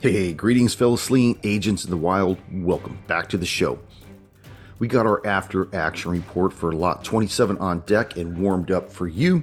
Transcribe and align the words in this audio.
Hey, 0.00 0.32
greetings, 0.32 0.74
fellow 0.74 0.94
slinging 0.94 1.40
agents 1.42 1.82
in 1.82 1.90
the 1.90 1.96
wild. 1.96 2.38
Welcome 2.52 3.00
back 3.08 3.28
to 3.30 3.36
the 3.36 3.44
show. 3.44 3.80
We 4.78 4.86
got 4.86 5.06
our 5.06 5.26
after 5.26 5.74
action 5.74 6.12
report 6.12 6.52
for 6.52 6.70
lot 6.70 7.02
27 7.02 7.58
on 7.58 7.80
deck 7.80 8.16
and 8.16 8.38
warmed 8.38 8.70
up 8.70 8.92
for 8.92 9.08
you. 9.08 9.42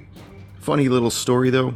Funny 0.58 0.88
little 0.88 1.10
story 1.10 1.50
though, 1.50 1.74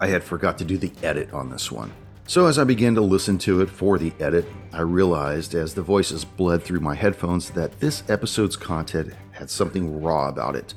I 0.00 0.08
had 0.08 0.24
forgot 0.24 0.58
to 0.58 0.64
do 0.64 0.76
the 0.76 0.90
edit 1.04 1.32
on 1.32 1.50
this 1.50 1.70
one. 1.70 1.92
So 2.26 2.46
as 2.46 2.58
I 2.58 2.64
began 2.64 2.96
to 2.96 3.00
listen 3.00 3.38
to 3.38 3.60
it 3.60 3.70
for 3.70 3.96
the 3.96 4.12
edit, 4.18 4.46
I 4.72 4.80
realized 4.80 5.54
as 5.54 5.74
the 5.74 5.82
voices 5.82 6.24
bled 6.24 6.64
through 6.64 6.80
my 6.80 6.96
headphones 6.96 7.50
that 7.50 7.78
this 7.78 8.02
episode's 8.10 8.56
content 8.56 9.14
had 9.30 9.48
something 9.48 10.02
raw 10.02 10.28
about 10.28 10.56
it. 10.56 10.74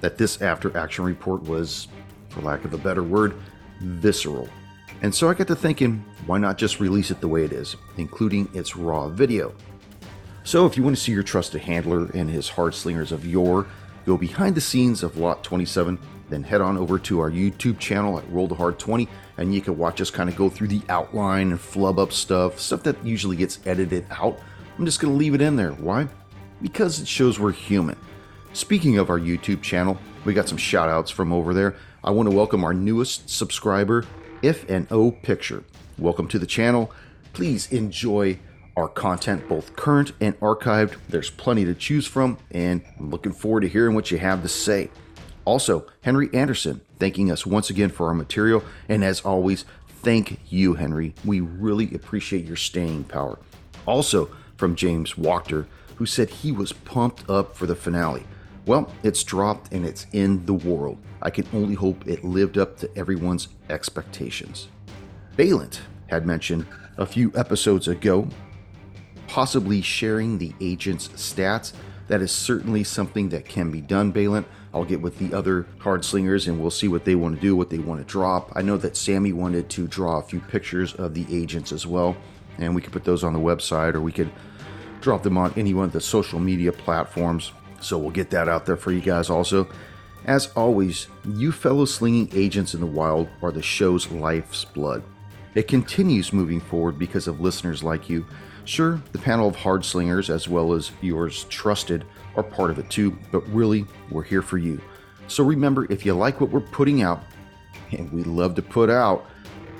That 0.00 0.18
this 0.18 0.42
after 0.42 0.76
action 0.76 1.04
report 1.04 1.44
was, 1.44 1.86
for 2.30 2.40
lack 2.40 2.64
of 2.64 2.74
a 2.74 2.78
better 2.78 3.04
word, 3.04 3.36
visceral. 3.80 4.48
And 5.02 5.12
so 5.12 5.28
I 5.28 5.34
got 5.34 5.48
to 5.48 5.56
thinking, 5.56 6.04
why 6.26 6.38
not 6.38 6.56
just 6.56 6.78
release 6.78 7.10
it 7.10 7.20
the 7.20 7.26
way 7.26 7.44
it 7.44 7.52
is, 7.52 7.74
including 7.96 8.48
its 8.54 8.76
raw 8.76 9.08
video? 9.08 9.52
So 10.44 10.64
if 10.64 10.76
you 10.76 10.84
want 10.84 10.96
to 10.96 11.02
see 11.02 11.10
your 11.10 11.24
trusted 11.24 11.60
handler 11.60 12.08
and 12.14 12.30
his 12.30 12.48
hard 12.48 12.72
slingers 12.72 13.10
of 13.10 13.26
yore 13.26 13.66
go 14.06 14.16
behind 14.16 14.54
the 14.54 14.60
scenes 14.60 15.02
of 15.02 15.16
Lot 15.16 15.42
27, 15.42 15.98
then 16.28 16.44
head 16.44 16.60
on 16.60 16.78
over 16.78 17.00
to 17.00 17.18
our 17.18 17.30
YouTube 17.30 17.80
channel 17.80 18.16
at 18.16 18.30
Roll 18.30 18.46
the 18.46 18.54
Hard 18.54 18.78
20 18.78 19.08
and 19.38 19.52
you 19.52 19.60
can 19.60 19.76
watch 19.76 20.00
us 20.00 20.10
kind 20.10 20.30
of 20.30 20.36
go 20.36 20.48
through 20.48 20.68
the 20.68 20.82
outline 20.88 21.50
and 21.50 21.60
flub 21.60 21.98
up 21.98 22.12
stuff, 22.12 22.60
stuff 22.60 22.84
that 22.84 23.04
usually 23.04 23.36
gets 23.36 23.58
edited 23.66 24.06
out. 24.10 24.38
I'm 24.78 24.84
just 24.84 25.00
going 25.00 25.12
to 25.12 25.18
leave 25.18 25.34
it 25.34 25.40
in 25.40 25.56
there. 25.56 25.72
Why? 25.72 26.06
Because 26.60 27.00
it 27.00 27.08
shows 27.08 27.40
we're 27.40 27.50
human. 27.50 27.98
Speaking 28.52 28.98
of 28.98 29.10
our 29.10 29.18
YouTube 29.18 29.62
channel, 29.62 29.98
we 30.24 30.32
got 30.32 30.48
some 30.48 30.58
shout 30.58 30.88
outs 30.88 31.10
from 31.10 31.32
over 31.32 31.54
there. 31.54 31.74
I 32.04 32.10
want 32.10 32.30
to 32.30 32.34
welcome 32.34 32.62
our 32.64 32.74
newest 32.74 33.28
subscriber, 33.28 34.04
if 34.42 34.68
and 34.68 34.86
O 34.90 35.12
Picture. 35.12 35.64
Welcome 35.96 36.28
to 36.28 36.38
the 36.38 36.46
channel. 36.46 36.90
Please 37.32 37.70
enjoy 37.72 38.38
our 38.76 38.88
content, 38.88 39.48
both 39.48 39.76
current 39.76 40.12
and 40.20 40.38
archived. 40.40 40.96
There's 41.08 41.30
plenty 41.30 41.64
to 41.64 41.74
choose 41.74 42.06
from, 42.06 42.38
and 42.50 42.82
I'm 42.98 43.10
looking 43.10 43.32
forward 43.32 43.60
to 43.60 43.68
hearing 43.68 43.94
what 43.94 44.10
you 44.10 44.18
have 44.18 44.42
to 44.42 44.48
say. 44.48 44.90
Also, 45.44 45.86
Henry 46.02 46.28
Anderson 46.32 46.80
thanking 46.98 47.30
us 47.30 47.46
once 47.46 47.70
again 47.70 47.90
for 47.90 48.08
our 48.08 48.14
material, 48.14 48.64
and 48.88 49.04
as 49.04 49.20
always, 49.20 49.64
thank 50.02 50.40
you, 50.48 50.74
Henry. 50.74 51.14
We 51.24 51.40
really 51.40 51.94
appreciate 51.94 52.44
your 52.44 52.56
staying 52.56 53.04
power. 53.04 53.38
Also, 53.86 54.30
from 54.56 54.76
James 54.76 55.14
Wachter, 55.14 55.66
who 55.96 56.06
said 56.06 56.30
he 56.30 56.52
was 56.52 56.72
pumped 56.72 57.28
up 57.28 57.56
for 57.56 57.66
the 57.66 57.74
finale. 57.74 58.24
Well, 58.66 58.92
it's 59.02 59.24
dropped 59.24 59.72
and 59.72 59.84
it's 59.84 60.06
in 60.12 60.46
the 60.46 60.54
world. 60.54 60.98
I 61.22 61.30
can 61.30 61.46
only 61.52 61.74
hope 61.74 62.06
it 62.06 62.24
lived 62.24 62.58
up 62.58 62.78
to 62.78 62.98
everyone's 62.98 63.48
expectations. 63.70 64.68
Balent 65.36 65.80
had 66.08 66.26
mentioned 66.26 66.66
a 66.98 67.06
few 67.06 67.32
episodes 67.34 67.88
ago 67.88 68.28
possibly 69.28 69.80
sharing 69.80 70.36
the 70.36 70.52
agent's 70.60 71.08
stats. 71.08 71.72
That 72.08 72.20
is 72.20 72.30
certainly 72.30 72.84
something 72.84 73.30
that 73.30 73.46
can 73.46 73.70
be 73.70 73.80
done, 73.80 74.10
Balent. 74.10 74.46
I'll 74.74 74.84
get 74.84 75.00
with 75.00 75.18
the 75.18 75.34
other 75.34 75.62
card 75.78 76.04
slingers 76.04 76.48
and 76.48 76.60
we'll 76.60 76.70
see 76.70 76.88
what 76.88 77.06
they 77.06 77.14
want 77.14 77.36
to 77.36 77.40
do, 77.40 77.56
what 77.56 77.70
they 77.70 77.78
want 77.78 78.00
to 78.00 78.06
drop. 78.06 78.52
I 78.54 78.60
know 78.60 78.76
that 78.76 78.96
Sammy 78.96 79.32
wanted 79.32 79.70
to 79.70 79.86
draw 79.86 80.18
a 80.18 80.22
few 80.22 80.40
pictures 80.40 80.92
of 80.94 81.14
the 81.14 81.24
agents 81.30 81.72
as 81.72 81.86
well, 81.86 82.14
and 82.58 82.74
we 82.74 82.82
could 82.82 82.92
put 82.92 83.04
those 83.04 83.24
on 83.24 83.32
the 83.32 83.38
website 83.38 83.94
or 83.94 84.00
we 84.00 84.12
could 84.12 84.30
drop 85.00 85.22
them 85.22 85.38
on 85.38 85.54
any 85.56 85.72
one 85.72 85.86
of 85.86 85.92
the 85.92 86.00
social 86.00 86.38
media 86.38 86.72
platforms. 86.72 87.52
So 87.80 87.96
we'll 87.96 88.10
get 88.10 88.30
that 88.30 88.48
out 88.48 88.66
there 88.66 88.76
for 88.76 88.92
you 88.92 89.00
guys 89.00 89.30
also. 89.30 89.66
As 90.26 90.52
always, 90.54 91.08
you 91.26 91.50
fellow 91.50 91.84
slinging 91.84 92.30
agents 92.32 92.74
in 92.74 92.80
the 92.80 92.86
wild 92.86 93.28
are 93.42 93.50
the 93.50 93.62
show's 93.62 94.08
life's 94.10 94.64
blood. 94.64 95.02
It 95.54 95.66
continues 95.66 96.32
moving 96.32 96.60
forward 96.60 96.98
because 96.98 97.26
of 97.26 97.40
listeners 97.40 97.82
like 97.82 98.08
you. 98.08 98.24
Sure, 98.64 99.02
the 99.10 99.18
panel 99.18 99.48
of 99.48 99.56
hard 99.56 99.84
slingers, 99.84 100.30
as 100.30 100.48
well 100.48 100.72
as 100.72 100.92
yours 101.00 101.44
trusted, 101.44 102.04
are 102.36 102.44
part 102.44 102.70
of 102.70 102.78
it 102.78 102.88
too, 102.88 103.18
but 103.32 103.46
really, 103.48 103.84
we're 104.10 104.22
here 104.22 104.42
for 104.42 104.58
you. 104.58 104.80
So 105.26 105.42
remember, 105.42 105.90
if 105.90 106.06
you 106.06 106.14
like 106.14 106.40
what 106.40 106.50
we're 106.50 106.60
putting 106.60 107.02
out, 107.02 107.22
and 107.90 108.10
we 108.12 108.22
love 108.22 108.54
to 108.54 108.62
put 108.62 108.88
out, 108.88 109.26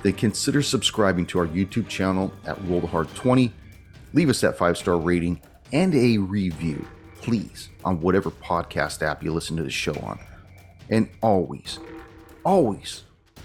then 0.02 0.14
consider 0.14 0.60
subscribing 0.60 1.24
to 1.26 1.38
our 1.38 1.46
YouTube 1.46 1.88
channel 1.88 2.32
at 2.46 2.62
Roll 2.64 2.80
the 2.80 2.88
Hard 2.88 3.08
20. 3.14 3.52
Leave 4.12 4.28
us 4.28 4.40
that 4.40 4.58
five 4.58 4.76
star 4.76 4.98
rating 4.98 5.40
and 5.72 5.94
a 5.94 6.18
review, 6.18 6.84
please, 7.20 7.68
on 7.84 8.00
whatever 8.00 8.30
podcast 8.30 9.02
app 9.02 9.22
you 9.22 9.32
listen 9.32 9.56
to 9.56 9.62
the 9.62 9.70
show 9.70 9.94
on. 10.02 10.18
And 10.92 11.08
always, 11.22 11.78
always 12.44 13.04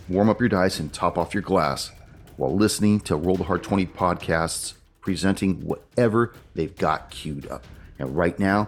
warm 0.09 0.29
up 0.29 0.41
your 0.41 0.49
dice 0.49 0.81
and 0.81 0.91
top 0.91 1.17
off 1.17 1.33
your 1.33 1.41
glass 1.41 1.91
while 2.35 2.53
listening 2.53 2.99
to 2.99 3.15
Roll 3.15 3.37
the 3.37 3.45
Hard 3.45 3.63
20 3.63 3.85
podcasts 3.85 4.73
presenting 4.99 5.61
whatever 5.65 6.33
they've 6.55 6.75
got 6.75 7.09
queued 7.09 7.47
up. 7.47 7.65
And 7.97 8.17
right 8.17 8.37
now, 8.37 8.67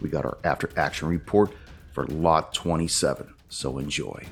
we 0.00 0.08
got 0.08 0.24
our 0.24 0.38
after 0.42 0.70
action 0.74 1.06
report 1.08 1.52
for 1.92 2.06
Lot 2.06 2.54
27. 2.54 3.34
So 3.50 3.76
enjoy. 3.76 4.26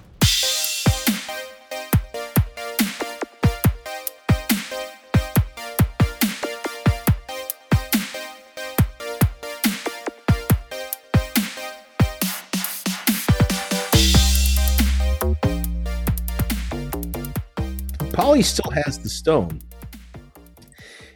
Polly 18.17 18.41
still 18.41 18.71
has 18.71 18.99
the 18.99 19.11
stone. 19.11 19.61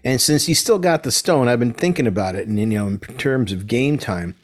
And 0.04 0.20
since 0.20 0.44
he's 0.44 0.58
still 0.58 0.78
got 0.78 1.02
the 1.02 1.10
stone, 1.10 1.48
I've 1.48 1.58
been 1.58 1.72
thinking 1.72 2.06
about 2.06 2.34
it. 2.34 2.46
And 2.46 2.58
you 2.58 2.66
know, 2.66 2.88
in 2.88 2.98
terms 2.98 3.52
of 3.52 3.66
game 3.66 3.96
time, 3.96 4.34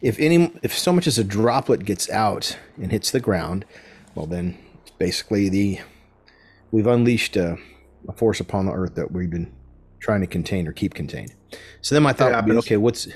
if 0.00 0.20
any, 0.20 0.52
if 0.62 0.76
so 0.78 0.92
much 0.92 1.08
as 1.08 1.18
a 1.18 1.24
droplet 1.24 1.84
gets 1.84 2.08
out 2.10 2.56
and 2.80 2.92
hits 2.92 3.10
the 3.10 3.18
ground, 3.18 3.64
well, 4.14 4.26
then 4.26 4.56
it's 4.82 4.92
basically 4.92 5.48
the 5.48 5.80
we've 6.70 6.86
unleashed 6.86 7.36
a, 7.36 7.56
a 8.08 8.12
force 8.12 8.38
upon 8.38 8.66
the 8.66 8.72
earth 8.72 8.94
that 8.94 9.10
we've 9.10 9.30
been 9.30 9.52
trying 9.98 10.20
to 10.20 10.28
contain 10.28 10.68
or 10.68 10.72
keep 10.72 10.94
contained. 10.94 11.34
So 11.80 11.96
then 11.96 12.04
my 12.04 12.12
thought 12.12 12.32
would 12.32 12.52
be, 12.52 12.58
okay, 12.58 12.76
what's 12.76 13.08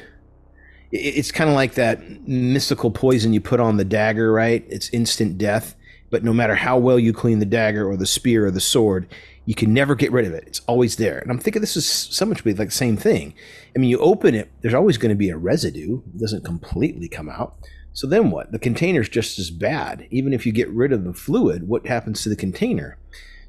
it's 0.91 1.31
kind 1.31 1.49
of 1.49 1.55
like 1.55 1.75
that 1.75 2.27
mystical 2.27 2.91
poison 2.91 3.33
you 3.33 3.41
put 3.41 3.61
on 3.61 3.77
the 3.77 3.85
dagger, 3.85 4.33
right? 4.33 4.65
It's 4.69 4.89
instant 4.91 5.39
death. 5.39 5.77
But 6.11 6.25
no 6.25 6.33
matter 6.33 6.55
how 6.55 6.79
well 6.79 6.99
you 6.99 7.13
clean 7.13 7.39
the 7.39 7.47
dagger 7.47 7.89
or 7.89 7.97
the 7.97 8.07
spear 8.07 8.47
or 8.47 8.51
the 8.51 8.61
sword, 8.61 9.09
you 9.45 9.55
can 9.55 9.73
never 9.73 9.95
get 9.95 10.13
rid 10.13 10.27
of 10.27 10.33
it. 10.33 10.45
It's 10.47 10.61
always 10.67 10.97
there. 10.97 11.19
And 11.19 11.31
I'm 11.31 11.39
thinking 11.39 11.61
this 11.61 11.77
is 11.77 11.87
so 11.87 12.27
much 12.27 12.45
like 12.45 12.57
the 12.57 12.71
same 12.71 12.97
thing. 12.97 13.35
I 13.75 13.79
mean, 13.79 13.91
you 13.91 13.99
open 13.99 14.35
it, 14.35 14.51
there's 14.61 14.75
always 14.75 14.99
going 14.99 15.11
to 15.11 15.17
be 15.17 15.31
a 15.31 15.37
residue. 15.37 16.03
It 16.15 16.21
doesn't 16.21 16.45
completely 16.45 17.09
come 17.09 17.29
out. 17.29 17.57
So 17.93 18.07
then 18.07 18.31
what? 18.31 18.53
The 18.53 18.59
container's 18.59 19.09
just 19.09 19.39
as 19.39 19.51
bad. 19.51 20.07
Even 20.11 20.33
if 20.33 20.47
you 20.47 20.53
get 20.53 20.69
rid 20.71 20.93
of 20.93 21.05
the 21.05 21.15
fluid, 21.15 21.67
what 21.67 21.87
happens 21.87 22.23
to 22.23 22.29
the 22.29 22.37
container? 22.37 22.99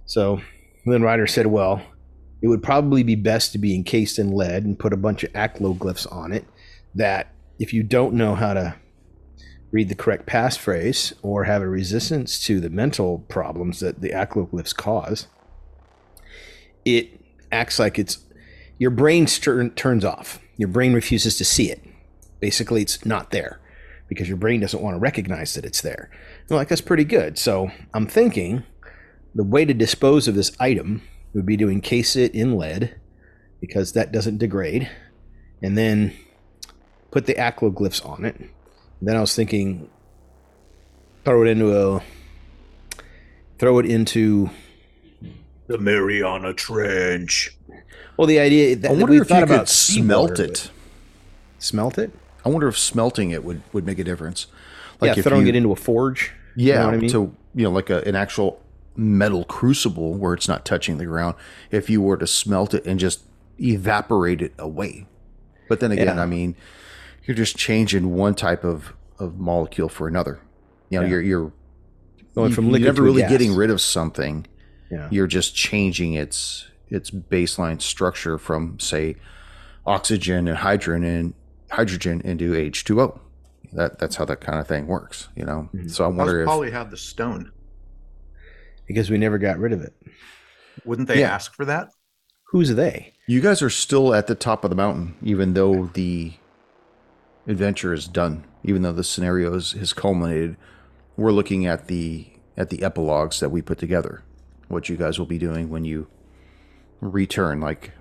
So 0.06 0.42
then 0.86 1.04
Ryder 1.04 1.28
said, 1.28 1.48
well, 1.48 1.82
it 2.42 2.48
would 2.48 2.64
probably 2.64 3.04
be 3.04 3.16
best 3.16 3.52
to 3.52 3.58
be 3.58 3.76
encased 3.76 4.18
in 4.18 4.32
lead 4.32 4.64
and 4.64 4.80
put 4.80 4.94
a 4.94 4.98
bunch 4.98 5.24
of 5.24 5.34
acloglyphs 5.34 6.12
on 6.12 6.32
it 6.32 6.46
that 6.96 7.34
if 7.60 7.74
you 7.74 7.84
don't 7.84 8.14
know 8.14 8.36
how 8.36 8.54
to 8.54 8.76
read 9.72 9.90
the 9.90 9.96
correct 9.96 10.26
passphrase 10.26 11.14
or 11.22 11.44
have 11.44 11.62
a 11.62 11.68
resistance 11.68 12.44
to 12.46 12.60
the 12.60 12.70
mental 12.70 13.20
problems 13.30 13.80
that 13.80 14.02
the 14.02 14.10
acloglyphs 14.10 14.76
cause, 14.76 15.28
it 16.86 17.20
acts 17.52 17.80
like 17.80 18.00
it's 18.00 18.20
your 18.78 18.92
brain 18.92 19.26
turn, 19.26 19.72
turns 19.72 20.06
off. 20.06 20.40
Your 20.58 20.70
brain 20.70 20.94
refuses 20.94 21.38
to 21.38 21.46
see 21.46 21.72
it. 21.72 21.84
Basically, 22.40 22.82
it's 22.82 23.06
not 23.06 23.32
there 23.32 23.60
because 24.08 24.28
your 24.28 24.38
brain 24.38 24.60
doesn't 24.60 24.82
want 24.82 24.96
to 24.96 25.00
recognize 25.00 25.54
that 25.54 25.66
it's 25.66 25.82
there. 25.82 26.10
I'm 26.50 26.56
like, 26.56 26.70
that's 26.70 26.82
pretty 26.82 27.04
good. 27.04 27.38
So 27.38 27.70
I'm 27.94 28.08
thinking 28.08 28.64
the 29.36 29.44
way 29.44 29.66
to 29.66 29.74
dispose 29.74 30.28
of 30.28 30.36
this 30.36 30.52
item 30.60 31.04
would 31.34 31.46
be 31.46 31.58
to 31.58 31.70
encase 31.70 32.16
it 32.16 32.34
in 32.34 32.58
lead 32.58 32.96
because 33.62 33.94
that 33.94 34.12
doesn't 34.12 34.38
degrade, 34.38 34.90
and 35.62 35.78
then 35.78 36.16
put 37.12 37.26
the 37.26 37.34
acloglyphs 37.36 38.04
on 38.08 38.26
it. 38.26 38.50
Then 39.02 39.16
I 39.16 39.22
was 39.22 39.34
thinking, 39.36 39.90
throw 41.24 41.44
it 41.44 41.48
into 41.48 41.74
a, 41.78 42.02
throw 43.58 43.80
it 43.80 43.86
into 43.86 44.50
the 45.68 45.78
Mariana 45.78 46.54
Trench. 46.54 47.56
Well, 48.18 48.28
the 48.28 48.40
idea 48.40 48.76
that 48.76 48.90
I 48.90 48.94
wonder 48.94 49.06
we 49.08 49.22
if 49.22 49.28
thought 49.28 49.38
you 49.40 49.44
about 49.46 49.60
could 49.60 49.70
smelt 49.70 50.30
seawater, 50.38 50.44
it. 50.44 50.48
but- 50.64 50.72
Smelt 51.62 51.98
it? 51.98 52.12
I 52.46 52.50
wonder 52.50 52.70
if 52.70 52.78
smelting 52.78 53.32
it 53.32 53.44
would, 53.44 53.62
would 53.74 53.86
make 53.86 54.00
a 54.00 54.04
difference. 54.04 54.48
yeah, 55.02 55.14
if 55.18 55.24
throwing 55.26 55.44
you- 55.44 55.50
it 55.50 55.56
into 55.56 55.72
a 55.72 55.76
forge. 55.76 56.32
Yeah, 56.56 56.74
you 56.74 56.80
know 56.80 56.86
what 56.86 56.94
I 56.94 56.98
mean? 56.98 57.10
to 57.12 57.36
you 57.56 57.64
know, 57.64 57.72
like 57.72 57.90
a, 57.90 58.02
an 58.08 58.16
actual 58.16 58.62
metal 58.96 59.44
crucible 59.46 60.14
where 60.14 60.34
it's 60.34 60.48
not 60.48 60.66
touching 60.66 60.98
the 60.98 61.06
ground. 61.06 61.36
If 61.72 61.90
you 61.90 62.02
were 62.02 62.18
to 62.18 62.28
smelt 62.28 62.74
it 62.74 62.86
and 62.86 63.00
just 63.00 63.22
evaporate 63.60 64.42
it 64.42 64.54
away, 64.58 65.06
but 65.68 65.80
then 65.80 65.92
again, 65.92 66.16
Yeah. 66.18 66.22
I 66.22 66.26
mean, 66.26 66.56
you're 67.30 67.36
just 67.36 67.56
changing 67.58 68.16
one 68.16 68.34
type 68.34 68.64
of, 68.64 68.92
of 69.20 69.38
molecule 69.38 69.88
for 69.88 70.08
another. 70.08 70.40
You 70.90 70.98
know, 71.00 71.06
Yeah. 71.06 71.12
you're 71.12 71.22
you're 71.22 71.54
Going 72.34 72.50
you- 72.50 72.56
from 72.56 72.70
you're 72.72 72.80
never 72.80 73.04
really 73.04 73.22
gas. 73.22 73.30
getting 73.30 73.54
rid 73.54 73.70
of 73.70 73.80
something. 73.80 74.48
yeah. 74.90 75.08
You're 75.12 75.28
just 75.28 75.54
changing 75.56 76.16
its 76.16 76.66
its 76.90 77.12
baseline 77.12 77.80
structure 77.84 78.40
from, 78.40 78.80
say, 78.80 79.16
oxygen 79.86 80.48
and 80.48 80.58
hydrogen 80.58 81.04
and 81.04 81.34
hydrogen 81.70 82.20
into 82.26 82.54
H2O. 82.54 83.20
That 83.74 84.00
that's 84.00 84.16
how 84.16 84.26
that 84.26 84.42
kind 84.42 84.58
of 84.60 84.66
thing 84.68 84.88
works, 84.88 85.28
you 85.36 85.46
know. 85.46 85.70
Mhm. 85.76 85.92
So 85.92 86.06
I 86.06 86.08
How's 86.08 86.16
wonder 86.18 86.42
if 86.42 86.48
Polly 86.48 86.72
have 86.72 86.90
the 86.90 86.98
stone? 86.98 87.52
Because 88.88 89.12
we 89.12 89.20
never 89.20 89.38
got 89.38 89.60
rid 89.60 89.72
of 89.72 89.82
it. 89.82 89.94
Wouldn't 90.84 91.08
they 91.08 91.20
Yeah. 91.20 91.32
ask 91.36 91.54
for 91.54 91.66
that? 91.66 91.90
Who's 92.46 92.74
they? 92.74 93.14
you 93.28 93.42
guys 93.42 93.62
are 93.62 93.70
still 93.70 94.16
at 94.16 94.26
the 94.26 94.34
top 94.34 94.64
of 94.64 94.72
the 94.72 94.76
mountain, 94.76 95.14
even 95.22 95.54
though 95.54 95.86
the 95.94 96.34
adventure 97.48 97.94
is 97.94 98.08
done, 98.08 98.46
even 98.64 98.82
though 98.82 98.92
the 98.92 99.04
scenario 99.04 99.54
has 99.54 99.94
culminated. 99.94 100.58
We're 101.18 101.32
looking 101.32 101.66
at 101.66 101.88
the 101.88 102.28
at 102.58 102.70
the 102.70 102.84
epilogues 102.84 103.40
that 103.40 103.50
we 103.50 103.62
put 103.62 103.78
together. 103.78 104.24
What 104.68 104.90
you 104.90 104.98
guys 104.98 105.18
will 105.18 105.26
be 105.26 105.38
doing 105.40 105.70
when 105.70 105.86
you 105.86 106.08
return. 107.02 107.60
Like, 107.60 107.92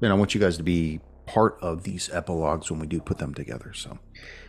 know, 0.00 0.10
I 0.10 0.14
want 0.14 0.34
you 0.34 0.40
guys 0.40 0.56
to 0.56 0.62
be 0.62 1.00
part 1.26 1.58
of 1.60 1.84
these 1.84 2.10
epilogues 2.10 2.70
when 2.70 2.80
we 2.80 2.86
do 2.86 3.00
put 3.00 3.18
them 3.18 3.34
together. 3.34 3.72
So 3.72 3.98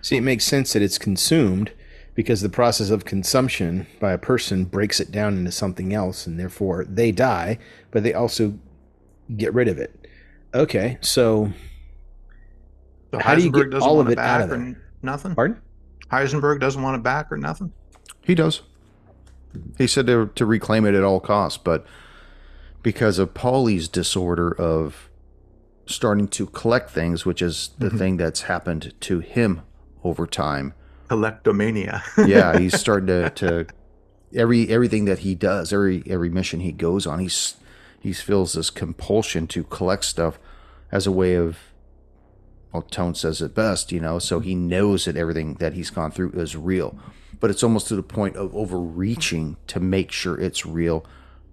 See, 0.02 0.18
it 0.18 0.22
makes 0.22 0.46
sense 0.46 0.74
that 0.74 0.81
it's 0.81 0.98
consumed 0.98 1.72
because 2.13 2.42
the 2.42 2.50
process 2.50 2.90
of 2.90 3.06
consumption 3.06 3.88
by 4.00 4.12
a 4.12 4.18
person 4.18 4.66
breaks 4.66 5.00
it 5.00 5.12
down 5.12 5.38
into 5.38 5.51
something 5.51 5.94
else, 5.94 6.28
and 6.28 6.40
therefore 6.40 6.86
they 6.86 7.12
die, 7.12 7.58
but 7.92 8.04
they 8.04 8.13
also 8.13 8.58
get 9.36 9.54
rid 9.54 9.68
of 9.68 9.78
it. 9.78 10.08
Okay, 10.54 10.98
so 11.01 11.51
So 13.15 13.23
How 13.23 13.35
do 13.35 13.41
you 13.44 13.51
Heisenberg 13.51 13.63
get 13.65 13.71
doesn't 13.71 13.88
all 13.89 13.95
want 13.97 14.07
of 14.07 14.12
it 14.12 14.13
it 14.13 14.19
out 14.19 14.39
back 14.39 14.44
of 14.45 14.51
or 14.51 14.57
there? 14.57 14.81
nothing? 15.01 15.35
pardon? 15.35 15.62
Heisenberg 16.12 16.59
doesn't 16.59 16.81
want 16.81 16.97
it 16.97 17.03
back 17.03 17.31
or 17.31 17.38
nothing? 17.38 17.71
He 18.21 18.35
does. 18.35 18.62
He 19.77 19.88
said 19.88 20.07
to, 20.07 20.29
to 20.35 20.45
reclaim 20.45 20.85
it 20.85 20.95
at 20.95 21.03
all 21.03 21.19
costs, 21.21 21.57
but 21.57 21.85
because 22.83 23.17
of 23.19 23.33
Paulie's 23.33 23.88
disorder 23.88 24.51
of 24.51 25.09
starting 25.85 26.27
to 26.29 26.47
collect 26.47 26.89
things, 26.89 27.25
which 27.25 27.41
is 27.41 27.69
the 27.77 27.89
Mhm. 27.89 27.97
thing 27.97 28.17
that's 28.17 28.41
happened 28.44 28.94
to 29.01 29.19
him 29.19 29.62
over 30.03 30.27
time. 30.27 30.73
Collectomania. 31.09 32.01
Yeah, 32.27 32.57
he's 32.57 32.77
starting 32.79 33.07
to, 33.07 33.29
to 33.29 33.67
every 34.35 34.67
everything 34.69 35.06
that 35.06 35.19
he 35.19 35.35
does, 35.35 35.71
every 35.71 36.03
every 36.07 36.29
mission 36.29 36.59
he 36.59 36.71
goes 36.71 37.07
on, 37.07 37.19
he's 37.19 37.56
he 38.00 38.12
feels 38.13 38.53
this 38.53 38.69
compulsion 38.69 39.47
to 39.47 39.63
collect 39.63 40.03
stuff 40.06 40.38
as 40.91 41.07
a 41.07 41.12
way 41.12 41.35
of 41.35 41.57
well, 42.75 42.81
Tone 42.83 43.16
says 43.16 43.42
it 43.42 43.56
best, 43.56 43.92
you 43.92 44.01
know, 44.01 44.19
so 44.19 44.42
he 44.42 44.54
knows 44.54 45.06
that 45.06 45.16
everything 45.16 45.56
that 45.56 45.74
he's 45.74 45.89
gone 45.89 46.12
through 46.12 46.31
is 46.31 46.57
real. 46.57 46.98
But 47.39 47.50
it's 47.50 47.63
almost 47.63 47.88
to 47.88 47.95
the 47.95 48.04
point 48.04 48.36
of 48.36 48.54
overreaching 48.54 49.56
to 49.68 49.80
make 49.80 50.12
sure 50.12 50.39
it's 50.39 50.66
real 50.66 51.06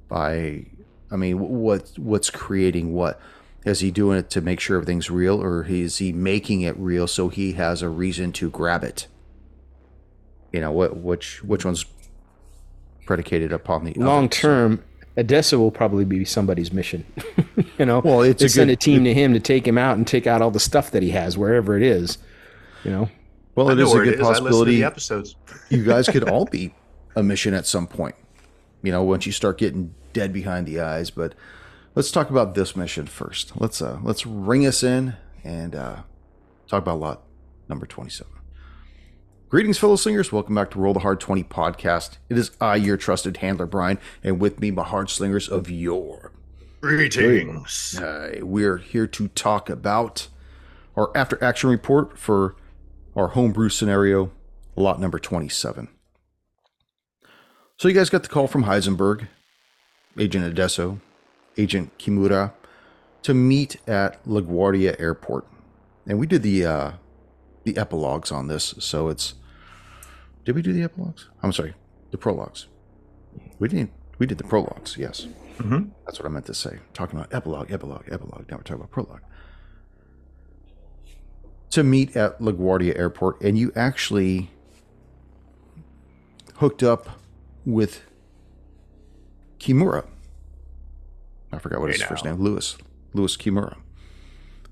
by 0.09 0.67
I 1.13 1.17
mean, 1.17 1.39
what 1.39 1.93
what's 1.97 2.31
creating 2.31 2.93
what? 2.93 3.21
Is 3.65 3.81
he 3.81 3.93
doing 3.93 4.19
it 4.19 4.31
to 4.31 4.41
make 4.41 4.59
sure 4.59 4.77
everything's 4.77 5.11
real 5.11 5.41
or 5.41 5.65
is 5.65 5.99
he 5.99 6.13
making 6.13 6.63
it 6.63 6.77
real 6.77 7.07
so 7.07 7.29
he 7.29 7.53
has 7.53 7.83
a 7.83 7.89
reason 7.89 8.33
to 8.33 8.51
grab 8.51 8.83
it? 8.83 9.07
You 10.53 10.61
know, 10.61 10.73
what 10.73 10.97
which 10.97 11.45
which 11.45 11.65
one's 11.65 11.85
predicated 13.07 13.53
upon 13.53 13.85
the? 13.85 13.93
Long 13.95 14.29
term, 14.29 14.83
Odessa 15.19 15.59
will 15.59 15.71
probably 15.71 16.05
be 16.05 16.25
somebody's 16.25 16.73
mission. 16.73 17.05
you 17.79 17.85
know, 17.87 18.01
Well, 18.01 18.23
it's 18.23 18.41
they 18.41 18.47
a 18.47 18.49
send 18.49 18.69
good- 18.69 18.75
a 18.75 18.77
team 18.77 19.05
to 19.05 19.13
him 19.15 19.33
to 19.35 19.41
take 19.41 19.67
him 19.67 19.77
out 19.79 19.97
and 19.97 20.07
take 20.07 20.27
out 20.27 20.41
all 20.43 20.51
the 20.51 20.61
stuff 20.61 20.91
that 20.93 21.03
he 21.03 21.11
has 21.11 21.37
wherever 21.37 21.77
it 21.77 21.83
is. 21.83 22.19
You 22.85 22.91
know, 22.93 23.09
Well, 23.55 23.69
I 23.69 23.73
it 23.73 23.77
know 23.77 23.83
is 23.87 23.93
a 23.95 23.99
good 23.99 24.09
it 24.09 24.15
is. 24.15 24.21
I 24.21 24.29
listen 24.31 24.35
to 24.37 24.41
possibility. 24.43 24.77
the 24.77 24.85
episodes. 24.85 25.37
you 25.71 25.85
guys 25.85 26.09
could 26.09 26.29
all 26.29 26.47
be 26.47 26.75
a 27.15 27.23
mission 27.23 27.53
at 27.55 27.67
some 27.67 27.87
point. 27.87 28.15
You 28.83 28.91
know, 28.93 29.03
once 29.03 29.27
you 29.27 29.33
start 29.33 29.59
getting 29.59 29.95
dead 30.13 30.33
behind 30.33 30.67
the 30.67 30.81
eyes. 30.81 31.11
But 31.11 31.35
let's 31.95 32.11
talk 32.11 32.31
about 32.31 32.55
this 32.55 32.75
mission 32.75 33.07
first. 33.07 33.53
Let's 33.61 33.81
uh 33.83 33.99
let's 34.03 34.27
ring 34.27 34.67
us 34.67 34.83
in 34.83 35.15
and 35.45 35.75
uh 35.77 35.97
talk 36.69 36.83
about 36.83 36.99
lot 37.01 37.23
number 37.69 37.87
twenty 37.87 38.11
seven. 38.11 38.33
Greetings, 39.53 39.77
fellow 39.77 39.97
slingers. 39.97 40.33
Welcome 40.33 40.55
back 40.55 40.71
to 40.71 40.79
Roll 40.79 40.95
the 40.95 41.01
Hard 41.01 41.21
20 41.21 41.45
podcast. 41.45 42.17
It 42.31 42.39
is 42.39 42.53
I, 42.59 42.77
your 42.77 42.97
trusted 42.97 43.37
handler, 43.37 43.67
Brian, 43.67 43.99
and 44.25 44.41
with 44.41 44.59
me, 44.61 44.71
my 44.71 44.83
hard 44.83 45.11
slingers 45.11 45.47
of 45.47 45.69
yore. 45.69 46.33
Greetings. 46.81 47.99
Uh, 47.99 48.39
we're 48.41 48.79
here 48.79 49.07
to 49.09 49.29
talk 49.29 49.69
about 49.69 50.29
our 50.97 51.15
after 51.15 51.37
action 51.45 51.69
report 51.69 52.17
for 52.19 52.57
our 53.15 53.29
homebrew 53.29 53.69
scenario, 53.69 54.33
lot 54.75 54.99
number 54.99 55.19
27. 55.19 55.89
So, 57.77 57.89
you 57.89 57.95
guys 57.95 58.09
got 58.09 58.23
the 58.23 58.31
call 58.31 58.47
from 58.47 58.65
Heisenberg, 58.65 59.29
Agent 60.19 60.47
Adesso, 60.47 60.99
Agent 61.59 61.99
Kimura, 61.99 62.55
to 63.23 63.35
meet 63.35 63.77
at 63.87 64.25
LaGuardia 64.25 64.99
Airport. 64.99 65.47
And 66.07 66.19
we 66.19 66.27
did 66.27 66.43
the 66.43 66.65
uh, 66.65 66.93
the 67.65 67.77
epilogues 67.77 68.33
on 68.33 68.49
this, 68.49 68.75
so 68.79 69.11
it's. 69.11 69.35
Did 70.45 70.55
we 70.55 70.63
do 70.63 70.73
the 70.73 70.83
epilogues? 70.83 71.29
I'm 71.43 71.53
sorry, 71.53 71.75
the 72.11 72.19
prologues. 72.19 72.67
We 73.59 73.69
didn't. 73.69 73.93
We 74.19 74.27
did 74.27 74.39
the 74.39 74.45
prologues, 74.45 74.97
yes. 74.99 75.27
Mhm. 75.59 75.91
That's 76.05 76.19
what 76.19 76.27
I 76.27 76.29
meant 76.29 76.47
to 76.47 76.55
say. 76.55 76.79
Talking 76.95 77.19
about 77.19 77.33
epilogue, 77.33 77.71
epilogue, 77.71 78.07
epilogue. 78.11 78.47
Now 78.51 78.57
we're 78.57 78.63
talking 78.63 78.77
about 78.83 78.91
prologue. 78.91 79.21
To 81.71 81.83
meet 81.83 82.17
at 82.17 82.39
LaGuardia 82.41 82.97
Airport, 82.99 83.41
and 83.41 83.57
you 83.59 83.73
actually 83.75 84.51
hooked 86.57 86.83
up 86.83 87.21
with 87.65 88.03
Kimura. 89.59 90.07
I 91.53 91.59
forgot 91.59 91.81
what 91.81 91.91
his 91.91 92.03
first 92.03 92.25
name. 92.25 92.37
Lewis. 92.37 92.77
Lewis 93.15 93.37
Kimura. 93.37 93.77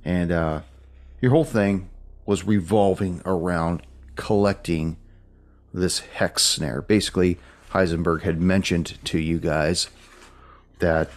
And 0.05 0.33
uh, 0.33 0.63
your 1.21 1.31
whole 1.31 1.45
thing 1.45 1.89
was 2.27 2.45
revolving 2.45 3.23
around 3.25 3.83
collecting 4.17 4.97
this 5.73 6.01
hex 6.01 6.43
snare. 6.43 6.83
Basically, 6.83 7.39
Heisenberg 7.73 8.23
had 8.23 8.41
mentioned 8.41 8.99
to 9.05 9.19
you 9.19 9.39
guys 9.39 9.89
that 10.81 11.11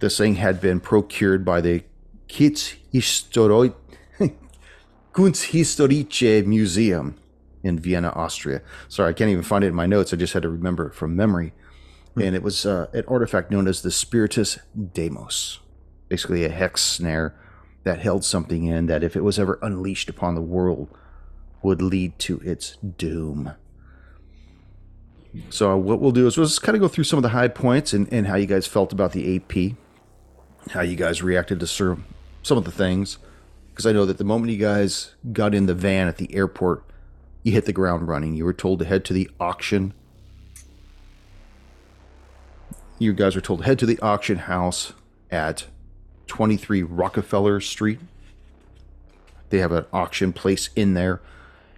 this 0.00 0.18
thing 0.18 0.34
had 0.36 0.60
been 0.60 0.80
procured 0.80 1.44
by 1.44 1.60
the 1.60 1.82
Kunsthistoroi- 2.28 3.74
Kunsthistorische 5.12 6.44
Museum 6.44 7.16
in 7.62 7.78
Vienna, 7.78 8.10
Austria. 8.10 8.60
Sorry, 8.88 9.10
I 9.10 9.12
can't 9.14 9.30
even 9.30 9.42
find 9.42 9.64
it 9.64 9.68
in 9.68 9.74
my 9.74 9.86
notes. 9.86 10.12
I 10.12 10.16
just 10.16 10.34
had 10.34 10.42
to 10.42 10.50
remember 10.50 10.88
it 10.88 10.94
from 10.94 11.16
memory. 11.16 11.52
And 12.16 12.34
it 12.34 12.42
was 12.42 12.66
uh, 12.66 12.88
an 12.92 13.04
artifact 13.08 13.50
known 13.50 13.66
as 13.66 13.82
the 13.82 13.90
Spiritus 13.90 14.58
Demos, 14.92 15.60
basically 16.08 16.44
a 16.44 16.48
hex 16.48 16.82
snare 16.82 17.34
that 17.82 18.00
held 18.00 18.24
something 18.24 18.64
in 18.64 18.86
that, 18.86 19.02
if 19.02 19.16
it 19.16 19.24
was 19.24 19.38
ever 19.38 19.58
unleashed 19.62 20.08
upon 20.08 20.34
the 20.34 20.42
world, 20.42 20.88
would 21.62 21.82
lead 21.82 22.18
to 22.20 22.38
its 22.40 22.76
doom. 22.76 23.52
So 25.50 25.76
what 25.76 26.00
we'll 26.00 26.12
do 26.12 26.26
is 26.26 26.36
we'll 26.36 26.46
just 26.46 26.62
kind 26.62 26.76
of 26.76 26.80
go 26.80 26.88
through 26.88 27.04
some 27.04 27.18
of 27.18 27.22
the 27.22 27.30
high 27.30 27.48
points 27.48 27.92
and, 27.92 28.12
and 28.12 28.26
how 28.26 28.36
you 28.36 28.46
guys 28.46 28.66
felt 28.66 28.92
about 28.92 29.12
the 29.12 29.36
AP, 29.36 29.76
how 30.70 30.80
you 30.80 30.96
guys 30.96 31.22
reacted 31.22 31.60
to 31.60 31.66
some 31.66 32.04
some 32.42 32.58
of 32.58 32.64
the 32.64 32.70
things, 32.70 33.18
because 33.70 33.86
I 33.86 33.92
know 33.92 34.04
that 34.04 34.18
the 34.18 34.24
moment 34.24 34.52
you 34.52 34.58
guys 34.58 35.14
got 35.32 35.54
in 35.54 35.64
the 35.66 35.74
van 35.74 36.08
at 36.08 36.18
the 36.18 36.34
airport, 36.34 36.84
you 37.42 37.52
hit 37.52 37.64
the 37.64 37.72
ground 37.72 38.06
running. 38.06 38.34
You 38.34 38.44
were 38.44 38.52
told 38.52 38.80
to 38.80 38.84
head 38.84 39.04
to 39.06 39.14
the 39.14 39.30
auction. 39.40 39.94
You 42.98 43.14
guys 43.14 43.34
were 43.34 43.40
told 43.40 43.60
to 43.60 43.64
head 43.64 43.78
to 43.78 43.86
the 43.86 43.98
auction 44.00 44.36
house 44.38 44.92
at 45.30 45.66
23 46.26 46.82
Rockefeller 46.82 47.60
Street. 47.60 47.98
They 49.48 49.58
have 49.58 49.72
an 49.72 49.86
auction 49.92 50.32
place 50.32 50.68
in 50.76 50.94
there 50.94 51.20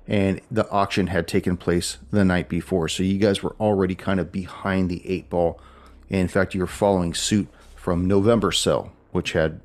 and 0.09 0.41
the 0.51 0.69
auction 0.71 1.09
had 1.09 1.27
taken 1.27 1.57
place 1.57 1.99
the 2.11 2.25
night 2.25 2.49
before. 2.49 2.89
So 2.89 3.03
you 3.03 3.19
guys 3.19 3.43
were 3.43 3.57
already 3.59 3.95
kind 3.95 4.21
of 4.21 4.31
behind 4.31 4.89
the 4.89 5.07
eight 5.09 5.29
ball. 5.29 5.61
in 6.09 6.29
fact, 6.29 6.55
you 6.55 6.61
were 6.61 6.67
following 6.67 7.15
suit 7.15 7.49
from 7.75 8.07
November 8.07 8.53
Cell, 8.53 8.93
which 9.13 9.33
had 9.33 9.61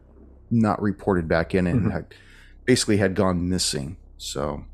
not 0.50 0.82
reported 0.82 1.28
back 1.28 1.54
in 1.54 1.68
and 1.68 1.82
mm-hmm. 1.82 1.92
had 1.92 2.14
basically 2.66 2.98
had 2.98 3.16
gone 3.16 3.50
missing. 3.50 3.98
So 4.18 4.66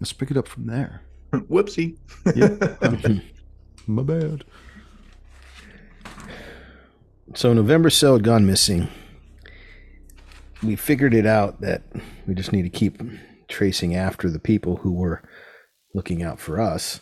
let's 0.00 0.12
pick 0.12 0.30
it 0.30 0.36
up 0.36 0.48
from 0.48 0.66
there. 0.66 1.02
Whoopsie. 1.32 1.96
yeah. 2.34 3.20
My 3.86 4.02
bad. 4.02 4.44
So 7.34 7.52
November 7.52 7.90
Cell 7.90 8.14
had 8.14 8.24
gone 8.24 8.46
missing. 8.46 8.88
We 10.62 10.74
figured 10.74 11.14
it 11.14 11.26
out 11.26 11.60
that 11.60 11.82
we 12.26 12.34
just 12.34 12.52
need 12.52 12.62
to 12.62 12.68
keep 12.70 13.00
tracing 13.48 13.94
after 13.94 14.30
the 14.30 14.38
people 14.38 14.76
who 14.76 14.92
were 14.92 15.22
looking 15.94 16.22
out 16.22 16.38
for 16.40 16.60
us. 16.60 17.00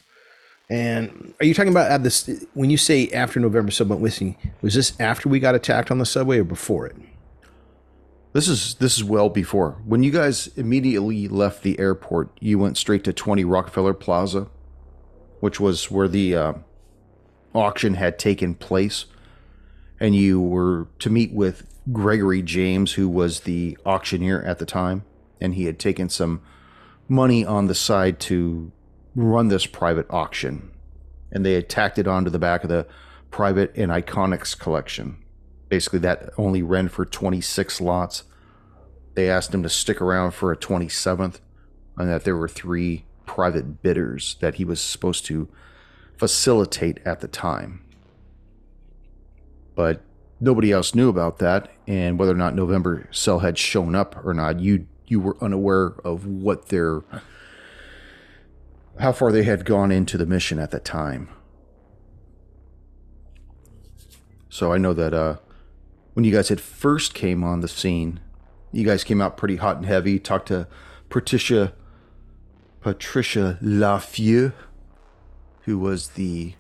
And 0.71 1.35
are 1.41 1.47
you 1.47 1.55
talking 1.55 1.73
about 1.73 2.03
this 2.03 2.29
when 2.55 2.71
you 2.71 2.79
say 2.79 3.09
after 3.11 3.39
November 3.39 3.73
went 3.85 4.01
missing? 4.01 4.37
Was 4.63 4.75
this 4.75 4.99
after 4.99 5.29
we 5.29 5.39
got 5.41 5.55
attacked 5.55 5.91
on 5.91 5.99
the 5.99 6.07
subway 6.07 6.39
or 6.39 6.45
before 6.45 6.87
it? 6.87 6.97
This 8.33 8.49
is 8.49 8.75
this 8.77 8.97
is 8.97 9.05
well 9.05 9.29
before 9.29 9.81
when 9.85 10.03
you 10.03 10.11
guys 10.11 10.49
immediately 10.57 11.29
left 11.29 11.63
the 11.63 11.79
airport. 11.79 12.31
You 12.41 12.59
went 12.59 12.77
straight 12.79 13.05
to 13.05 13.13
20 13.13 13.45
Rockefeller 13.45 13.95
Plaza, 13.95 14.49
which 15.41 15.61
was 15.61 15.91
where 15.91 16.09
the 16.09 16.35
uh, 16.35 16.53
auction 17.55 17.95
had 17.95 18.19
taken 18.19 18.55
place. 18.55 19.07
and 20.01 20.15
you 20.17 20.41
were 20.41 20.89
to 20.99 21.09
meet 21.11 21.33
with 21.33 21.67
Gregory 21.93 22.43
James, 22.43 22.95
who 22.95 23.09
was 23.09 23.41
the 23.41 23.79
auctioneer 23.87 24.43
at 24.43 24.59
the 24.59 24.67
time, 24.67 25.05
and 25.45 25.55
he 25.55 25.67
had 25.67 25.79
taken 25.79 26.09
some 26.09 26.41
money 27.07 27.45
on 27.45 27.67
the 27.67 27.75
side 27.75 28.19
to 28.19 28.73
run 29.15 29.49
this 29.49 29.67
private 29.67 30.07
auction. 30.09 30.71
And 31.31 31.45
they 31.45 31.53
had 31.53 31.69
tacked 31.69 31.99
it 31.99 32.09
onto 32.09 32.31
the 32.31 32.39
back 32.39 32.65
of 32.65 32.71
the 32.71 32.87
private 33.31 33.77
and 33.77 33.93
iconics 33.93 34.59
collection. 34.59 35.23
Basically, 35.69 35.99
that 36.01 36.31
only 36.39 36.63
ran 36.63 36.89
for 36.89 37.05
26 37.05 37.81
lots. 37.81 38.25
They 39.15 39.29
asked 39.29 39.53
him 39.53 39.63
to 39.63 39.69
stick 39.69 40.01
around 40.01 40.33
for 40.33 40.51
a 40.51 40.57
27th, 40.57 41.41
and 41.97 42.09
that 42.09 42.25
there 42.25 42.37
were 42.37 42.49
three 42.49 43.05
private 43.27 43.83
bidders 43.83 44.37
that 44.41 44.55
he 44.57 44.65
was 44.65 44.81
supposed 44.81 45.27
to 45.27 45.49
facilitate 46.17 47.01
at 47.05 47.21
the 47.21 47.29
time. 47.29 47.85
But 49.75 50.01
nobody 50.41 50.73
else 50.73 50.95
knew 50.95 51.09
about 51.09 51.39
that, 51.39 51.71
and 51.87 52.19
whether 52.19 52.33
or 52.33 52.37
not 52.37 52.55
November 52.55 53.09
Cell 53.11 53.41
had 53.41 53.59
shown 53.59 53.95
up 53.95 54.25
or 54.25 54.33
not, 54.33 54.61
you 54.61 54.87
you 55.07 55.21
were 55.21 55.37
unaware 55.41 55.95
of 56.05 56.27
what 56.27 56.69
their 56.69 57.03
how 59.01 59.13
far 59.13 59.33
they 59.33 59.43
had 59.43 59.65
gone 59.65 59.91
into 59.91 60.17
the 60.17 60.27
mission 60.27 60.59
at 60.59 60.71
that 60.71 60.85
time. 60.85 61.29
So 64.49 64.73
I 64.73 64.79
know 64.79 64.93
that 64.93 65.13
uh, 65.13 65.39
when 66.13 66.25
you 66.25 66.33
guys 66.33 66.49
had 66.49 66.61
first 66.61 67.13
came 67.13 67.43
on 67.43 67.61
the 67.61 67.69
scene, 67.69 68.21
you 68.71 68.85
guys 68.85 69.03
came 69.03 69.21
out 69.21 69.37
pretty 69.37 69.57
hot 69.57 69.77
and 69.77 69.87
heavy. 69.87 70.19
Talked 70.19 70.49
to 70.49 70.69
Patricia 71.09 71.73
Patricia 72.81 73.59
Lafeu, 73.63 74.53
who 75.63 75.79
was 75.79 76.11
the 76.11 76.55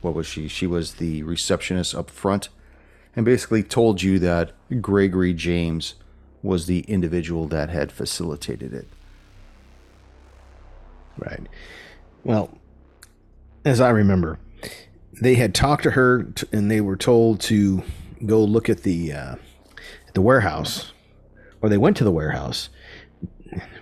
what 0.00 0.14
was 0.14 0.26
she? 0.26 0.48
She 0.48 0.66
was 0.66 0.94
the 0.94 1.22
receptionist 1.22 1.94
up 1.94 2.10
front, 2.10 2.48
and 3.14 3.24
basically 3.24 3.62
told 3.62 4.02
you 4.02 4.18
that 4.18 4.52
Gregory 4.82 5.32
James 5.32 5.94
was 6.42 6.66
the 6.66 6.80
individual 6.80 7.46
that 7.48 7.70
had 7.70 7.92
facilitated 7.92 8.72
it. 8.72 8.88
Right. 11.16 11.46
Well, 12.24 12.58
as 13.64 13.80
I 13.80 13.90
remember, 13.90 14.38
they 15.20 15.34
had 15.34 15.54
talked 15.54 15.84
to 15.84 15.92
her 15.92 16.24
t- 16.24 16.46
and 16.52 16.70
they 16.70 16.80
were 16.80 16.96
told 16.96 17.40
to 17.42 17.82
go 18.24 18.42
look 18.42 18.68
at 18.68 18.82
the 18.82 19.12
uh, 19.12 19.34
the 20.14 20.22
warehouse, 20.22 20.92
or 21.60 21.68
they 21.68 21.78
went 21.78 21.96
to 21.98 22.04
the 22.04 22.10
warehouse. 22.10 22.68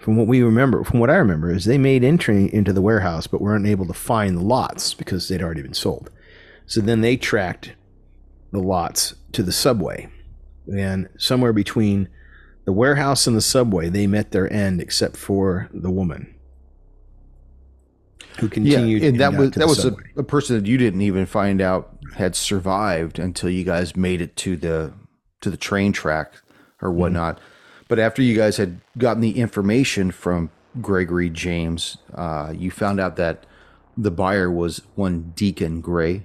From 0.00 0.16
what 0.16 0.26
we 0.26 0.42
remember, 0.42 0.82
from 0.82 0.98
what 0.98 1.10
I 1.10 1.16
remember, 1.16 1.52
is 1.52 1.64
they 1.64 1.78
made 1.78 2.02
entry 2.02 2.52
into 2.52 2.72
the 2.72 2.82
warehouse, 2.82 3.26
but 3.26 3.40
weren't 3.40 3.66
able 3.66 3.86
to 3.86 3.92
find 3.92 4.36
the 4.36 4.42
lots 4.42 4.94
because 4.94 5.28
they'd 5.28 5.42
already 5.42 5.62
been 5.62 5.74
sold. 5.74 6.10
So 6.66 6.80
then 6.80 7.02
they 7.02 7.16
tracked 7.16 7.74
the 8.50 8.58
lots 8.60 9.14
to 9.32 9.42
the 9.42 9.52
subway, 9.52 10.08
and 10.72 11.08
somewhere 11.18 11.52
between 11.52 12.08
the 12.64 12.72
warehouse 12.72 13.26
and 13.26 13.36
the 13.36 13.40
subway, 13.40 13.88
they 13.88 14.06
met 14.06 14.30
their 14.32 14.52
end, 14.52 14.80
except 14.80 15.16
for 15.16 15.68
the 15.72 15.90
woman 15.90 16.34
who 18.38 18.48
continued. 18.48 19.02
yeah, 19.02 19.08
and 19.08 19.20
that 19.20 19.32
got 19.32 19.38
was 19.40 19.50
that 19.52 19.68
was 19.68 19.84
a, 19.84 19.94
a 20.16 20.22
person 20.22 20.56
that 20.56 20.66
you 20.66 20.78
didn't 20.78 21.02
even 21.02 21.26
find 21.26 21.60
out 21.60 21.96
had 22.16 22.34
survived 22.36 23.18
until 23.18 23.50
you 23.50 23.64
guys 23.64 23.96
made 23.96 24.20
it 24.20 24.36
to 24.36 24.56
the 24.56 24.92
to 25.40 25.50
the 25.50 25.56
train 25.56 25.92
track 25.92 26.34
Mm-hmm. 26.80 26.86
or 26.86 26.92
whatnot. 26.92 27.38
But 27.88 27.98
after 27.98 28.22
you 28.22 28.34
guys 28.34 28.56
had 28.56 28.80
gotten 28.96 29.20
the 29.20 29.38
information 29.38 30.10
from 30.10 30.48
Gregory 30.80 31.28
James, 31.28 31.98
uh, 32.14 32.54
you 32.56 32.70
found 32.70 33.00
out 33.00 33.16
that 33.16 33.44
the 33.98 34.10
buyer 34.10 34.50
was 34.50 34.80
one 34.94 35.32
Deacon 35.36 35.82
Gray. 35.82 36.24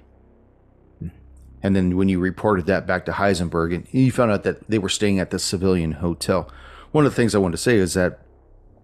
And 1.66 1.74
then 1.74 1.96
when 1.96 2.08
you 2.08 2.20
reported 2.20 2.66
that 2.66 2.86
back 2.86 3.06
to 3.06 3.10
Heisenberg, 3.10 3.74
and 3.74 3.88
you 3.90 4.12
found 4.12 4.30
out 4.30 4.44
that 4.44 4.70
they 4.70 4.78
were 4.78 4.88
staying 4.88 5.18
at 5.18 5.30
the 5.30 5.40
civilian 5.40 5.90
hotel. 5.90 6.48
One 6.92 7.04
of 7.04 7.10
the 7.10 7.16
things 7.16 7.34
I 7.34 7.38
wanted 7.38 7.56
to 7.56 7.62
say 7.62 7.76
is 7.78 7.94
that 7.94 8.20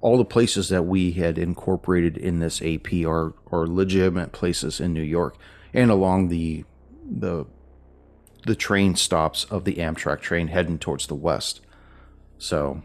all 0.01 0.19
the 0.19 0.25
places 0.25 0.69
that 0.71 0.83
we 0.83 1.12
had 1.12 1.39
incorporated 1.39 2.17
in 2.17 2.41
this 2.41 2.61
AP 2.61 2.93
are 3.07 3.35
are 3.53 3.69
legitimate 3.69 4.33
places 4.33 4.81
in 4.81 4.93
New 4.93 5.03
York 5.03 5.37
and 5.73 5.93
along 5.93 6.27
the 6.27 6.65
the 7.09 7.47
the 8.47 8.57
train 8.57 8.97
stops 8.97 9.45
of 9.45 9.65
the 9.65 9.77
Amtrak 9.77 10.21
train 10.21 10.49
heading 10.49 10.81
towards 10.81 11.07
the 11.07 11.15
west. 11.15 11.61
So 12.37 12.83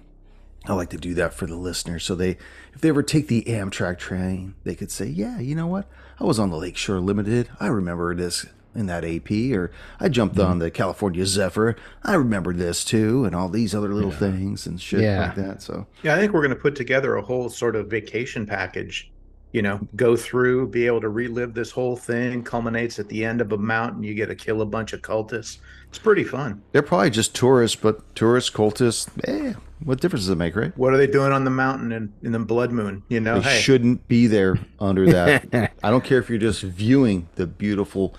I 0.67 0.73
like 0.73 0.91
to 0.91 0.97
do 0.97 1.15
that 1.15 1.33
for 1.33 1.47
the 1.47 1.55
listeners 1.55 2.03
so 2.03 2.13
they 2.13 2.37
if 2.75 2.81
they 2.81 2.89
ever 2.89 3.01
take 3.01 3.29
the 3.29 3.41
Amtrak 3.47 3.97
train, 3.97 4.53
they 4.63 4.75
could 4.75 4.91
say, 4.91 5.07
"Yeah, 5.07 5.39
you 5.39 5.55
know 5.55 5.65
what? 5.65 5.89
I 6.19 6.23
was 6.23 6.37
on 6.37 6.51
the 6.51 6.57
Lakeshore 6.57 6.99
Limited. 6.99 7.49
I 7.59 7.65
remember 7.65 8.13
this 8.13 8.45
in 8.77 8.85
that 8.85 9.03
AP 9.03 9.31
or 9.53 9.71
I 9.99 10.07
jumped 10.09 10.39
on 10.39 10.59
the 10.59 10.69
California 10.71 11.25
Zephyr. 11.25 11.75
I 12.03 12.13
remember 12.13 12.53
this 12.53 12.85
too 12.85 13.25
and 13.25 13.35
all 13.35 13.49
these 13.49 13.73
other 13.75 13.93
little 13.93 14.11
things 14.11 14.65
and 14.67 14.79
shit 14.79 15.01
Yeah. 15.01 15.21
like 15.21 15.35
that." 15.35 15.61
So 15.61 15.87
Yeah, 16.03 16.15
I 16.15 16.19
think 16.19 16.31
we're 16.33 16.41
going 16.43 16.55
to 16.55 16.61
put 16.61 16.75
together 16.75 17.15
a 17.15 17.21
whole 17.21 17.49
sort 17.49 17.75
of 17.75 17.87
vacation 17.89 18.45
package. 18.45 19.11
You 19.53 19.61
know, 19.61 19.79
go 19.95 20.15
through, 20.17 20.67
be 20.67 20.85
able 20.87 21.01
to 21.01 21.09
relive 21.09 21.53
this 21.53 21.71
whole 21.71 21.95
thing. 21.95 22.43
Culminates 22.43 22.99
at 22.99 23.07
the 23.07 23.23
end 23.25 23.39
of 23.41 23.51
a 23.53 23.57
mountain. 23.57 24.03
You 24.03 24.13
get 24.13 24.27
to 24.27 24.35
kill 24.35 24.61
a 24.61 24.65
bunch 24.65 24.91
of 24.93 25.01
cultists. 25.01 25.57
It's 25.87 25.97
pretty 25.97 26.25
fun. 26.25 26.61
They're 26.73 26.81
probably 26.81 27.09
just 27.09 27.33
tourists, 27.33 27.77
but 27.81 28.13
tourists, 28.13 28.49
cultists, 28.51 29.07
eh, 29.23 29.53
what 29.85 30.01
difference 30.01 30.25
does 30.25 30.29
it 30.31 30.35
make, 30.37 30.53
right? 30.57 30.77
What 30.77 30.93
are 30.93 30.97
they 30.97 31.07
doing 31.07 31.31
on 31.31 31.45
the 31.45 31.49
mountain 31.49 31.93
in, 31.93 32.11
in 32.23 32.33
the 32.33 32.39
blood 32.39 32.71
moon? 32.73 33.03
You 33.07 33.21
know, 33.21 33.39
They 33.39 33.49
hey, 33.53 33.59
shouldn't 33.61 34.05
be 34.09 34.27
there 34.27 34.59
under 34.81 35.05
that. 35.07 35.71
I 35.81 35.89
don't 35.89 36.03
care 36.03 36.19
if 36.19 36.29
you're 36.29 36.39
just 36.39 36.61
viewing 36.61 37.29
the 37.35 37.47
beautiful 37.47 38.15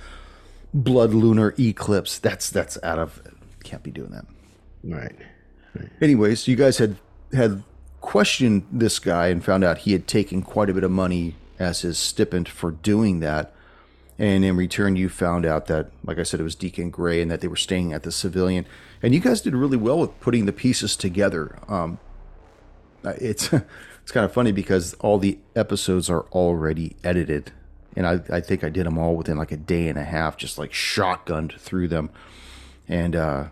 blood 0.72 1.14
lunar 1.14 1.54
eclipse. 1.58 2.18
That's 2.18 2.50
that's 2.50 2.78
out 2.82 2.98
of 2.98 3.22
can't 3.64 3.82
be 3.82 3.90
doing 3.90 4.10
that. 4.10 4.26
Right. 4.82 5.16
Anyways, 6.00 6.48
you 6.48 6.56
guys 6.56 6.78
had 6.78 6.96
had 7.32 7.62
questioned 8.00 8.66
this 8.72 8.98
guy 8.98 9.28
and 9.28 9.44
found 9.44 9.64
out 9.64 9.78
he 9.78 9.92
had 9.92 10.06
taken 10.06 10.42
quite 10.42 10.70
a 10.70 10.75
bit 10.75 10.84
of 10.84 10.90
money 10.90 11.34
as 11.58 11.82
his 11.82 11.98
stipend 11.98 12.48
for 12.48 12.70
doing 12.70 13.20
that. 13.20 13.52
And 14.18 14.44
in 14.44 14.56
return, 14.56 14.96
you 14.96 15.08
found 15.08 15.46
out 15.46 15.66
that, 15.66 15.90
like 16.02 16.18
I 16.18 16.25
said, 16.25 16.40
it 16.40 16.44
was 16.44 16.56
Deacon 16.56 16.90
Gray 16.90 17.22
and 17.22 17.30
that 17.30 17.40
they 17.40 17.48
were 17.48 17.56
staying 17.56 17.92
at 17.92 18.02
the 18.02 18.10
civilian. 18.10 18.66
And 19.02 19.14
you 19.14 19.20
guys 19.20 19.40
did 19.40 19.54
really 19.54 19.76
well 19.76 19.98
with 19.98 20.18
putting 20.20 20.46
the 20.46 20.52
pieces 20.52 20.96
together. 20.96 21.56
Um, 21.68 21.98
it's 23.04 23.52
it's 24.02 24.12
kind 24.12 24.25
of 24.25 24.32
funny 24.32 24.52
because 24.52 24.94
all 24.94 25.18
the 25.18 25.38
episodes 25.54 26.10
are 26.10 26.22
already 26.32 26.96
edited, 27.04 27.52
and 27.99 28.07
I, 28.07 28.37
I 28.37 28.40
think 28.40 28.62
I 28.62 28.69
did 28.69 28.87
them 28.87 28.97
all 28.97 29.17
within 29.17 29.37
like 29.37 29.50
a 29.50 29.57
day 29.57 29.88
and 29.88 29.99
a 29.99 30.05
half, 30.05 30.37
just 30.37 30.57
like 30.57 30.71
shotgunned 30.71 31.59
through 31.59 31.88
them. 31.88 32.11
And 32.87 33.17
uh, 33.17 33.49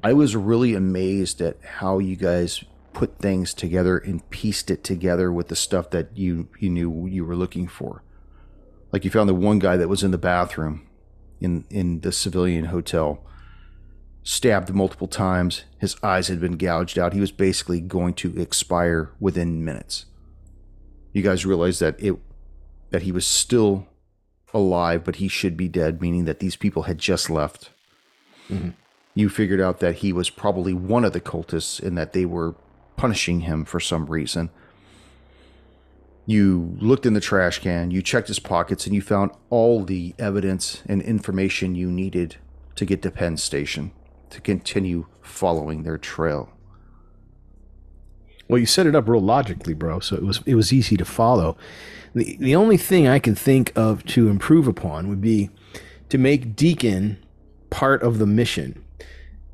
I 0.00 0.12
was 0.12 0.36
really 0.36 0.76
amazed 0.76 1.40
at 1.40 1.56
how 1.64 1.98
you 1.98 2.14
guys 2.14 2.62
put 2.92 3.18
things 3.18 3.52
together 3.52 3.98
and 3.98 4.30
pieced 4.30 4.70
it 4.70 4.84
together 4.84 5.32
with 5.32 5.48
the 5.48 5.56
stuff 5.56 5.90
that 5.90 6.16
you 6.16 6.50
you 6.60 6.70
knew 6.70 7.06
you 7.06 7.24
were 7.24 7.34
looking 7.34 7.66
for. 7.66 8.04
Like 8.92 9.04
you 9.04 9.10
found 9.10 9.28
the 9.28 9.34
one 9.34 9.58
guy 9.58 9.76
that 9.76 9.88
was 9.88 10.04
in 10.04 10.12
the 10.12 10.18
bathroom 10.18 10.86
in 11.40 11.64
in 11.68 12.02
the 12.02 12.12
civilian 12.12 12.66
hotel, 12.66 13.24
stabbed 14.22 14.72
multiple 14.72 15.08
times. 15.08 15.64
His 15.78 15.96
eyes 16.00 16.28
had 16.28 16.40
been 16.40 16.58
gouged 16.58 16.96
out. 16.96 17.12
He 17.12 17.18
was 17.18 17.32
basically 17.32 17.80
going 17.80 18.14
to 18.14 18.40
expire 18.40 19.10
within 19.18 19.64
minutes. 19.64 20.06
You 21.12 21.22
guys 21.22 21.44
realized 21.44 21.80
that 21.80 22.00
it 22.00 22.16
that 22.92 23.02
he 23.02 23.12
was 23.12 23.26
still 23.26 23.86
alive, 24.54 25.02
but 25.04 25.16
he 25.16 25.28
should 25.28 25.56
be 25.56 25.68
dead, 25.68 26.00
meaning 26.00 26.24
that 26.24 26.38
these 26.38 26.56
people 26.56 26.84
had 26.84 26.98
just 26.98 27.28
left 27.28 27.70
mm-hmm. 28.52 28.70
you 29.14 29.28
figured 29.28 29.60
out 29.60 29.80
that 29.80 29.96
he 29.96 30.12
was 30.12 30.30
probably 30.30 30.72
one 30.72 31.04
of 31.04 31.12
the 31.12 31.20
cultists 31.20 31.82
and 31.82 31.96
that 31.96 32.12
they 32.12 32.24
were 32.24 32.54
punishing 32.96 33.40
him 33.40 33.64
for 33.64 33.80
some 33.80 34.06
reason. 34.06 34.50
You 36.24 36.76
looked 36.80 37.04
in 37.04 37.14
the 37.14 37.20
trash 37.20 37.58
can, 37.58 37.90
you 37.90 38.00
checked 38.00 38.28
his 38.28 38.38
pockets, 38.38 38.86
and 38.86 38.94
you 38.94 39.02
found 39.02 39.32
all 39.50 39.84
the 39.84 40.14
evidence 40.20 40.82
and 40.86 41.02
information 41.02 41.74
you 41.74 41.90
needed 41.90 42.36
to 42.76 42.84
get 42.84 43.02
to 43.02 43.10
Penn 43.10 43.36
Station 43.36 43.90
to 44.30 44.40
continue 44.40 45.06
following 45.20 45.82
their 45.82 45.98
trail. 45.98 46.50
Well, 48.52 48.58
you 48.58 48.66
set 48.66 48.86
it 48.86 48.94
up 48.94 49.08
real 49.08 49.22
logically, 49.22 49.72
bro. 49.72 50.00
So 50.00 50.14
it 50.14 50.22
was 50.22 50.42
it 50.44 50.56
was 50.56 50.74
easy 50.74 50.98
to 50.98 51.06
follow. 51.06 51.56
The 52.14 52.36
the 52.38 52.54
only 52.54 52.76
thing 52.76 53.08
I 53.08 53.18
can 53.18 53.34
think 53.34 53.72
of 53.74 54.04
to 54.08 54.28
improve 54.28 54.68
upon 54.68 55.08
would 55.08 55.22
be 55.22 55.48
to 56.10 56.18
make 56.18 56.54
Deacon 56.54 57.16
part 57.70 58.02
of 58.02 58.18
the 58.18 58.26
mission, 58.26 58.84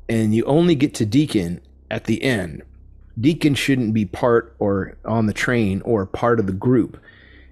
and 0.09 0.35
you 0.35 0.43
only 0.43 0.75
get 0.75 0.93
to 0.95 1.05
Deacon 1.05 1.61
at 1.89 2.03
the 2.03 2.21
end. 2.21 2.61
Deacon 3.17 3.55
shouldn't 3.55 3.93
be 3.93 4.03
part 4.03 4.53
or 4.59 4.97
on 5.05 5.27
the 5.27 5.33
train 5.33 5.81
or 5.85 6.05
part 6.05 6.37
of 6.37 6.45
the 6.45 6.51
group. 6.51 7.01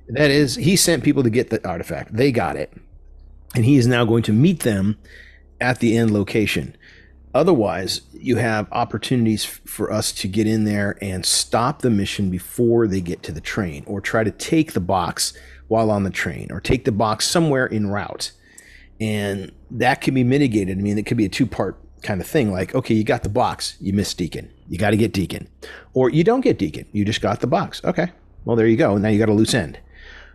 That 0.10 0.30
is, 0.30 0.56
he 0.56 0.76
sent 0.76 1.06
people 1.06 1.24
to 1.24 1.30
get 1.30 1.50
the 1.50 1.66
artifact. 1.66 2.14
They 2.14 2.34
got 2.34 2.58
it, 2.58 2.74
and 3.56 3.64
he 3.64 3.78
is 3.78 3.88
now 3.88 4.04
going 4.04 4.24
to 4.24 4.34
meet 4.34 4.64
them 4.64 4.98
at 5.62 5.80
the 5.80 5.96
end 5.96 6.12
location. 6.12 6.76
Otherwise, 7.38 8.02
you 8.14 8.38
have 8.38 8.68
opportunities 8.72 9.46
for 9.46 9.92
us 9.94 10.12
to 10.12 10.28
get 10.28 10.48
in 10.48 10.64
there 10.64 10.98
and 11.04 11.24
stop 11.24 11.84
the 11.84 11.90
mission 11.92 12.32
before 12.32 12.88
they 12.88 13.00
get 13.00 13.22
to 13.22 13.32
the 13.32 13.40
train, 13.40 13.84
or 13.86 14.02
try 14.02 14.24
to 14.24 14.32
take 14.32 14.74
the 14.74 14.80
box 14.80 15.34
while 15.68 15.92
on 15.92 16.02
the 16.02 16.10
train, 16.10 16.48
or 16.52 16.60
take 16.60 16.84
the 16.84 16.92
box 16.92 17.28
somewhere 17.28 17.72
en 17.72 17.86
route. 17.88 18.32
and 19.00 19.52
that 19.70 20.02
can 20.02 20.16
be 20.16 20.24
mitigated. 20.24 20.80
I 20.80 20.82
mean, 20.82 20.98
it 20.98 21.06
could 21.06 21.18
be 21.18 21.26
a 21.26 21.30
two 21.30 21.46
part 21.46 21.78
kind 22.02 22.22
of 22.22 22.26
thing. 22.26 22.52
Like, 22.52 22.74
okay, 22.74 22.96
you 22.96 23.04
got 23.04 23.22
the 23.22 23.30
box, 23.30 23.78
you 23.80 23.94
missed 23.94 24.18
Deacon, 24.18 24.52
you 24.68 24.80
got 24.80 24.90
to 24.90 24.98
get 24.98 25.14
Deacon, 25.14 25.48
or 25.94 26.10
you 26.10 26.24
don't 26.24 26.42
get 26.42 26.58
Deacon, 26.58 26.88
you 26.92 27.06
just 27.06 27.22
got 27.22 27.40
the 27.42 27.46
box. 27.48 27.84
Okay, 27.84 28.12
well 28.46 28.56
there 28.56 28.66
you 28.66 28.78
go. 28.78 28.98
Now 28.98 29.10
you 29.10 29.20
got 29.20 29.30
a 29.30 29.34
loose 29.34 29.54
end, 29.54 29.78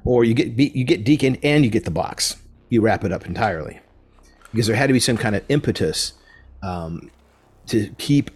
or 0.04 0.22
you 0.22 0.34
get 0.34 0.56
you 0.56 0.84
get 0.84 1.02
Deacon 1.02 1.36
and 1.42 1.64
you 1.64 1.70
get 1.72 1.84
the 1.84 1.90
box. 1.90 2.36
You 2.68 2.80
wrap 2.80 3.02
it 3.02 3.10
up 3.10 3.26
entirely 3.26 3.80
because 4.52 4.68
there 4.68 4.76
had 4.76 4.86
to 4.86 4.92
be 4.92 5.00
some 5.00 5.16
kind 5.16 5.34
of 5.34 5.42
impetus 5.48 6.12
um, 6.62 7.10
to 7.66 7.88
keep 7.98 8.30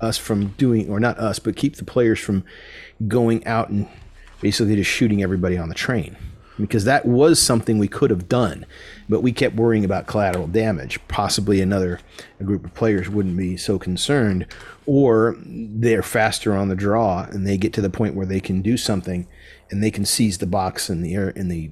us 0.00 0.18
from 0.18 0.48
doing, 0.58 0.90
or 0.90 1.00
not 1.00 1.18
us, 1.18 1.38
but 1.38 1.56
keep 1.56 1.76
the 1.76 1.84
players 1.84 2.18
from 2.18 2.44
going 3.08 3.46
out 3.46 3.70
and 3.70 3.88
basically 4.40 4.76
just 4.76 4.90
shooting 4.90 5.22
everybody 5.22 5.56
on 5.56 5.68
the 5.68 5.74
train. 5.74 6.16
Because 6.60 6.84
that 6.84 7.06
was 7.06 7.40
something 7.40 7.78
we 7.78 7.88
could 7.88 8.10
have 8.10 8.28
done, 8.28 8.66
but 9.08 9.22
we 9.22 9.32
kept 9.32 9.56
worrying 9.56 9.86
about 9.86 10.06
collateral 10.06 10.46
damage. 10.46 11.00
Possibly 11.08 11.62
another 11.62 11.98
group 12.44 12.64
of 12.64 12.74
players 12.74 13.08
wouldn't 13.08 13.38
be 13.38 13.56
so 13.56 13.78
concerned, 13.78 14.46
or 14.84 15.36
they're 15.44 16.02
faster 16.02 16.54
on 16.54 16.68
the 16.68 16.76
draw 16.76 17.22
and 17.22 17.46
they 17.46 17.56
get 17.56 17.72
to 17.72 17.80
the 17.80 17.88
point 17.88 18.14
where 18.14 18.26
they 18.26 18.38
can 18.40 18.60
do 18.60 18.76
something 18.76 19.26
and 19.70 19.82
they 19.82 19.90
can 19.90 20.04
seize 20.04 20.38
the 20.38 20.46
box 20.46 20.90
in 20.90 21.00
the 21.00 21.14
air 21.14 21.30
in 21.30 21.48
the 21.48 21.70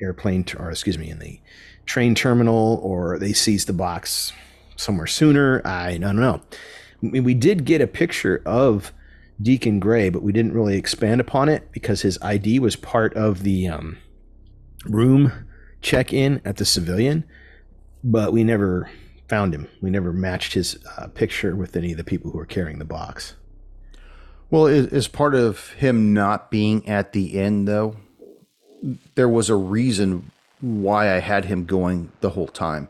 airplane, 0.00 0.46
or 0.58 0.70
excuse 0.70 0.98
me, 0.98 1.10
in 1.10 1.18
the 1.18 1.38
train 1.84 2.14
terminal, 2.14 2.80
or 2.82 3.18
they 3.18 3.34
seize 3.34 3.66
the 3.66 3.72
box 3.72 4.32
somewhere 4.76 5.06
sooner. 5.06 5.62
I 5.64 5.98
don't 5.98 6.16
know. 6.16 6.42
We 7.00 7.34
did 7.34 7.64
get 7.64 7.80
a 7.80 7.86
picture 7.86 8.42
of 8.46 8.92
Deacon 9.40 9.80
Gray, 9.80 10.08
but 10.08 10.22
we 10.22 10.32
didn't 10.32 10.52
really 10.52 10.76
expand 10.76 11.20
upon 11.20 11.48
it 11.48 11.70
because 11.72 12.02
his 12.02 12.18
ID 12.22 12.60
was 12.60 12.76
part 12.76 13.14
of 13.14 13.42
the 13.42 13.68
um, 13.68 13.98
room 14.84 15.32
check 15.80 16.12
in 16.12 16.40
at 16.44 16.56
the 16.56 16.64
civilian, 16.64 17.24
but 18.04 18.32
we 18.32 18.44
never 18.44 18.88
found 19.28 19.54
him. 19.54 19.68
We 19.80 19.90
never 19.90 20.12
matched 20.12 20.54
his 20.54 20.78
uh, 20.96 21.08
picture 21.08 21.56
with 21.56 21.76
any 21.76 21.92
of 21.92 21.96
the 21.96 22.04
people 22.04 22.30
who 22.30 22.38
were 22.38 22.46
carrying 22.46 22.78
the 22.78 22.84
box. 22.84 23.34
Well, 24.50 24.66
as 24.66 25.08
part 25.08 25.34
of 25.34 25.70
him 25.70 26.12
not 26.12 26.50
being 26.50 26.86
at 26.86 27.12
the 27.12 27.40
end, 27.40 27.66
though, 27.66 27.96
there 29.14 29.28
was 29.28 29.48
a 29.48 29.56
reason 29.56 30.30
why 30.60 31.14
I 31.14 31.20
had 31.20 31.46
him 31.46 31.64
going 31.64 32.12
the 32.20 32.30
whole 32.30 32.48
time. 32.48 32.88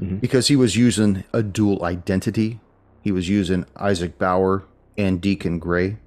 Mm-hmm. 0.00 0.16
Because 0.18 0.48
he 0.48 0.56
was 0.56 0.76
using 0.76 1.24
a 1.32 1.42
dual 1.42 1.84
identity. 1.84 2.60
He 3.02 3.12
was 3.12 3.28
using 3.28 3.66
Isaac 3.76 4.18
Bauer 4.18 4.64
and 4.96 5.20
Deacon 5.20 5.58
Gray. 5.58 5.98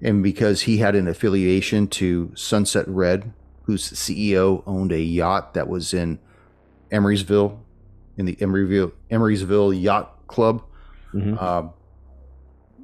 And 0.00 0.22
because 0.22 0.62
he 0.62 0.78
had 0.78 0.94
an 0.94 1.08
affiliation 1.08 1.88
to 1.88 2.32
Sunset 2.34 2.86
Red, 2.86 3.32
whose 3.64 3.90
CEO 3.90 4.62
owned 4.66 4.92
a 4.92 5.00
yacht 5.00 5.54
that 5.54 5.68
was 5.68 5.92
in 5.92 6.18
Emeryville, 6.92 7.58
in 8.16 8.26
the 8.26 8.36
Emeryville, 8.36 8.92
Emeryville 9.10 9.80
Yacht 9.80 10.26
Club, 10.28 10.62
mm-hmm. 11.12 11.36
uh, 11.38 11.68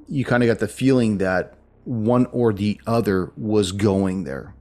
you 0.09 0.25
kind 0.25 0.43
of 0.43 0.49
got 0.49 0.59
the 0.59 0.69
feeling 0.69 1.19
that 1.19 1.55
one 1.85 2.27
or 2.27 2.53
the 2.53 2.81
other 2.87 3.33
was 3.37 3.73
going 3.73 4.25
there 4.25 4.55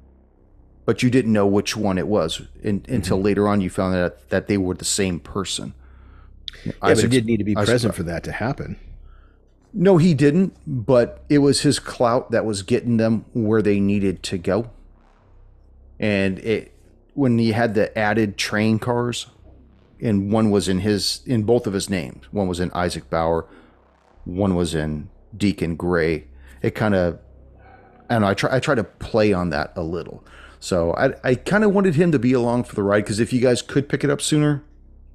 but 0.85 1.03
you 1.03 1.09
didn't 1.09 1.33
know 1.33 1.47
which 1.47 1.75
one 1.77 1.97
it 1.97 2.07
was 2.07 2.41
in, 2.61 2.81
mm-hmm. 2.81 2.93
until 2.93 3.21
later 3.21 3.47
on. 3.47 3.61
You 3.61 3.69
found 3.69 3.95
out 3.95 4.29
that 4.29 4.47
they 4.47 4.57
were 4.57 4.75
the 4.75 4.85
same 4.85 5.19
person. 5.19 5.73
Yeah, 6.65 6.73
but 6.79 6.99
he 6.99 7.07
did 7.07 7.25
need 7.25 7.37
to 7.37 7.43
be 7.43 7.55
present 7.55 7.95
for 7.95 8.03
that 8.03 8.23
to 8.25 8.31
happen. 8.31 8.79
No, 9.73 9.97
he 9.97 10.13
didn't. 10.13 10.55
But 10.67 11.23
it 11.29 11.39
was 11.39 11.61
his 11.61 11.79
clout 11.79 12.31
that 12.31 12.45
was 12.45 12.61
getting 12.63 12.97
them 12.97 13.25
where 13.33 13.61
they 13.61 13.79
needed 13.79 14.23
to 14.23 14.37
go. 14.37 14.69
And 15.99 16.39
it 16.39 16.73
when 17.13 17.37
he 17.37 17.51
had 17.51 17.75
the 17.75 17.95
added 17.97 18.37
train 18.37 18.79
cars, 18.79 19.27
and 20.01 20.31
one 20.31 20.51
was 20.51 20.67
in 20.67 20.79
his 20.79 21.21
in 21.25 21.43
both 21.43 21.67
of 21.67 21.73
his 21.73 21.89
names. 21.89 22.25
One 22.31 22.47
was 22.47 22.59
in 22.59 22.71
Isaac 22.73 23.09
Bauer, 23.09 23.45
one 24.25 24.55
was 24.55 24.75
in 24.75 25.09
Deacon 25.35 25.75
Gray. 25.75 26.25
It 26.61 26.75
kind 26.75 26.95
of, 26.95 27.19
and 28.09 28.25
I 28.25 28.33
try 28.33 28.55
I 28.55 28.59
try 28.59 28.75
to 28.75 28.83
play 28.83 29.33
on 29.33 29.49
that 29.49 29.73
a 29.75 29.83
little 29.83 30.23
so 30.63 30.93
I, 30.93 31.13
I 31.25 31.35
kind 31.35 31.65
of 31.65 31.73
wanted 31.73 31.95
him 31.95 32.13
to 32.13 32.19
be 32.19 32.31
along 32.31 32.63
for 32.63 32.75
the 32.75 32.83
ride 32.83 33.03
because 33.03 33.19
if 33.19 33.33
you 33.33 33.41
guys 33.41 33.61
could 33.61 33.89
pick 33.89 34.05
it 34.05 34.09
up 34.09 34.21
sooner, 34.21 34.63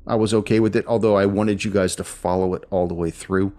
I 0.06 0.14
was 0.14 0.34
okay 0.34 0.60
with 0.60 0.76
it. 0.76 0.84
Although 0.86 1.16
I 1.16 1.24
wanted 1.24 1.64
you 1.64 1.70
guys 1.70 1.96
to 1.96 2.04
follow 2.04 2.52
it 2.52 2.64
all 2.68 2.86
the 2.86 2.92
way 2.92 3.10
through. 3.10 3.54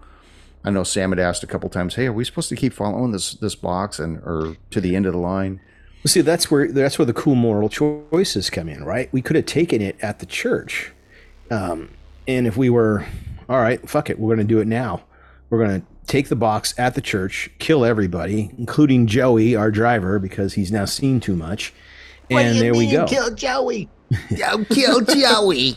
I 0.64 0.70
know 0.70 0.84
Sam 0.84 1.10
had 1.10 1.18
asked 1.18 1.42
a 1.42 1.48
couple 1.48 1.68
times, 1.68 1.96
"Hey, 1.96 2.06
are 2.06 2.12
we 2.12 2.24
supposed 2.24 2.48
to 2.50 2.54
keep 2.54 2.72
following 2.72 3.10
this 3.10 3.34
this 3.34 3.56
box 3.56 3.98
and 3.98 4.18
or 4.18 4.56
to 4.70 4.80
the 4.80 4.94
end 4.94 5.04
of 5.04 5.14
the 5.14 5.18
line?" 5.18 5.58
Well, 6.04 6.10
see, 6.12 6.20
that's 6.20 6.48
where 6.48 6.70
that's 6.70 6.96
where 6.96 7.06
the 7.06 7.12
cool 7.12 7.34
moral 7.34 7.68
choices 7.68 8.50
come 8.50 8.68
in, 8.68 8.84
right? 8.84 9.12
We 9.12 9.20
could 9.20 9.34
have 9.34 9.46
taken 9.46 9.82
it 9.82 9.96
at 10.00 10.20
the 10.20 10.26
church, 10.26 10.92
um, 11.50 11.90
and 12.28 12.46
if 12.46 12.56
we 12.56 12.70
were, 12.70 13.04
all 13.48 13.58
right, 13.58 13.80
fuck 13.90 14.10
it, 14.10 14.20
we're 14.20 14.36
going 14.36 14.46
to 14.46 14.54
do 14.54 14.60
it 14.60 14.68
now. 14.68 15.02
We're 15.50 15.66
going 15.66 15.80
to 15.80 15.86
take 16.10 16.28
the 16.28 16.36
box 16.36 16.74
at 16.76 16.96
the 16.96 17.00
church, 17.00 17.50
kill 17.60 17.84
everybody, 17.84 18.50
including 18.58 19.06
Joey, 19.06 19.54
our 19.54 19.70
driver, 19.70 20.18
because 20.18 20.54
he's 20.54 20.72
now 20.72 20.84
seen 20.84 21.20
too 21.20 21.36
much. 21.36 21.72
And 22.28 22.58
there 22.58 22.74
we 22.74 22.90
go. 22.90 23.06
Kill 23.06 23.32
Joey. 23.32 23.88
Don't 24.36 24.68
kill 24.68 25.02
Joey. 25.02 25.76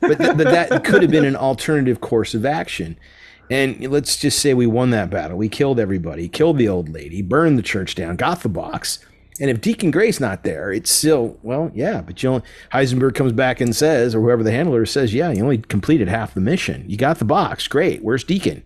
but, 0.00 0.18
th- 0.18 0.36
but 0.36 0.44
that 0.44 0.84
could 0.84 1.02
have 1.02 1.10
been 1.10 1.24
an 1.24 1.34
alternative 1.34 2.00
course 2.00 2.34
of 2.34 2.46
action. 2.46 2.96
And 3.50 3.84
let's 3.90 4.16
just 4.16 4.38
say 4.38 4.54
we 4.54 4.66
won 4.66 4.90
that 4.90 5.10
battle. 5.10 5.36
We 5.36 5.48
killed 5.48 5.80
everybody, 5.80 6.28
killed 6.28 6.58
the 6.58 6.68
old 6.68 6.88
lady, 6.88 7.20
burned 7.20 7.58
the 7.58 7.62
church 7.62 7.96
down, 7.96 8.14
got 8.14 8.42
the 8.42 8.48
box. 8.48 9.00
And 9.40 9.50
if 9.50 9.60
Deacon 9.60 9.90
Gray's 9.90 10.20
not 10.20 10.44
there, 10.44 10.72
it's 10.72 10.90
still, 10.90 11.36
well, 11.42 11.72
yeah, 11.74 12.00
but 12.00 12.22
you 12.22 12.30
know, 12.30 12.42
Heisenberg 12.72 13.16
comes 13.16 13.32
back 13.32 13.60
and 13.60 13.74
says, 13.74 14.14
or 14.14 14.20
whoever 14.20 14.44
the 14.44 14.52
handler 14.52 14.86
says, 14.86 15.14
yeah, 15.14 15.30
you 15.30 15.42
only 15.42 15.58
completed 15.58 16.08
half 16.08 16.34
the 16.34 16.40
mission. 16.40 16.84
You 16.88 16.96
got 16.96 17.18
the 17.18 17.24
box. 17.24 17.66
Great. 17.66 18.04
Where's 18.04 18.24
Deacon? 18.24 18.62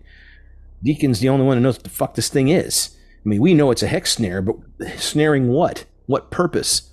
Deacon's 0.83 1.19
the 1.19 1.29
only 1.29 1.45
one 1.45 1.57
who 1.57 1.63
knows 1.63 1.75
what 1.75 1.83
the 1.83 1.89
fuck 1.89 2.15
this 2.15 2.29
thing 2.29 2.49
is. 2.49 2.95
I 3.25 3.29
mean, 3.29 3.41
we 3.41 3.53
know 3.53 3.71
it's 3.71 3.83
a 3.83 3.87
hex 3.87 4.13
snare, 4.13 4.41
but 4.41 4.55
snaring 4.97 5.47
what? 5.47 5.85
What 6.07 6.29
purpose? 6.29 6.89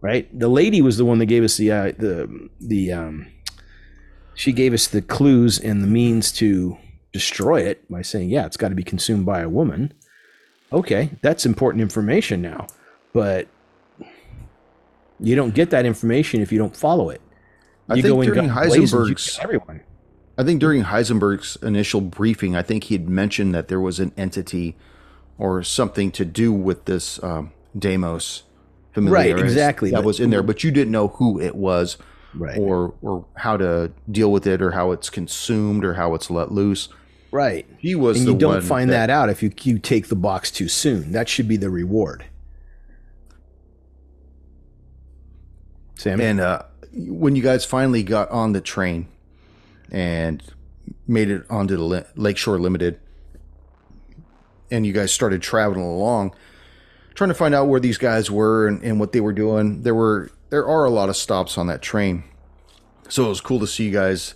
Right? 0.00 0.26
The 0.38 0.48
lady 0.48 0.80
was 0.80 0.96
the 0.96 1.04
one 1.04 1.18
that 1.18 1.26
gave 1.26 1.44
us 1.44 1.56
the 1.56 1.70
uh, 1.70 1.92
the 1.98 2.48
the 2.60 2.92
um, 2.92 3.26
she 4.34 4.52
gave 4.52 4.72
us 4.72 4.86
the 4.86 5.02
clues 5.02 5.58
and 5.58 5.82
the 5.82 5.86
means 5.86 6.32
to 6.32 6.78
destroy 7.12 7.60
it 7.62 7.90
by 7.90 8.02
saying, 8.02 8.30
"Yeah, 8.30 8.46
it's 8.46 8.56
got 8.56 8.68
to 8.68 8.74
be 8.74 8.84
consumed 8.84 9.26
by 9.26 9.40
a 9.40 9.48
woman." 9.48 9.92
Okay, 10.72 11.10
that's 11.22 11.46
important 11.46 11.82
information 11.82 12.40
now, 12.42 12.66
but 13.12 13.48
you 15.18 15.34
don't 15.34 15.54
get 15.54 15.70
that 15.70 15.86
information 15.86 16.40
if 16.40 16.52
you 16.52 16.58
don't 16.58 16.76
follow 16.76 17.10
it. 17.10 17.20
You 17.88 17.96
I 17.96 18.02
think 18.02 18.24
during 18.24 18.48
Heisenberg's 18.48 19.38
everyone. 19.40 19.80
I 20.38 20.44
think 20.44 20.60
during 20.60 20.84
Heisenberg's 20.84 21.56
initial 21.62 22.00
briefing, 22.00 22.54
I 22.54 22.62
think 22.62 22.84
he 22.84 22.94
had 22.94 23.08
mentioned 23.08 23.54
that 23.54 23.68
there 23.68 23.80
was 23.80 24.00
an 24.00 24.12
entity 24.16 24.76
or 25.38 25.62
something 25.62 26.10
to 26.12 26.24
do 26.24 26.52
with 26.52 26.84
this 26.84 27.22
um, 27.22 27.52
Deimos 27.78 28.42
Right, 28.96 29.38
exactly. 29.38 29.90
That 29.90 30.04
was 30.04 30.20
in 30.20 30.30
there, 30.30 30.42
but 30.42 30.64
you 30.64 30.70
didn't 30.70 30.92
know 30.92 31.08
who 31.08 31.40
it 31.40 31.54
was, 31.54 31.98
right. 32.34 32.58
or 32.58 32.94
or 33.02 33.26
how 33.34 33.56
to 33.56 33.92
deal 34.10 34.32
with 34.32 34.46
it, 34.46 34.62
or 34.62 34.70
how 34.70 34.92
it's 34.92 35.10
consumed, 35.10 35.84
or 35.84 35.94
how 35.94 36.14
it's 36.14 36.30
let 36.30 36.50
loose. 36.50 36.88
Right. 37.30 37.66
He 37.78 37.94
was. 37.94 38.18
And 38.18 38.28
you 38.28 38.38
don't 38.38 38.62
find 38.62 38.90
that, 38.90 39.08
that 39.08 39.10
out 39.10 39.28
if 39.28 39.42
you 39.42 39.52
you 39.62 39.78
take 39.78 40.08
the 40.08 40.16
box 40.16 40.50
too 40.50 40.68
soon. 40.68 41.12
That 41.12 41.28
should 41.28 41.48
be 41.48 41.56
the 41.56 41.70
reward. 41.70 42.24
Sam. 45.96 46.20
And 46.20 46.40
uh, 46.40 46.62
when 46.92 47.36
you 47.36 47.42
guys 47.42 47.64
finally 47.64 48.02
got 48.02 48.30
on 48.30 48.52
the 48.52 48.60
train, 48.60 49.08
and 49.96 50.42
made 51.08 51.30
it 51.30 51.42
onto 51.48 51.74
the 51.74 52.06
Lakeshore 52.16 52.58
Limited. 52.58 53.00
And 54.70 54.84
you 54.84 54.92
guys 54.92 55.10
started 55.10 55.40
traveling 55.40 55.80
along, 55.80 56.34
trying 57.14 57.28
to 57.28 57.34
find 57.34 57.54
out 57.54 57.68
where 57.68 57.80
these 57.80 57.96
guys 57.96 58.30
were 58.30 58.68
and, 58.68 58.82
and 58.82 59.00
what 59.00 59.12
they 59.12 59.22
were 59.22 59.32
doing. 59.32 59.82
There 59.82 59.94
were 59.94 60.30
there 60.50 60.66
are 60.66 60.84
a 60.84 60.90
lot 60.90 61.08
of 61.08 61.16
stops 61.16 61.56
on 61.56 61.66
that 61.68 61.80
train, 61.80 62.24
so 63.08 63.24
it 63.24 63.28
was 63.30 63.40
cool 63.40 63.58
to 63.60 63.66
see 63.66 63.84
you 63.84 63.90
guys 63.90 64.34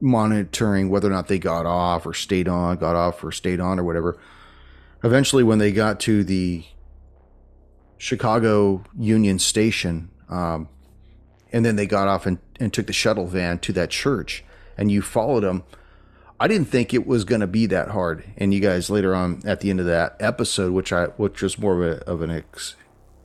monitoring 0.00 0.90
whether 0.90 1.08
or 1.08 1.12
not 1.12 1.26
they 1.26 1.40
got 1.40 1.66
off 1.66 2.06
or 2.06 2.14
stayed 2.14 2.46
on, 2.46 2.76
got 2.76 2.94
off 2.94 3.24
or 3.24 3.32
stayed 3.32 3.58
on 3.58 3.80
or 3.80 3.84
whatever. 3.84 4.16
Eventually, 5.02 5.42
when 5.42 5.58
they 5.58 5.72
got 5.72 5.98
to 6.00 6.22
the 6.22 6.64
Chicago 7.98 8.84
Union 8.96 9.40
Station, 9.40 10.10
um, 10.28 10.68
and 11.52 11.64
then 11.64 11.74
they 11.74 11.86
got 11.86 12.06
off 12.06 12.26
and, 12.26 12.38
and 12.60 12.72
took 12.72 12.86
the 12.86 12.92
shuttle 12.92 13.26
van 13.26 13.58
to 13.58 13.72
that 13.72 13.90
church 13.90 14.44
and 14.76 14.90
you 14.90 15.02
followed 15.02 15.42
them, 15.42 15.64
I 16.40 16.48
didn't 16.48 16.68
think 16.68 16.92
it 16.92 17.06
was 17.06 17.24
going 17.24 17.40
to 17.40 17.46
be 17.46 17.66
that 17.66 17.88
hard. 17.88 18.24
And 18.36 18.52
you 18.52 18.60
guys 18.60 18.90
later 18.90 19.14
on 19.14 19.42
at 19.44 19.60
the 19.60 19.70
end 19.70 19.80
of 19.80 19.86
that 19.86 20.16
episode, 20.20 20.72
which 20.72 20.92
I 20.92 21.06
which 21.16 21.42
was 21.42 21.58
more 21.58 21.82
of, 21.82 21.98
a, 21.98 22.04
of 22.04 22.22
an 22.22 22.30
ex, 22.30 22.74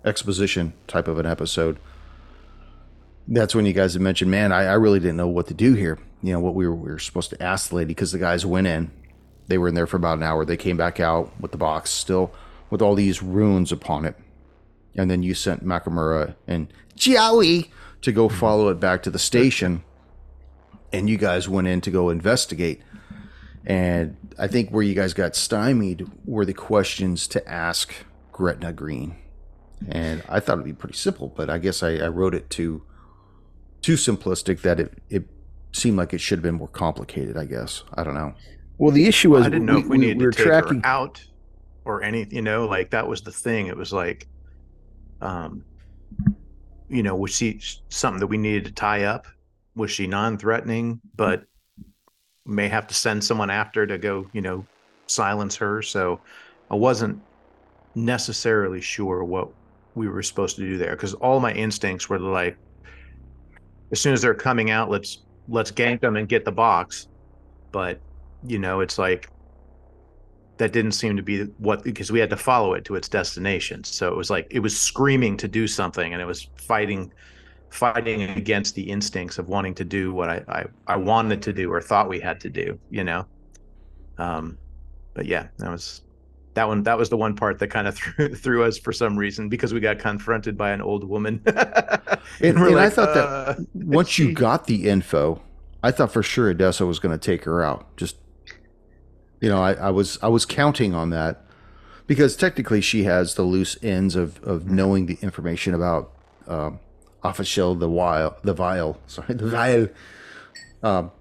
exposition 0.05 0.73
type 0.87 1.07
of 1.07 1.17
an 1.19 1.25
episode, 1.25 1.79
that's 3.27 3.55
when 3.55 3.65
you 3.65 3.73
guys 3.73 3.93
had 3.93 4.01
mentioned, 4.01 4.31
man, 4.31 4.51
I, 4.51 4.65
I 4.65 4.73
really 4.73 4.99
didn't 4.99 5.17
know 5.17 5.27
what 5.27 5.47
to 5.47 5.53
do 5.53 5.73
here. 5.73 5.99
You 6.21 6.33
know 6.33 6.39
what 6.39 6.55
we 6.55 6.67
were 6.67 6.75
we 6.75 6.89
were 6.89 6.99
supposed 6.99 7.29
to 7.31 7.41
ask 7.41 7.69
the 7.69 7.75
lady 7.75 7.89
because 7.89 8.11
the 8.11 8.19
guys 8.19 8.45
went 8.45 8.67
in, 8.67 8.91
they 9.47 9.57
were 9.57 9.69
in 9.69 9.75
there 9.75 9.87
for 9.87 9.97
about 9.97 10.17
an 10.17 10.23
hour. 10.23 10.45
They 10.45 10.57
came 10.57 10.77
back 10.77 10.99
out 10.99 11.31
with 11.39 11.51
the 11.51 11.57
box 11.57 11.89
still 11.89 12.31
with 12.69 12.81
all 12.81 12.93
these 12.93 13.23
runes 13.23 13.71
upon 13.71 14.05
it, 14.05 14.15
and 14.95 15.09
then 15.09 15.23
you 15.23 15.33
sent 15.33 15.65
Nakamura 15.65 16.35
and 16.45 16.71
Joey 16.95 17.71
to 18.01 18.11
go 18.11 18.29
follow 18.29 18.69
it 18.69 18.79
back 18.79 19.03
to 19.03 19.09
the 19.09 19.19
station, 19.19 19.83
and 20.91 21.09
you 21.09 21.17
guys 21.17 21.47
went 21.47 21.67
in 21.67 21.81
to 21.81 21.91
go 21.91 22.09
investigate. 22.09 22.81
And 23.65 24.15
I 24.37 24.47
think 24.47 24.71
where 24.71 24.83
you 24.83 24.95
guys 24.95 25.13
got 25.13 25.35
stymied 25.35 26.07
were 26.25 26.45
the 26.45 26.53
questions 26.53 27.27
to 27.27 27.49
ask 27.49 27.93
Gretna 28.31 28.73
Green. 28.73 29.15
And 29.87 30.23
I 30.27 30.39
thought 30.39 30.53
it'd 30.53 30.65
be 30.65 30.73
pretty 30.73 30.97
simple, 30.97 31.27
but 31.27 31.49
I 31.49 31.57
guess 31.57 31.83
I, 31.83 31.95
I 31.97 32.07
wrote 32.07 32.33
it 32.33 32.49
too 32.49 32.83
too 33.81 33.93
simplistic 33.93 34.61
that 34.61 34.79
it, 34.79 34.93
it 35.09 35.23
seemed 35.71 35.97
like 35.97 36.13
it 36.13 36.19
should 36.19 36.39
have 36.39 36.43
been 36.43 36.55
more 36.55 36.67
complicated, 36.67 37.37
I 37.37 37.45
guess. 37.45 37.83
I 37.93 38.03
don't 38.03 38.13
know. 38.13 38.33
Well, 38.77 38.91
the 38.91 39.05
issue 39.05 39.31
was 39.31 39.45
I 39.45 39.49
didn't 39.49 39.65
know 39.65 39.77
if 39.77 39.85
we, 39.85 39.97
needed 39.97 40.21
were 40.21 40.31
to 40.31 40.37
take 40.37 40.47
tracking. 40.47 40.81
her 40.81 40.85
out 40.85 41.25
or 41.85 42.03
any, 42.03 42.27
you 42.29 42.41
know, 42.41 42.65
like 42.65 42.89
that 42.91 43.07
was 43.07 43.21
the 43.21 43.31
thing. 43.31 43.67
It 43.67 43.77
was 43.77 43.93
like, 43.93 44.27
um, 45.21 45.63
you 46.89 47.03
know, 47.03 47.15
was 47.15 47.31
she 47.35 47.59
something 47.89 48.19
that 48.19 48.27
we 48.27 48.37
needed 48.37 48.65
to 48.65 48.71
tie 48.71 49.03
up? 49.03 49.27
Was 49.75 49.91
she 49.91 50.07
non-threatening, 50.07 50.99
but 51.15 51.43
may 52.45 52.67
have 52.67 52.87
to 52.87 52.93
send 52.93 53.23
someone 53.23 53.49
after 53.49 53.85
to 53.85 53.97
go, 53.97 54.27
you 54.33 54.41
know, 54.41 54.65
silence 55.07 55.55
her? 55.57 55.81
So 55.81 56.19
I 56.69 56.75
wasn't 56.75 57.21
necessarily 57.95 58.81
sure 58.81 59.23
what 59.23 59.49
we 59.95 60.07
were 60.07 60.23
supposed 60.23 60.55
to 60.57 60.61
do 60.61 60.77
there 60.77 60.95
because 60.95 61.13
all 61.15 61.39
my 61.39 61.53
instincts 61.53 62.09
were 62.09 62.19
like, 62.19 62.57
as 63.91 63.99
soon 63.99 64.13
as 64.13 64.21
they're 64.21 64.33
coming 64.33 64.71
out, 64.71 64.89
let's 64.89 65.19
let's 65.47 65.71
gank 65.71 66.01
them 66.01 66.15
and 66.15 66.27
get 66.27 66.45
the 66.45 66.51
box. 66.51 67.07
But 67.71 67.99
you 68.43 68.59
know, 68.59 68.79
it's 68.81 68.97
like 68.97 69.29
that 70.57 70.73
didn't 70.73 70.91
seem 70.91 71.15
to 71.15 71.23
be 71.23 71.43
what 71.57 71.83
because 71.83 72.11
we 72.11 72.19
had 72.19 72.29
to 72.29 72.37
follow 72.37 72.73
it 72.73 72.85
to 72.85 72.95
its 72.95 73.09
destination. 73.09 73.83
So 73.83 74.09
it 74.09 74.15
was 74.15 74.29
like 74.29 74.47
it 74.51 74.59
was 74.59 74.79
screaming 74.79 75.37
to 75.37 75.47
do 75.47 75.67
something 75.67 76.13
and 76.13 76.21
it 76.21 76.25
was 76.25 76.49
fighting 76.55 77.11
fighting 77.69 78.23
against 78.23 78.75
the 78.75 78.89
instincts 78.89 79.37
of 79.37 79.47
wanting 79.47 79.75
to 79.75 79.85
do 79.85 80.13
what 80.13 80.29
I, 80.29 80.43
I, 80.47 80.65
I 80.87 80.95
wanted 80.95 81.41
to 81.43 81.53
do 81.53 81.71
or 81.71 81.81
thought 81.81 82.09
we 82.09 82.19
had 82.19 82.39
to 82.41 82.49
do, 82.49 82.79
you 82.89 83.03
know. 83.03 83.25
Um 84.17 84.57
but 85.13 85.25
yeah, 85.25 85.47
that 85.57 85.69
was 85.69 86.01
that 86.53 86.67
one 86.67 86.83
that 86.83 86.97
was 86.97 87.09
the 87.09 87.17
one 87.17 87.35
part 87.35 87.59
that 87.59 87.67
kind 87.67 87.87
of 87.87 87.97
threw 87.97 88.35
threw 88.35 88.63
us 88.63 88.77
for 88.77 88.91
some 88.91 89.17
reason 89.17 89.49
because 89.49 89.73
we 89.73 89.79
got 89.79 89.99
confronted 89.99 90.57
by 90.57 90.71
an 90.71 90.81
old 90.81 91.03
woman. 91.03 91.41
And, 92.41 92.59
we're 92.59 92.69
and 92.69 92.79
I 92.79 92.89
thought 92.89 93.09
uh, 93.09 93.53
that 93.53 93.67
once 93.73 94.17
you 94.17 94.33
got 94.33 94.65
the 94.65 94.87
info, 94.87 95.41
I 95.83 95.91
thought 95.91 96.13
for 96.13 96.23
sure 96.23 96.49
Odessa 96.49 96.85
was 96.85 96.99
going 96.99 97.17
to 97.17 97.23
take 97.23 97.43
her 97.43 97.63
out. 97.63 97.97
Just 97.97 98.17
you 99.41 99.49
know, 99.49 99.61
I, 99.61 99.73
I 99.73 99.89
was 99.89 100.19
I 100.21 100.27
was 100.27 100.45
counting 100.45 100.93
on 100.93 101.09
that 101.09 101.43
because 102.07 102.35
technically 102.35 102.81
she 102.81 103.03
has 103.03 103.35
the 103.35 103.43
loose 103.43 103.77
ends 103.81 104.15
of 104.15 104.41
of 104.43 104.67
knowing 104.67 105.07
the 105.07 105.17
information 105.21 105.73
about 105.73 106.13
um, 106.47 106.79
Official 107.23 107.75
the 107.75 107.89
Wild, 107.89 108.35
the 108.43 108.53
Vile, 108.53 108.99
sorry, 109.07 109.33
the 109.33 109.47
Vile, 109.47 109.89
um, 110.83 111.11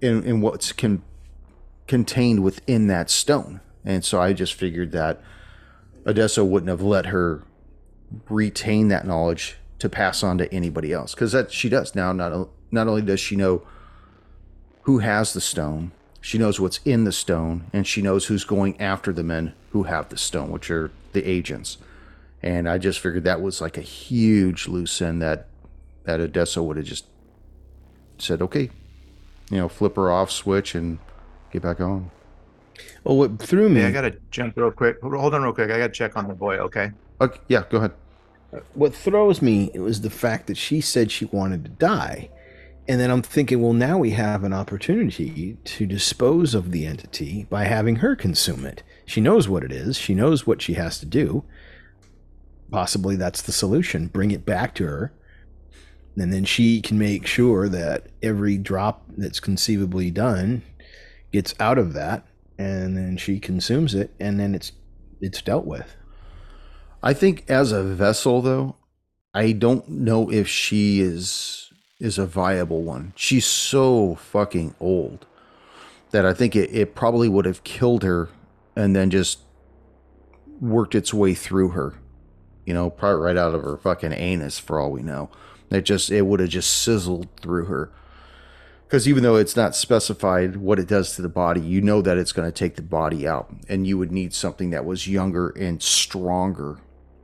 in 0.00 0.22
in 0.24 0.40
what's 0.40 0.72
con- 0.72 1.02
contained 1.86 2.42
within 2.42 2.86
that 2.86 3.10
stone, 3.10 3.60
and 3.84 4.04
so 4.04 4.20
I 4.20 4.32
just 4.32 4.54
figured 4.54 4.92
that 4.92 5.20
Odessa 6.06 6.44
wouldn't 6.44 6.70
have 6.70 6.82
let 6.82 7.06
her 7.06 7.42
retain 8.28 8.88
that 8.88 9.06
knowledge 9.06 9.56
to 9.78 9.88
pass 9.88 10.22
on 10.22 10.38
to 10.38 10.52
anybody 10.52 10.92
else. 10.92 11.14
Because 11.14 11.32
that 11.32 11.52
she 11.52 11.68
does. 11.68 11.94
Now 11.94 12.12
not 12.12 12.48
not 12.70 12.88
only 12.88 13.02
does 13.02 13.20
she 13.20 13.36
know 13.36 13.62
who 14.82 14.98
has 14.98 15.34
the 15.34 15.40
stone 15.40 15.92
she 16.20 16.38
knows 16.38 16.58
what's 16.60 16.80
in 16.84 17.04
the 17.04 17.12
stone 17.12 17.64
and 17.72 17.86
she 17.86 18.02
knows 18.02 18.26
who's 18.26 18.44
going 18.44 18.78
after 18.80 19.12
the 19.12 19.22
men 19.22 19.54
who 19.70 19.84
have 19.84 20.08
the 20.08 20.16
stone 20.16 20.50
which 20.50 20.70
are 20.70 20.90
the 21.12 21.24
agents 21.24 21.78
and 22.42 22.68
i 22.68 22.78
just 22.78 23.00
figured 23.00 23.24
that 23.24 23.40
was 23.40 23.60
like 23.60 23.76
a 23.76 23.82
huge 23.82 24.68
loose 24.68 25.00
end 25.02 25.20
that 25.22 25.48
that 26.04 26.20
odessa 26.20 26.62
would 26.62 26.76
have 26.76 26.86
just 26.86 27.06
said 28.18 28.40
okay 28.42 28.70
you 29.50 29.56
know 29.56 29.68
flip 29.68 29.96
her 29.96 30.10
off 30.10 30.30
switch 30.30 30.74
and 30.74 30.98
get 31.52 31.62
back 31.62 31.80
on 31.80 32.10
Well, 33.04 33.16
what 33.16 33.38
threw 33.38 33.68
me, 33.68 33.80
Hey, 33.80 33.86
I 33.86 33.90
gotta 33.90 34.16
jump 34.30 34.56
real 34.56 34.70
quick. 34.70 35.00
Hold 35.02 35.34
on 35.34 35.42
real 35.42 35.52
quick. 35.52 35.70
I 35.70 35.78
gotta 35.78 35.92
check 35.92 36.16
on 36.16 36.28
the 36.28 36.34
boy, 36.34 36.58
okay? 36.58 36.92
okay 37.20 37.40
yeah 37.48 37.64
go 37.70 37.78
ahead 37.78 37.92
uh, 38.52 38.60
what 38.74 38.94
throws 38.94 39.42
me 39.42 39.70
was 39.74 40.00
the 40.00 40.10
fact 40.10 40.46
that 40.46 40.56
she 40.56 40.80
said 40.80 41.10
she 41.10 41.26
wanted 41.26 41.64
to 41.64 41.70
die. 41.70 42.30
And 42.88 42.98
then 42.98 43.10
I'm 43.10 43.20
thinking, 43.20 43.60
well, 43.60 43.74
now 43.74 43.98
we 43.98 44.12
have 44.12 44.42
an 44.44 44.54
opportunity 44.54 45.58
to 45.62 45.84
dispose 45.86 46.54
of 46.54 46.70
the 46.70 46.86
entity 46.86 47.46
by 47.50 47.64
having 47.64 47.96
her 47.96 48.16
consume 48.16 48.64
it. 48.64 48.82
She 49.04 49.20
knows 49.20 49.46
what 49.46 49.62
it 49.64 49.72
is, 49.72 49.98
she 49.98 50.14
knows 50.14 50.46
what 50.46 50.62
she 50.62 50.74
has 50.74 50.98
to 51.00 51.06
do. 51.06 51.44
Possibly 52.70 53.16
that's 53.16 53.42
the 53.42 53.52
solution. 53.52 54.08
Bring 54.08 54.30
it 54.30 54.44
back 54.44 54.74
to 54.76 54.86
her. 54.86 55.12
And 56.16 56.32
then 56.32 56.44
she 56.44 56.80
can 56.80 56.98
make 56.98 57.26
sure 57.26 57.68
that 57.68 58.08
every 58.22 58.58
drop 58.58 59.04
that's 59.16 59.40
conceivably 59.40 60.10
done 60.10 60.62
gets 61.32 61.54
out 61.60 61.78
of 61.78 61.92
that. 61.94 62.26
And 62.58 62.96
then 62.96 63.16
she 63.16 63.38
consumes 63.38 63.94
it, 63.94 64.12
and 64.18 64.40
then 64.40 64.52
it's 64.52 64.72
it's 65.20 65.40
dealt 65.40 65.64
with. 65.64 65.94
I 67.04 67.14
think 67.14 67.48
as 67.48 67.70
a 67.70 67.84
vessel 67.84 68.42
though, 68.42 68.74
I 69.32 69.52
don't 69.52 69.88
know 69.88 70.28
if 70.30 70.48
she 70.48 71.00
is 71.00 71.72
is 72.00 72.18
a 72.18 72.26
viable 72.26 72.82
one. 72.82 73.12
She's 73.14 73.46
so 73.46 74.16
fucking 74.16 74.74
old 74.80 75.26
that 76.10 76.24
I 76.24 76.32
think 76.32 76.56
it, 76.56 76.70
it 76.72 76.94
probably 76.94 77.28
would 77.28 77.44
have 77.44 77.64
killed 77.64 78.02
her 78.02 78.28
and 78.74 78.94
then 78.96 79.10
just 79.10 79.40
worked 80.60 80.94
its 80.94 81.12
way 81.12 81.34
through 81.34 81.70
her. 81.70 81.94
You 82.68 82.74
know, 82.74 82.90
probably 82.90 83.22
right 83.22 83.36
out 83.38 83.54
of 83.54 83.62
her 83.62 83.78
fucking 83.78 84.12
anus 84.12 84.58
for 84.58 84.78
all 84.78 84.90
we 84.90 85.00
know. 85.00 85.30
It 85.70 85.86
just 85.86 86.10
it 86.10 86.20
would 86.26 86.38
have 86.40 86.50
just 86.50 86.82
sizzled 86.82 87.26
through 87.40 87.64
her. 87.64 87.90
Because 88.86 89.08
even 89.08 89.22
though 89.22 89.36
it's 89.36 89.56
not 89.56 89.74
specified 89.74 90.56
what 90.56 90.78
it 90.78 90.86
does 90.86 91.16
to 91.16 91.22
the 91.22 91.30
body, 91.30 91.62
you 91.62 91.80
know 91.80 92.02
that 92.02 92.18
it's 92.18 92.30
going 92.30 92.46
to 92.46 92.52
take 92.52 92.76
the 92.76 92.82
body 92.82 93.26
out, 93.26 93.48
and 93.70 93.86
you 93.86 93.96
would 93.96 94.12
need 94.12 94.34
something 94.34 94.68
that 94.68 94.84
was 94.84 95.08
younger 95.08 95.48
and 95.48 95.82
stronger. 95.82 96.76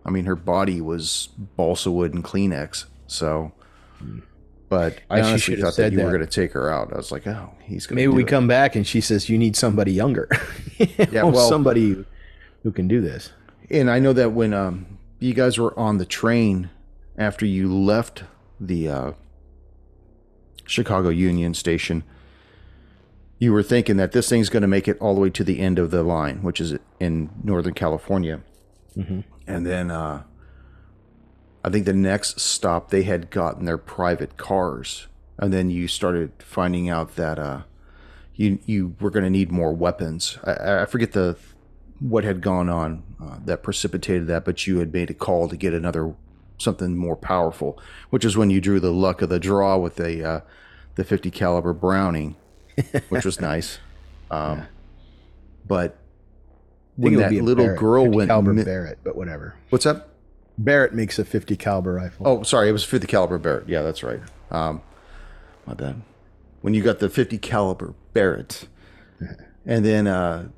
I 0.03 0.09
mean, 0.09 0.25
her 0.25 0.35
body 0.35 0.81
was 0.81 1.29
balsa 1.57 1.91
wood 1.91 2.15
and 2.15 2.25
Kleenex, 2.25 2.87
so. 3.07 3.53
But 4.71 5.01
I 5.11 5.21
honestly 5.21 5.57
thought 5.57 5.77
that 5.77 5.93
you 5.93 6.01
were 6.01 6.09
going 6.09 6.21
to 6.21 6.27
take 6.27 6.53
her 6.53 6.73
out. 6.73 6.91
I 6.91 6.97
was 6.97 7.13
like, 7.13 7.27
oh, 7.27 7.51
he's 7.65 7.87
going 7.87 7.99
to. 7.99 8.03
Maybe 8.03 8.17
we 8.17 8.25
come 8.25 8.49
back 8.49 8.77
and 8.77 8.87
she 8.87 9.03
says 9.03 9.29
you 9.29 9.37
need 9.37 9.57
somebody 9.57 9.93
younger. 9.93 10.27
Yeah, 11.13 11.25
well- 11.25 11.51
somebody 11.51 12.03
who 12.63 12.73
can 12.73 12.89
do 12.89 13.03
this. 13.03 13.31
And 13.71 13.91
I 13.91 13.99
know 13.99 14.15
that 14.15 14.33
when 14.33 14.53
um, 14.53 14.94
you 15.25 15.33
guys 15.33 15.59
were 15.59 15.77
on 15.79 15.97
the 15.97 16.05
train 16.05 16.69
after 17.17 17.47
you 17.47 17.75
left 17.75 18.25
the 18.61 18.89
uh, 18.89 19.13
Chicago 20.67 21.09
Union 21.09 21.55
Station, 21.55 22.05
you 23.39 23.53
were 23.53 23.63
thinking 23.63 23.97
that 23.97 24.13
this 24.13 24.29
thing's 24.29 24.51
going 24.51 24.61
to 24.61 24.69
make 24.69 24.87
it 24.87 24.99
all 25.01 25.15
the 25.15 25.21
way 25.21 25.31
to 25.31 25.43
the 25.43 25.61
end 25.61 25.79
of 25.79 25.91
the 25.91 26.03
line, 26.03 26.43
which 26.43 26.61
is 26.61 26.77
in 27.01 27.31
Northern 27.43 27.73
California. 27.75 28.43
Mhm. 28.97 29.25
And 29.47 29.67
then 29.67 29.91
uh, 29.91 30.25
I 31.65 31.71
think 31.71 31.87
the 31.87 31.95
next 31.95 32.39
stop, 32.39 32.91
they 32.91 33.03
had 33.03 33.31
gotten 33.31 33.65
their 33.65 33.79
private 33.79 34.37
cars. 34.37 35.09
And 35.39 35.53
then 35.53 35.71
you 35.71 35.89
started 35.89 36.33
finding 36.39 36.89
out 36.89 37.17
that 37.17 37.39
uh, 37.39 37.63
you 38.35 38.59
you 38.67 38.95
were 39.01 39.11
going 39.11 39.25
to 39.25 39.31
need 39.31 39.51
more 39.51 39.73
weapons. 39.73 40.39
I, 40.45 40.83
I 40.83 40.85
forget 40.85 41.13
the 41.13 41.37
what 42.07 42.23
had 42.23 42.41
gone 42.43 42.69
on 42.69 43.03
uh, 43.23 43.39
that 43.47 43.63
precipitated 43.63 44.27
that, 44.27 44.45
but 44.45 44.67
you 44.67 44.79
had 44.79 44.93
made 44.93 45.09
a 45.09 45.15
call 45.15 45.49
to 45.49 45.57
get 45.57 45.73
another 45.73 46.15
something 46.59 46.97
more 46.97 47.17
powerful, 47.17 47.79
which 48.11 48.25
is 48.25 48.37
when 48.37 48.51
you 48.51 48.61
drew 48.61 48.79
the 48.79 48.93
luck 48.93 49.23
of 49.23 49.31
the 49.31 49.41
draw 49.41 49.77
with 49.79 49.97
the 49.97 50.23
uh, 50.23 50.41
the 50.97 51.05
50 51.05 51.31
caliber 51.31 51.73
Browning, 51.73 52.37
which 53.09 53.25
was 53.25 53.41
nice. 53.53 53.79
Um, 54.31 54.67
But 55.67 55.97
when 56.97 57.17
that 57.17 57.33
little 57.33 57.65
Barrett, 57.65 57.81
girl 57.81 58.05
50 58.05 58.17
went, 58.17 58.29
caliber 58.29 58.53
mi- 58.53 58.65
Barrett, 58.65 58.99
but 59.03 59.17
whatever. 59.17 59.55
what's 59.71 59.87
up? 59.87 60.11
Barrett 60.59 60.93
makes 60.95 61.19
a 61.19 61.25
50 61.25 61.57
caliber 61.57 61.95
rifle. 61.95 62.29
Oh, 62.29 62.43
sorry, 62.45 62.69
it 62.69 62.73
was 62.73 62.85
50 62.85 63.07
caliber 63.09 63.39
Barrett. 63.39 63.69
Yeah, 63.69 63.83
that's 63.83 64.03
right. 64.05 64.21
Um, 64.51 64.83
my 65.67 65.75
bad. 65.75 66.03
When 66.61 66.75
you 66.75 66.83
got 66.83 66.99
the 67.01 67.09
50 67.09 67.39
caliber 67.39 67.95
Barrett, 68.13 68.69
and 69.67 69.85
then 69.85 70.07
uh, 70.07 70.49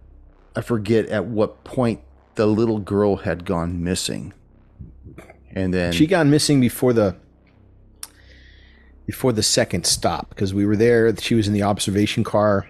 I 0.56 0.62
forget 0.62 1.06
at 1.06 1.26
what 1.26 1.62
point 1.64 2.00
the 2.34 2.46
little 2.46 2.78
girl 2.78 3.16
had 3.16 3.44
gone 3.44 3.84
missing, 3.84 4.32
and 5.50 5.72
then 5.72 5.92
she 5.92 6.06
gone 6.06 6.30
missing 6.30 6.60
before 6.60 6.94
the 6.94 7.16
before 9.06 9.32
the 9.32 9.42
second 9.42 9.86
stop 9.86 10.30
because 10.30 10.54
we 10.54 10.64
were 10.64 10.76
there. 10.76 11.14
She 11.16 11.34
was 11.34 11.46
in 11.46 11.52
the 11.52 11.62
observation 11.62 12.24
car. 12.24 12.68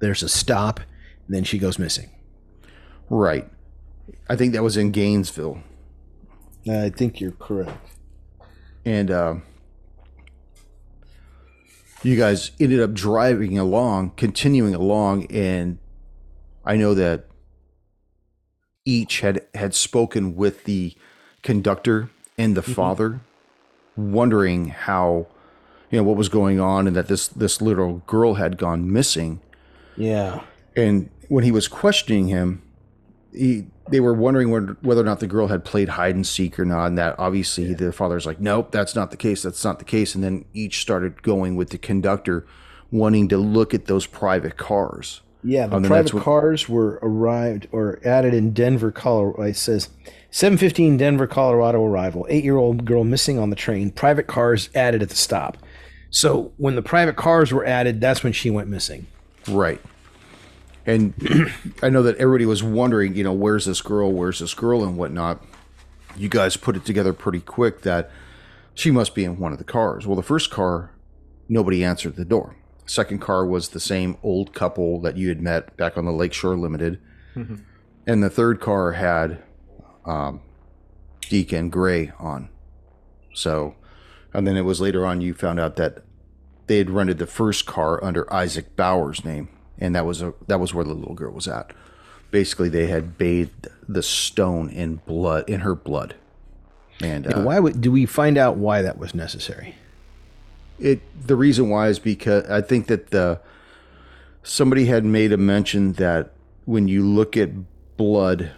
There's 0.00 0.22
a 0.22 0.28
stop, 0.28 0.80
and 1.26 1.36
then 1.36 1.44
she 1.44 1.58
goes 1.58 1.78
missing. 1.78 2.10
right, 3.10 3.46
I 4.28 4.36
think 4.36 4.54
that 4.54 4.62
was 4.62 4.76
in 4.76 4.90
Gainesville, 4.90 5.62
I 6.68 6.88
think 6.90 7.20
you're 7.20 7.32
correct. 7.32 7.76
and 8.84 9.10
uh, 9.10 9.34
you 12.02 12.16
guys 12.16 12.52
ended 12.58 12.80
up 12.80 12.94
driving 12.94 13.58
along, 13.58 14.12
continuing 14.16 14.74
along, 14.74 15.26
and 15.26 15.78
I 16.68 16.76
know 16.76 16.94
that 16.94 17.24
each 18.84 19.20
had 19.20 19.46
had 19.54 19.74
spoken 19.74 20.36
with 20.36 20.64
the 20.64 20.94
conductor 21.42 22.10
and 22.36 22.54
the 22.54 22.60
mm-hmm. 22.60 22.72
father 22.72 23.20
wondering 23.96 24.68
how, 24.68 25.26
you 25.90 25.98
know, 25.98 26.04
what 26.04 26.16
was 26.16 26.28
going 26.28 26.60
on, 26.60 26.86
and 26.86 26.94
that 26.94 27.08
this 27.08 27.26
this 27.26 27.62
little 27.62 28.02
girl 28.06 28.34
had 28.34 28.58
gone 28.58 28.92
missing. 28.92 29.40
Yeah. 29.96 30.42
And 30.76 31.10
when 31.28 31.42
he 31.42 31.50
was 31.50 31.68
questioning 31.68 32.28
him, 32.28 32.62
he 33.32 33.66
they 33.90 34.00
were 34.00 34.12
wondering 34.12 34.50
whether, 34.50 34.76
whether 34.82 35.00
or 35.00 35.04
not 35.04 35.20
the 35.20 35.26
girl 35.26 35.46
had 35.46 35.64
played 35.64 35.88
hide 35.88 36.14
and 36.14 36.26
seek 36.26 36.58
or 36.58 36.66
not. 36.66 36.88
And 36.88 36.98
that 36.98 37.18
obviously 37.18 37.72
the 37.72 37.92
father's 37.92 38.26
like, 38.26 38.40
nope, 38.40 38.70
that's 38.70 38.94
not 38.94 39.10
the 39.10 39.16
case. 39.16 39.42
That's 39.42 39.64
not 39.64 39.78
the 39.78 39.86
case. 39.86 40.14
And 40.14 40.22
then 40.22 40.44
each 40.52 40.82
started 40.82 41.22
going 41.22 41.56
with 41.56 41.70
the 41.70 41.78
conductor, 41.78 42.46
wanting 42.90 43.28
to 43.28 43.38
look 43.38 43.72
at 43.72 43.86
those 43.86 44.06
private 44.06 44.58
cars. 44.58 45.22
Yeah, 45.44 45.66
the 45.68 45.76
um, 45.76 45.84
And 45.84 45.86
private 45.86 46.14
what- 46.14 46.22
cars 46.24 46.68
were 46.68 46.98
arrived 47.02 47.68
or 47.72 48.00
added 48.04 48.34
in 48.34 48.52
Denver, 48.52 48.90
Colorado. 48.90 49.42
It 49.42 49.54
says 49.56 49.88
715 50.30 50.96
Denver, 50.96 51.26
Colorado 51.26 51.84
arrival. 51.84 52.26
Eight 52.28 52.44
year 52.44 52.56
old 52.56 52.84
girl 52.84 53.04
missing 53.04 53.38
on 53.38 53.50
the 53.50 53.56
train. 53.56 53.90
Private 53.90 54.26
cars 54.26 54.68
added 54.74 55.02
at 55.02 55.08
the 55.10 55.16
stop. 55.16 55.56
So 56.10 56.52
when 56.56 56.74
the 56.74 56.82
private 56.82 57.16
cars 57.16 57.52
were 57.52 57.64
added, 57.64 58.00
that's 58.00 58.24
when 58.24 58.32
she 58.32 58.50
went 58.50 58.68
missing. 58.68 59.06
Right. 59.48 59.80
And 60.86 61.12
I 61.82 61.90
know 61.90 62.02
that 62.02 62.16
everybody 62.16 62.46
was 62.46 62.62
wondering, 62.62 63.14
you 63.14 63.22
know, 63.22 63.32
where's 63.32 63.66
this 63.66 63.82
girl? 63.82 64.10
Where's 64.12 64.38
this 64.40 64.54
girl? 64.54 64.82
And 64.82 64.96
whatnot. 64.96 65.44
You 66.16 66.28
guys 66.28 66.56
put 66.56 66.76
it 66.76 66.84
together 66.84 67.12
pretty 67.12 67.40
quick 67.40 67.82
that 67.82 68.10
she 68.74 68.90
must 68.90 69.14
be 69.14 69.24
in 69.24 69.38
one 69.38 69.52
of 69.52 69.58
the 69.58 69.64
cars. 69.64 70.06
Well, 70.06 70.16
the 70.16 70.22
first 70.22 70.50
car, 70.50 70.90
nobody 71.48 71.84
answered 71.84 72.16
the 72.16 72.24
door. 72.24 72.56
Second 72.88 73.20
car 73.20 73.44
was 73.46 73.68
the 73.68 73.80
same 73.80 74.16
old 74.22 74.52
couple 74.54 75.00
that 75.02 75.16
you 75.16 75.28
had 75.28 75.40
met 75.40 75.76
back 75.76 75.96
on 75.98 76.04
the 76.06 76.12
Lakeshore 76.12 76.56
Limited. 76.56 76.98
And 78.06 78.22
the 78.22 78.30
third 78.30 78.60
car 78.60 78.92
had 78.92 79.42
um, 80.06 80.40
Deacon 81.28 81.68
Gray 81.70 82.10
on. 82.18 82.48
So, 83.34 83.76
and 84.32 84.46
then 84.46 84.56
it 84.56 84.62
was 84.62 84.80
later 84.80 85.04
on 85.06 85.20
you 85.20 85.34
found 85.34 85.60
out 85.60 85.76
that 85.76 86.02
they 86.66 86.78
had 86.78 86.90
rented 86.90 87.18
the 87.18 87.26
first 87.26 87.66
car 87.66 88.02
under 88.02 88.32
Isaac 88.32 88.74
Bauer's 88.76 89.24
name, 89.24 89.48
and 89.78 89.94
that 89.94 90.04
was 90.06 90.20
a 90.22 90.34
that 90.48 90.58
was 90.58 90.74
where 90.74 90.84
the 90.84 90.94
little 90.94 91.14
girl 91.14 91.32
was 91.32 91.46
at. 91.46 91.72
Basically, 92.30 92.68
they 92.68 92.88
had 92.88 93.16
bathed 93.16 93.68
the 93.88 94.02
stone 94.02 94.68
in 94.70 94.96
blood 94.96 95.48
in 95.48 95.60
her 95.60 95.74
blood, 95.74 96.14
and 97.00 97.26
uh, 97.26 97.30
And 97.36 97.44
why 97.44 97.58
would 97.60 97.80
do 97.80 97.92
we 97.92 98.04
find 98.06 98.36
out 98.36 98.56
why 98.56 98.82
that 98.82 98.98
was 98.98 99.14
necessary? 99.14 99.76
It 100.78 101.00
the 101.26 101.36
reason 101.36 101.68
why 101.68 101.88
is 101.88 101.98
because 101.98 102.48
I 102.48 102.60
think 102.60 102.86
that 102.86 103.10
the 103.10 103.40
somebody 104.42 104.86
had 104.86 105.04
made 105.04 105.32
a 105.32 105.36
mention 105.36 105.94
that 105.94 106.32
when 106.64 106.88
you 106.88 107.06
look 107.06 107.36
at 107.36 107.50
blood 107.96 108.52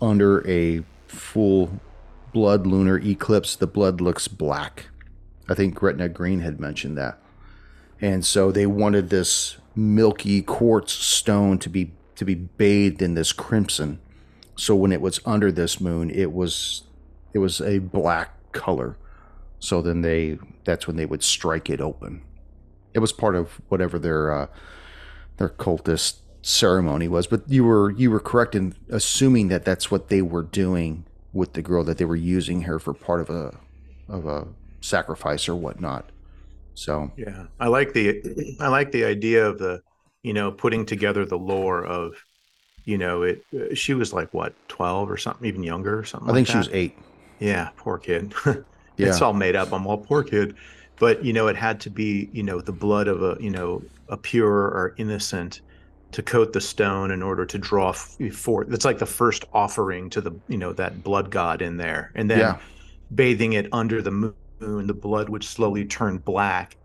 under 0.00 0.46
a 0.48 0.82
full 1.06 1.80
blood 2.32 2.66
lunar 2.66 2.98
eclipse, 2.98 3.56
the 3.56 3.66
blood 3.66 4.00
looks 4.00 4.28
black. 4.28 4.86
I 5.48 5.54
think 5.54 5.74
Gretna 5.74 6.08
Green 6.08 6.40
had 6.40 6.58
mentioned 6.58 6.96
that. 6.98 7.18
And 8.00 8.24
so 8.24 8.50
they 8.50 8.66
wanted 8.66 9.10
this 9.10 9.56
milky 9.76 10.42
quartz 10.42 10.92
stone 10.92 11.58
to 11.58 11.68
be 11.68 11.92
to 12.16 12.24
be 12.24 12.34
bathed 12.34 13.02
in 13.02 13.14
this 13.14 13.32
crimson. 13.32 13.98
So 14.56 14.74
when 14.74 14.92
it 14.92 15.00
was 15.00 15.20
under 15.26 15.50
this 15.50 15.80
moon, 15.80 16.10
it 16.10 16.32
was 16.32 16.82
it 17.32 17.38
was 17.38 17.60
a 17.60 17.78
black 17.78 18.52
color. 18.52 18.96
So 19.64 19.80
then 19.80 20.02
they 20.02 20.38
that's 20.64 20.86
when 20.86 20.96
they 20.96 21.06
would 21.06 21.22
strike 21.22 21.70
it 21.70 21.80
open. 21.80 22.22
It 22.94 22.98
was 23.00 23.12
part 23.12 23.34
of 23.34 23.62
whatever 23.68 23.98
their 23.98 24.30
uh, 24.30 24.46
their 25.38 25.48
cultist 25.48 26.18
ceremony 26.42 27.08
was. 27.08 27.26
But 27.26 27.48
you 27.48 27.64
were 27.64 27.90
you 27.92 28.10
were 28.10 28.20
correct 28.20 28.54
in 28.54 28.74
assuming 28.90 29.48
that 29.48 29.64
that's 29.64 29.90
what 29.90 30.10
they 30.10 30.22
were 30.22 30.42
doing 30.42 31.06
with 31.32 31.54
the 31.54 31.62
girl 31.62 31.82
that 31.84 31.98
they 31.98 32.04
were 32.04 32.14
using 32.14 32.62
her 32.62 32.78
for 32.78 32.92
part 32.92 33.22
of 33.22 33.30
a 33.30 33.58
of 34.08 34.26
a 34.26 34.48
sacrifice 34.82 35.48
or 35.48 35.56
whatnot. 35.56 36.10
So 36.74 37.12
Yeah, 37.16 37.46
I 37.58 37.68
like 37.68 37.94
the 37.94 38.56
I 38.60 38.68
like 38.68 38.92
the 38.92 39.06
idea 39.06 39.46
of 39.46 39.58
the 39.58 39.82
you 40.22 40.34
know 40.34 40.52
putting 40.52 40.84
together 40.84 41.24
the 41.24 41.38
lore 41.38 41.86
of 41.86 42.14
you 42.84 42.98
know 42.98 43.22
it. 43.22 43.46
She 43.74 43.94
was 43.94 44.12
like 44.12 44.34
what 44.34 44.54
twelve 44.68 45.10
or 45.10 45.16
something, 45.16 45.48
even 45.48 45.62
younger 45.62 45.98
or 45.98 46.04
something. 46.04 46.28
I 46.28 46.34
think 46.34 46.48
like 46.48 46.52
she 46.52 46.58
was 46.58 46.68
eight. 46.70 46.98
Yeah, 47.40 47.70
poor 47.78 47.98
kid. 47.98 48.34
Yeah. 48.96 49.06
It's 49.08 49.20
all 49.22 49.32
made 49.34 49.56
up. 49.56 49.72
I'm 49.72 49.86
all 49.86 49.98
poor 49.98 50.22
kid, 50.24 50.56
but 50.98 51.24
you 51.24 51.32
know 51.32 51.48
it 51.48 51.56
had 51.56 51.80
to 51.82 51.90
be 51.90 52.30
you 52.32 52.42
know 52.42 52.60
the 52.60 52.72
blood 52.72 53.08
of 53.08 53.22
a 53.22 53.36
you 53.40 53.50
know 53.50 53.88
a 54.08 54.16
pure 54.16 54.48
or 54.52 54.94
innocent 54.98 55.60
to 56.12 56.22
coat 56.22 56.52
the 56.52 56.60
stone 56.60 57.10
in 57.10 57.22
order 57.22 57.44
to 57.46 57.58
draw 57.58 57.92
forth. 57.92 58.68
It's 58.72 58.84
like 58.84 58.98
the 58.98 59.06
first 59.06 59.44
offering 59.52 60.10
to 60.10 60.20
the 60.20 60.32
you 60.48 60.58
know 60.58 60.72
that 60.74 61.02
blood 61.02 61.30
god 61.30 61.62
in 61.62 61.76
there, 61.76 62.12
and 62.14 62.30
then 62.30 62.56
Yeah. 62.56 62.60
bathing 63.14 63.54
it 63.54 63.68
under 63.72 64.02
the 64.02 64.10
moon, 64.12 64.86
the 64.86 64.94
blood 64.94 65.28
would 65.30 65.44
slowly 65.44 65.84
turn 65.86 66.18
black 66.18 66.76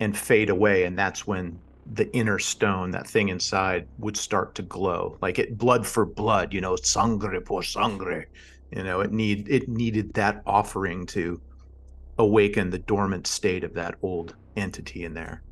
and 0.00 0.16
fade 0.16 0.50
away, 0.50 0.84
and 0.84 0.98
that's 0.98 1.26
when 1.26 1.60
the 1.86 2.14
inner 2.16 2.38
stone, 2.38 2.90
that 2.92 3.06
thing 3.08 3.28
inside, 3.28 3.88
would 3.98 4.16
start 4.16 4.54
to 4.56 4.62
glow, 4.62 5.18
like 5.22 5.38
it 5.38 5.58
blood 5.58 5.86
for 5.86 6.06
blood. 6.06 6.52
You 6.54 6.60
know, 6.60 6.76
sangre 6.82 7.40
por 7.42 7.62
sangre. 7.62 8.26
You 8.70 8.82
know, 8.84 9.00
it 9.00 9.12
need 9.12 9.48
it 9.48 9.68
needed 9.68 10.14
that 10.14 10.42
offering 10.46 11.06
to 11.08 11.40
awaken 12.20 12.70
the 12.70 12.78
dormant 12.78 13.26
state 13.26 13.64
of 13.64 13.74
that 13.74 13.96
old 14.02 14.36
entity 14.56 15.04
in 15.04 15.14
there. 15.14 15.42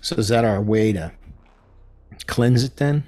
So 0.00 0.16
is 0.16 0.28
that 0.28 0.44
our 0.44 0.60
way 0.60 0.92
to 0.92 1.12
cleanse 2.26 2.62
it 2.62 2.76
then? 2.76 3.04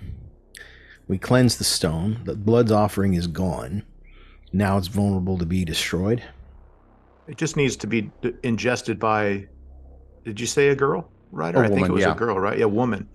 We 1.06 1.18
cleanse 1.18 1.56
the 1.56 1.64
stone. 1.64 2.20
The 2.24 2.34
blood's 2.34 2.72
offering 2.72 3.14
is 3.14 3.26
gone. 3.26 3.82
Now 4.52 4.78
it's 4.78 4.88
vulnerable 4.88 5.38
to 5.38 5.46
be 5.46 5.64
destroyed. 5.64 6.22
It 7.26 7.36
just 7.36 7.56
needs 7.56 7.76
to 7.76 7.86
be 7.86 8.10
d- 8.22 8.34
ingested 8.42 8.98
by. 8.98 9.46
Did 10.24 10.40
you 10.40 10.46
say 10.46 10.68
a 10.68 10.74
girl? 10.74 11.10
Right, 11.30 11.54
or 11.54 11.62
A 11.62 11.66
I 11.66 11.68
think 11.68 11.88
it 11.88 11.92
was 11.92 12.02
yeah. 12.02 12.12
a 12.12 12.16
girl, 12.16 12.38
right? 12.38 12.58
Yeah, 12.58 12.64
a 12.64 12.68
woman. 12.68 13.08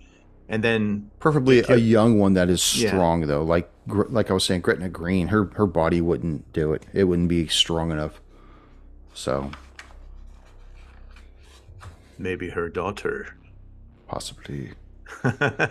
And 0.48 0.62
then 0.62 1.10
Preferably 1.20 1.60
a 1.68 1.76
young 1.76 2.18
one 2.18 2.34
that 2.34 2.48
is 2.48 2.80
Yeah. 2.80 2.90
strong 2.90 3.26
though. 3.26 3.42
Like 3.42 3.70
like 3.86 4.30
I 4.30 4.34
was 4.34 4.44
saying, 4.44 4.60
Gretna 4.62 4.88
Green, 4.88 5.28
her 5.28 5.50
her 5.54 5.66
body 5.66 6.00
wouldn't 6.00 6.52
do 6.52 6.72
it. 6.72 6.86
It 6.92 7.04
wouldn't 7.04 7.28
be 7.28 7.46
strong 7.48 7.90
enough. 7.90 8.20
So 9.14 9.50
maybe 12.18 12.50
her 12.50 12.68
daughter 12.68 13.36
possibly. 14.08 14.72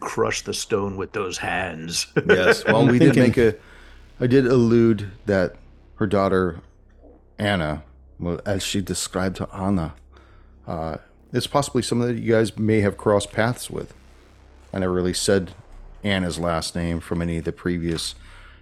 crush 0.00 0.42
the 0.42 0.54
stone 0.54 0.96
with 0.96 1.12
those 1.12 1.38
hands. 1.38 2.06
Yes. 2.26 2.64
Well, 2.64 2.86
we 2.86 2.98
did 2.98 3.16
make 3.16 3.36
a. 3.36 3.56
I 4.20 4.26
did 4.26 4.46
allude 4.46 5.10
that 5.26 5.56
her 5.96 6.06
daughter, 6.06 6.60
Anna, 7.38 7.82
well, 8.18 8.40
as 8.46 8.62
she 8.62 8.80
described 8.80 9.36
to 9.36 9.48
Anna, 9.54 9.94
uh, 10.66 10.98
is 11.32 11.46
possibly 11.46 11.82
someone 11.82 12.08
that 12.08 12.20
you 12.20 12.32
guys 12.32 12.56
may 12.56 12.80
have 12.80 12.96
crossed 12.96 13.32
paths 13.32 13.70
with. 13.70 13.92
I 14.72 14.78
never 14.78 14.92
really 14.92 15.14
said 15.14 15.52
Anna's 16.04 16.38
last 16.38 16.74
name 16.74 17.00
from 17.00 17.20
any 17.20 17.38
of 17.38 17.44
the 17.44 17.52
previous 17.52 18.14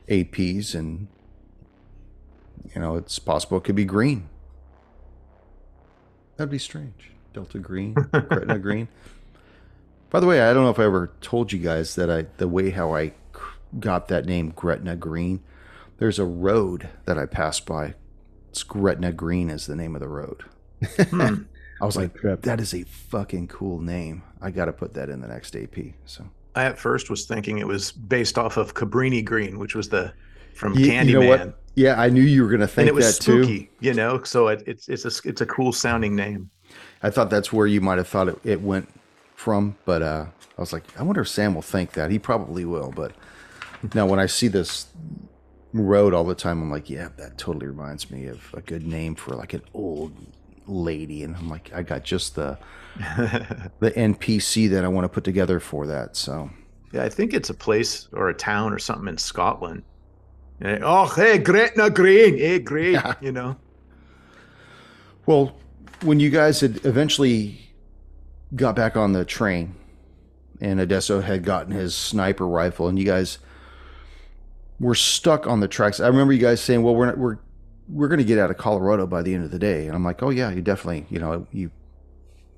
APs, 0.08 0.74
and 0.74 1.08
you 2.74 2.80
know, 2.80 2.96
it's 2.96 3.18
possible 3.18 3.58
it 3.58 3.64
could 3.64 3.76
be 3.76 3.84
Green. 3.84 4.28
That'd 6.36 6.50
be 6.50 6.58
strange. 6.58 7.12
Delta 7.32 7.58
Green, 7.58 7.94
Gretna 8.12 8.58
Green. 8.58 8.88
By 10.10 10.20
the 10.20 10.26
way, 10.26 10.40
I 10.40 10.52
don't 10.52 10.64
know 10.64 10.70
if 10.70 10.78
I 10.78 10.84
ever 10.84 11.12
told 11.20 11.52
you 11.52 11.58
guys 11.58 11.94
that 11.94 12.10
I 12.10 12.26
the 12.38 12.48
way 12.48 12.70
how 12.70 12.94
I 12.94 13.12
got 13.78 14.08
that 14.08 14.26
name 14.26 14.52
Gretna 14.56 14.96
Green. 14.96 15.42
There's 15.98 16.18
a 16.18 16.24
road 16.24 16.88
that 17.04 17.18
I 17.18 17.26
passed 17.26 17.66
by. 17.66 17.94
It's 18.48 18.62
Gretna 18.62 19.12
Green 19.12 19.50
is 19.50 19.66
the 19.66 19.76
name 19.76 19.94
of 19.94 20.00
the 20.00 20.08
road. 20.08 20.44
Hmm. 21.10 21.42
I 21.80 21.86
was 21.86 21.96
like, 21.96 22.14
trip. 22.14 22.42
that 22.42 22.60
is 22.60 22.74
a 22.74 22.82
fucking 22.82 23.48
cool 23.48 23.80
name. 23.80 24.22
I 24.40 24.50
got 24.50 24.66
to 24.66 24.72
put 24.72 24.94
that 24.94 25.08
in 25.08 25.20
the 25.20 25.28
next 25.28 25.56
AP. 25.56 25.76
So 26.04 26.26
I 26.54 26.64
at 26.64 26.78
first 26.78 27.10
was 27.10 27.24
thinking 27.24 27.58
it 27.58 27.66
was 27.66 27.92
based 27.92 28.38
off 28.38 28.56
of 28.56 28.74
Cabrini 28.74 29.24
Green, 29.24 29.58
which 29.58 29.74
was 29.74 29.88
the 29.88 30.12
from 30.54 30.74
You- 30.74 30.86
Candyman. 30.86 31.06
you 31.08 31.20
know 31.20 31.28
what? 31.28 31.56
Yeah, 31.76 32.00
I 32.00 32.08
knew 32.10 32.22
you 32.22 32.42
were 32.42 32.50
gonna 32.50 32.64
And 32.64 32.70
think 32.72 32.88
it 32.88 32.94
was 32.94 33.18
that 33.18 33.24
too. 33.24 33.66
you 33.80 33.94
know. 33.94 34.22
So 34.24 34.48
it, 34.48 34.62
it's 34.66 34.88
it's 34.88 35.04
a 35.04 35.28
it's 35.28 35.40
a 35.40 35.46
cool 35.46 35.72
sounding 35.72 36.14
name. 36.16 36.50
I 37.02 37.10
thought 37.10 37.30
that's 37.30 37.52
where 37.52 37.66
you 37.66 37.80
might 37.80 37.98
have 37.98 38.08
thought 38.08 38.28
it, 38.28 38.38
it 38.44 38.60
went 38.60 38.88
from, 39.34 39.76
but 39.86 40.02
uh, 40.02 40.26
I 40.58 40.60
was 40.60 40.72
like, 40.72 40.82
I 40.98 41.02
wonder 41.02 41.22
if 41.22 41.28
Sam 41.28 41.54
will 41.54 41.62
think 41.62 41.92
that. 41.92 42.10
He 42.10 42.18
probably 42.18 42.64
will, 42.66 42.92
but 42.94 43.12
now 43.94 44.06
when 44.06 44.18
I 44.20 44.26
see 44.26 44.48
this 44.48 44.88
road 45.72 46.12
all 46.12 46.24
the 46.24 46.34
time, 46.34 46.60
I'm 46.60 46.70
like, 46.70 46.90
yeah, 46.90 47.08
that 47.16 47.38
totally 47.38 47.66
reminds 47.68 48.10
me 48.10 48.26
of 48.26 48.42
a 48.52 48.60
good 48.60 48.86
name 48.86 49.14
for 49.14 49.34
like 49.34 49.54
an 49.54 49.62
old 49.72 50.12
lady, 50.66 51.22
and 51.22 51.34
I'm 51.36 51.48
like, 51.48 51.70
I 51.72 51.82
got 51.82 52.02
just 52.04 52.34
the 52.34 52.58
the 53.80 53.92
NPC 53.92 54.68
that 54.70 54.84
I 54.84 54.88
want 54.88 55.04
to 55.04 55.08
put 55.08 55.24
together 55.24 55.60
for 55.60 55.86
that. 55.86 56.16
So 56.16 56.50
Yeah, 56.92 57.04
I 57.04 57.08
think 57.08 57.32
it's 57.32 57.48
a 57.50 57.54
place 57.54 58.08
or 58.12 58.28
a 58.28 58.34
town 58.34 58.72
or 58.72 58.78
something 58.78 59.08
in 59.08 59.16
Scotland. 59.18 59.82
Oh, 60.62 61.06
hey, 61.06 61.38
Gretna 61.38 61.88
Green, 61.90 62.34
eh, 62.34 62.38
hey, 62.38 62.58
great, 62.58 62.92
Yeah. 62.92 63.14
you 63.20 63.32
know. 63.32 63.56
Well, 65.26 65.56
when 66.02 66.20
you 66.20 66.30
guys 66.30 66.60
had 66.60 66.84
eventually 66.84 67.60
got 68.56 68.74
back 68.76 68.96
on 68.96 69.12
the 69.12 69.24
train 69.24 69.74
and 70.60 70.80
Adesso 70.80 71.20
had 71.20 71.44
gotten 71.44 71.72
his 71.72 71.94
sniper 71.94 72.46
rifle 72.46 72.88
and 72.88 72.98
you 72.98 73.04
guys 73.04 73.38
were 74.78 74.94
stuck 74.94 75.46
on 75.46 75.60
the 75.60 75.68
tracks. 75.68 76.00
I 76.00 76.08
remember 76.08 76.32
you 76.32 76.40
guys 76.40 76.60
saying, 76.60 76.82
"Well, 76.82 76.94
we're 76.96 77.06
not, 77.06 77.18
we're 77.18 77.38
we're 77.88 78.08
going 78.08 78.18
to 78.18 78.24
get 78.24 78.38
out 78.38 78.50
of 78.50 78.56
Colorado 78.56 79.06
by 79.06 79.20
the 79.22 79.34
end 79.34 79.44
of 79.44 79.50
the 79.50 79.58
day. 79.58 79.86
And 79.86 79.94
I'm 79.96 80.04
like, 80.04 80.22
oh 80.22 80.30
yeah, 80.30 80.50
you 80.50 80.62
definitely, 80.62 81.06
you 81.10 81.18
know, 81.18 81.46
you 81.52 81.70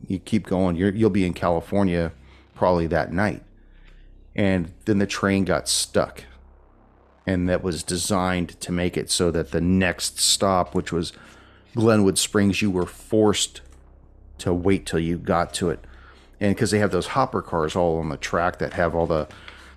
you 0.07 0.19
keep 0.19 0.47
going. 0.47 0.77
You're, 0.77 0.91
you'll 0.93 1.11
be 1.11 1.25
in 1.25 1.33
California 1.35 2.13
probably 2.55 2.87
that 2.89 3.13
night. 3.13 3.43
And 4.37 4.73
then 4.85 4.99
the 4.99 5.07
train 5.07 5.45
got 5.45 5.69
stuck, 5.69 6.25
and 7.27 7.49
that 7.49 7.63
was 7.63 7.83
designed 7.83 8.61
to 8.61 8.73
make 8.73 8.97
it 8.97 9.11
so 9.11 9.31
that 9.31 9.51
the 9.51 9.61
next 9.61 10.19
stop, 10.19 10.75
which 10.75 10.93
was 10.93 11.13
Glenwood 11.75 12.19
Springs, 12.19 12.61
you 12.61 12.71
were 12.71 12.87
forced 12.87 13.61
to 14.39 14.53
wait 14.53 14.87
till 14.87 14.99
you 14.99 15.19
got 15.19 15.55
to 15.55 15.71
it. 15.71 15.85
And 16.41 16.55
because 16.55 16.73
they 16.73 16.81
have 16.81 16.91
those 16.91 17.09
hopper 17.09 17.41
cars 17.41 17.77
all 17.77 17.99
on 17.99 18.09
the 18.09 18.17
track 18.17 18.59
that 18.59 18.73
have 18.75 18.95
all 18.95 19.07
the 19.07 19.29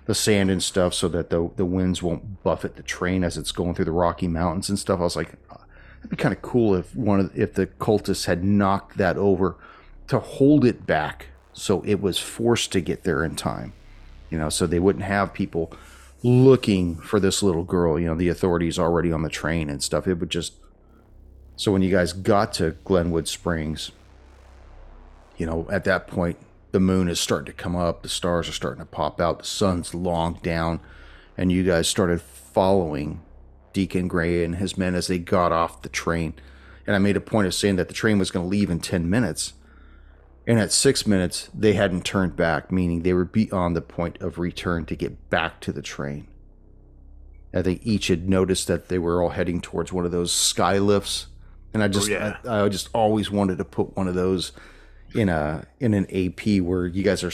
the 0.06 0.14
sand 0.14 0.52
and 0.52 0.62
stuff 0.62 0.94
so 0.94 1.08
that 1.08 1.30
the 1.30 1.50
the 1.56 1.64
winds 1.64 2.02
won't 2.02 2.42
buffet 2.42 2.76
the 2.76 2.82
train 2.82 3.24
as 3.24 3.36
it's 3.36 3.52
going 3.52 3.74
through 3.74 3.84
the 3.84 3.92
Rocky 3.92 4.28
Mountains 4.28 4.68
and 4.68 4.78
stuff. 4.78 5.00
I 5.00 5.04
was 5.04 5.16
like, 5.16 5.34
uh, 5.50 5.56
it'd 5.98 6.10
be 6.10 6.16
kind 6.16 6.34
of 6.34 6.42
cool 6.42 6.74
if 6.74 6.94
one 6.94 7.20
of 7.20 7.38
if 7.38 7.54
the 7.54 7.66
cultists 7.66 8.26
had 8.26 8.44
knocked 8.44 8.96
that 8.98 9.16
over 9.16 9.56
to 10.08 10.18
hold 10.18 10.64
it 10.64 10.86
back 10.86 11.26
so 11.52 11.82
it 11.84 12.00
was 12.00 12.18
forced 12.18 12.70
to 12.72 12.80
get 12.80 13.02
there 13.04 13.24
in 13.24 13.34
time. 13.34 13.72
You 14.30 14.38
know, 14.38 14.48
so 14.48 14.66
they 14.66 14.78
wouldn't 14.78 15.04
have 15.04 15.32
people 15.32 15.72
looking 16.22 16.96
for 16.96 17.20
this 17.20 17.42
little 17.42 17.64
girl, 17.64 17.98
you 17.98 18.06
know, 18.06 18.14
the 18.14 18.28
authorities 18.28 18.78
already 18.78 19.12
on 19.12 19.22
the 19.22 19.28
train 19.28 19.68
and 19.68 19.82
stuff. 19.82 20.06
It 20.06 20.14
would 20.14 20.30
just 20.30 20.54
so 21.56 21.72
when 21.72 21.82
you 21.82 21.90
guys 21.90 22.12
got 22.12 22.52
to 22.54 22.72
Glenwood 22.84 23.28
Springs, 23.28 23.90
you 25.38 25.46
know, 25.46 25.66
at 25.70 25.84
that 25.84 26.06
point 26.06 26.38
the 26.72 26.80
moon 26.80 27.08
is 27.08 27.18
starting 27.18 27.46
to 27.46 27.52
come 27.52 27.74
up, 27.74 28.02
the 28.02 28.08
stars 28.08 28.48
are 28.48 28.52
starting 28.52 28.80
to 28.80 28.86
pop 28.86 29.20
out, 29.20 29.38
the 29.38 29.44
sun's 29.44 29.94
long 29.94 30.38
down, 30.42 30.80
and 31.36 31.50
you 31.50 31.62
guys 31.62 31.88
started 31.88 32.20
following 32.20 33.22
Deacon 33.72 34.08
Gray 34.08 34.44
and 34.44 34.56
his 34.56 34.76
men 34.76 34.94
as 34.94 35.06
they 35.06 35.18
got 35.18 35.52
off 35.52 35.82
the 35.82 35.88
train. 35.88 36.34
And 36.86 36.94
I 36.94 36.98
made 36.98 37.16
a 37.16 37.20
point 37.20 37.46
of 37.46 37.54
saying 37.54 37.76
that 37.76 37.88
the 37.88 37.94
train 37.94 38.18
was 38.18 38.30
going 38.30 38.44
to 38.44 38.48
leave 38.48 38.70
in 38.70 38.80
10 38.80 39.08
minutes. 39.08 39.54
And 40.46 40.60
at 40.60 40.70
six 40.70 41.06
minutes, 41.06 41.50
they 41.52 41.72
hadn't 41.72 42.04
turned 42.04 42.36
back, 42.36 42.70
meaning 42.70 43.02
they 43.02 43.12
were 43.12 43.24
beyond 43.24 43.74
the 43.74 43.82
point 43.82 44.20
of 44.20 44.38
return 44.38 44.86
to 44.86 44.94
get 44.94 45.28
back 45.28 45.60
to 45.62 45.72
the 45.72 45.82
train. 45.82 46.28
I 47.52 47.62
think 47.62 47.80
each 47.84 48.08
had 48.08 48.28
noticed 48.28 48.68
that 48.68 48.88
they 48.88 48.98
were 48.98 49.22
all 49.22 49.30
heading 49.30 49.60
towards 49.60 49.92
one 49.92 50.04
of 50.04 50.12
those 50.12 50.30
sky 50.30 50.78
lifts. 50.78 51.26
And 51.74 51.82
I 51.82 51.86
oh, 51.86 51.88
just, 51.88 52.08
Oh, 52.08 52.12
yeah. 52.12 52.36
I, 52.44 52.64
I 52.64 52.68
just 52.68 52.88
always 52.92 53.30
wanted 53.30 53.58
to 53.58 53.64
put 53.64 53.96
one 53.96 54.06
of 54.06 54.14
those 54.14 54.52
in 55.14 55.28
a 55.28 55.66
in 55.80 55.94
an 55.94 56.06
AP 56.14 56.60
where 56.60 56.86
you 56.86 57.02
guys 57.02 57.24
are 57.24 57.32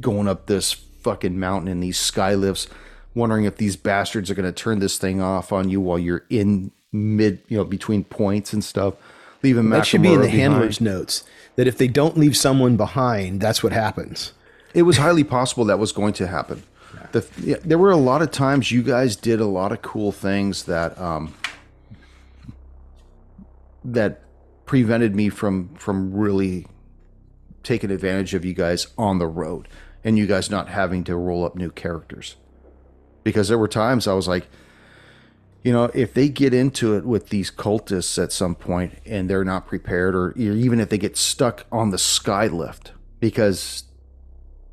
going 0.00 0.28
up 0.28 0.46
this 0.46 0.72
fucking 0.72 1.38
mountain 1.38 1.68
in 1.68 1.80
these 1.80 1.98
sky 1.98 2.34
lifts, 2.34 2.68
wondering 3.14 3.44
if 3.44 3.56
these 3.56 3.76
bastards 3.76 4.30
are 4.30 4.34
going 4.34 4.44
to 4.44 4.52
turn 4.52 4.78
this 4.78 4.98
thing 4.98 5.20
off 5.20 5.52
on 5.52 5.68
you 5.68 5.80
while 5.80 5.98
you're 5.98 6.24
in 6.28 6.70
mid, 6.92 7.42
you 7.48 7.56
know, 7.56 7.64
between 7.64 8.04
points 8.04 8.52
and 8.52 8.62
stuff. 8.62 8.94
Leaving 9.44 9.68
That 9.68 9.86
should 9.86 10.02
be 10.02 10.08
in 10.08 10.22
the 10.22 10.26
behind. 10.26 10.40
handler's 10.40 10.80
notes 10.80 11.22
that 11.56 11.66
if 11.66 11.76
they 11.76 11.86
don't 11.86 12.16
leave 12.16 12.34
someone 12.34 12.78
behind, 12.78 13.42
that's 13.42 13.62
what 13.62 13.72
happens. 13.72 14.32
It 14.72 14.82
was 14.82 14.96
highly 14.96 15.22
possible 15.22 15.66
that 15.66 15.78
was 15.78 15.92
going 15.92 16.14
to 16.14 16.26
happen. 16.26 16.62
The, 17.12 17.26
yeah, 17.40 17.56
there 17.62 17.76
were 17.76 17.90
a 17.90 17.96
lot 17.96 18.22
of 18.22 18.30
times 18.30 18.72
you 18.72 18.82
guys 18.82 19.16
did 19.16 19.40
a 19.40 19.46
lot 19.46 19.70
of 19.70 19.82
cool 19.82 20.12
things 20.12 20.64
that 20.64 20.98
um, 20.98 21.34
that 23.84 24.22
prevented 24.64 25.14
me 25.14 25.28
from 25.28 25.74
from 25.74 26.14
really 26.14 26.66
taking 27.62 27.90
advantage 27.90 28.32
of 28.32 28.44
you 28.44 28.54
guys 28.54 28.86
on 28.96 29.18
the 29.18 29.26
road 29.26 29.68
and 30.02 30.18
you 30.18 30.26
guys 30.26 30.50
not 30.50 30.68
having 30.68 31.04
to 31.04 31.16
roll 31.16 31.44
up 31.44 31.54
new 31.54 31.70
characters. 31.70 32.36
Because 33.22 33.48
there 33.48 33.58
were 33.58 33.68
times 33.68 34.08
I 34.08 34.14
was 34.14 34.26
like, 34.26 34.46
you 35.64 35.72
know, 35.72 35.90
if 35.94 36.12
they 36.12 36.28
get 36.28 36.52
into 36.52 36.94
it 36.94 37.06
with 37.06 37.30
these 37.30 37.50
cultists 37.50 38.22
at 38.22 38.30
some 38.30 38.54
point 38.54 38.98
and 39.06 39.28
they're 39.30 39.44
not 39.44 39.66
prepared, 39.66 40.14
or 40.14 40.32
even 40.36 40.78
if 40.78 40.90
they 40.90 40.98
get 40.98 41.16
stuck 41.16 41.64
on 41.72 41.90
the 41.90 41.98
sky 41.98 42.46
lift, 42.46 42.92
because 43.18 43.84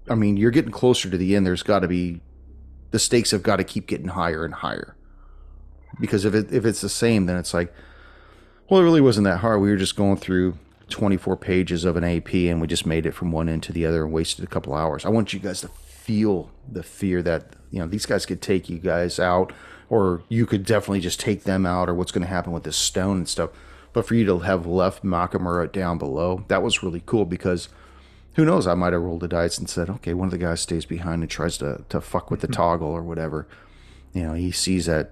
I 0.10 0.15
mean, 0.15 0.36
you're 0.36 0.51
getting 0.51 0.71
closer 0.71 1.10
to 1.10 1.17
the 1.17 1.36
end. 1.36 1.45
There's 1.45 1.63
got 1.63 1.80
to 1.80 1.88
be 1.88 2.19
the 2.91 2.99
stakes 2.99 3.32
have 3.32 3.41
got 3.41 3.56
to 3.56 3.63
keep 3.63 3.88
getting 3.88 4.10
higher 4.10 4.43
and 4.43 4.54
higher. 4.54 4.97
Because 5.99 6.25
if 6.25 6.34
it 6.34 6.51
if 6.51 6.65
it's 6.65 6.82
the 6.82 6.89
same, 6.89 7.25
then 7.25 7.38
it's 7.38 7.54
like, 7.54 7.73
well, 8.69 8.82
it 8.82 8.84
really 8.84 9.01
wasn't 9.01 9.23
that 9.25 9.38
hard. 9.38 9.62
We 9.62 9.69
were 9.69 9.77
just 9.77 9.95
going 9.95 10.17
through 10.17 10.58
24 10.89 11.38
pages 11.38 11.86
of 11.86 11.95
an 11.95 12.04
AP, 12.04 12.34
and 12.34 12.60
we 12.60 12.67
just 12.67 12.86
made 12.86 13.06
it 13.06 13.13
from 13.13 13.32
one 13.32 13.47
end 13.47 13.63
to 13.63 13.71
the 13.71 13.86
other 13.86 14.04
and 14.04 14.12
wasted 14.12 14.43
a 14.43 14.47
couple 14.47 14.73
hours. 14.73 15.06
I 15.06 15.10
want 15.10 15.32
you 15.32 15.39
guys 15.39 15.62
to 15.62 15.69
feel 15.69 16.51
the 16.69 16.84
fear 16.84 17.21
that 17.21 17.54
you 17.69 17.80
know 17.80 17.88
these 17.88 18.06
guys 18.06 18.25
could 18.25 18.41
take 18.41 18.69
you 18.69 18.77
guys 18.77 19.19
out, 19.19 19.54
or 19.91 20.23
you 20.30 20.45
could 20.45 20.65
definitely 20.65 21.01
just 21.01 21.19
take 21.19 21.43
them 21.43 21.65
out, 21.65 21.89
or 21.89 21.93
what's 21.93 22.13
going 22.13 22.21
to 22.21 22.27
happen 22.27 22.54
with 22.54 22.63
this 22.63 22.77
stone 22.77 23.17
and 23.17 23.27
stuff. 23.27 23.49
But 23.91 24.08
for 24.08 24.15
you 24.15 24.23
to 24.25 24.39
have 24.39 24.65
left 24.65 25.04
Makamura 25.04 25.69
down 25.69 25.97
below, 25.97 26.45
that 26.47 26.63
was 26.63 26.82
really 26.82 27.04
cool 27.06 27.25
because 27.25 27.67
who 28.36 28.45
knows? 28.45 28.67
I 28.67 28.73
might 28.73 28.93
have 28.93 29.01
rolled 29.01 29.19
the 29.19 29.27
dice 29.27 29.58
and 29.58 29.69
said, 29.69 29.89
okay, 29.89 30.13
one 30.13 30.27
of 30.27 30.32
the 30.32 30.38
guys 30.38 30.62
stays 30.62 30.86
behind 30.86 31.23
and 31.23 31.30
tries 31.30 31.58
to, 31.58 31.84
to 31.89 31.99
fuck 31.99 32.32
with 32.32 32.39
the 32.39 32.47
mm-hmm. 32.47 32.54
toggle 32.54 32.88
or 32.88 33.01
whatever. 33.01 33.49
You 34.13 34.23
know, 34.23 34.34
he 34.34 34.51
sees 34.51 34.86
that, 34.86 35.12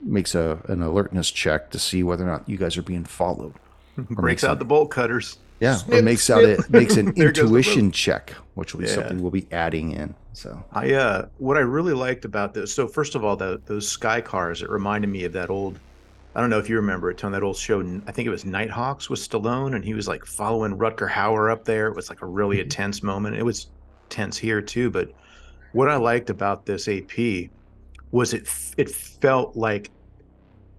makes 0.00 0.34
a 0.34 0.62
an 0.66 0.82
alertness 0.82 1.30
check 1.30 1.70
to 1.72 1.78
see 1.78 2.02
whether 2.02 2.24
or 2.24 2.30
not 2.30 2.48
you 2.48 2.56
guys 2.56 2.78
are 2.78 2.82
being 2.82 3.04
followed. 3.04 3.52
Breaks 3.98 4.44
out 4.44 4.58
the 4.58 4.64
bolt 4.64 4.90
cutters. 4.90 5.36
Yeah, 5.60 5.74
or 5.74 5.78
Snip, 5.78 6.04
makes 6.04 6.30
out 6.30 6.42
it 6.42 6.70
makes 6.70 6.96
an 6.96 7.06
There 7.14 7.30
goes 7.30 7.36
the 7.36 7.42
intuition 7.42 7.92
check, 7.92 8.30
which 8.54 8.74
will 8.74 8.80
be 8.80 8.86
Yeah. 8.86 8.94
something 8.94 9.20
we'll 9.22 9.30
be 9.30 9.46
adding 9.52 9.92
in. 9.92 10.14
So 10.32 10.62
I 10.72 10.92
uh, 10.94 11.26
what 11.38 11.56
I 11.56 11.60
really 11.60 11.92
liked 11.92 12.24
about 12.24 12.54
this. 12.54 12.72
So 12.72 12.88
first 12.88 13.14
of 13.14 13.24
all, 13.24 13.36
the, 13.36 13.60
those 13.66 13.86
sky 13.88 14.20
cars. 14.20 14.62
It 14.62 14.70
reminded 14.70 15.08
me 15.08 15.24
of 15.24 15.32
that 15.32 15.50
old. 15.50 15.78
I 16.34 16.40
don't 16.40 16.48
know 16.50 16.58
if 16.58 16.68
you 16.68 16.76
remember 16.76 17.10
it, 17.10 17.18
Tony. 17.18 17.32
That 17.32 17.42
old 17.42 17.56
show. 17.56 17.80
I 18.06 18.12
think 18.12 18.26
it 18.26 18.30
was 18.30 18.44
Nighthawks 18.44 19.10
with 19.10 19.20
Stallone, 19.20 19.74
and 19.74 19.84
he 19.84 19.94
was 19.94 20.06
like 20.08 20.24
following 20.24 20.76
Rutger 20.78 21.10
Hauer 21.10 21.52
up 21.52 21.64
there. 21.64 21.88
It 21.88 21.96
was 21.96 22.08
like 22.08 22.22
a 22.22 22.26
really 22.26 22.60
intense 22.60 23.02
moment. 23.02 23.36
It 23.36 23.42
was 23.42 23.66
tense 24.08 24.38
here 24.38 24.62
too. 24.62 24.90
But 24.90 25.12
what 25.72 25.88
I 25.88 25.96
liked 25.96 26.30
about 26.30 26.64
this 26.66 26.88
AP 26.88 27.50
was 28.12 28.32
it. 28.32 28.48
It 28.76 28.90
felt 28.90 29.56
like 29.56 29.90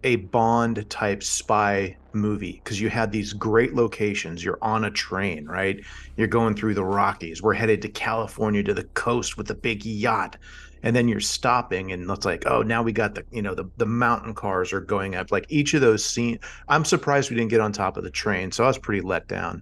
a 0.03 0.17
Bond 0.17 0.89
type 0.89 1.23
spy 1.23 1.95
movie 2.13 2.61
because 2.63 2.79
you 2.79 2.89
had 2.89 3.11
these 3.11 3.33
great 3.33 3.73
locations. 3.73 4.43
You're 4.43 4.59
on 4.61 4.85
a 4.85 4.91
train, 4.91 5.45
right? 5.45 5.83
You're 6.17 6.27
going 6.27 6.55
through 6.55 6.73
the 6.73 6.83
Rockies. 6.83 7.41
We're 7.41 7.53
headed 7.53 7.81
to 7.83 7.89
California 7.89 8.63
to 8.63 8.73
the 8.73 8.83
coast 8.83 9.37
with 9.37 9.49
a 9.49 9.55
big 9.55 9.85
yacht. 9.85 10.37
And 10.83 10.95
then 10.95 11.07
you're 11.07 11.19
stopping 11.19 11.91
and 11.91 12.09
it's 12.09 12.25
like, 12.25 12.47
oh, 12.47 12.63
now 12.63 12.81
we 12.81 12.91
got 12.91 13.13
the, 13.13 13.23
you 13.31 13.43
know, 13.43 13.53
the, 13.53 13.65
the 13.77 13.85
mountain 13.85 14.33
cars 14.33 14.73
are 14.73 14.81
going 14.81 15.13
up. 15.13 15.31
Like 15.31 15.45
each 15.47 15.75
of 15.75 15.81
those 15.81 16.03
scenes, 16.03 16.39
I'm 16.67 16.85
surprised 16.85 17.29
we 17.29 17.35
didn't 17.35 17.51
get 17.51 17.61
on 17.61 17.71
top 17.71 17.97
of 17.97 18.03
the 18.03 18.09
train. 18.09 18.51
So 18.51 18.63
I 18.63 18.67
was 18.67 18.79
pretty 18.79 19.01
let 19.01 19.27
down. 19.27 19.61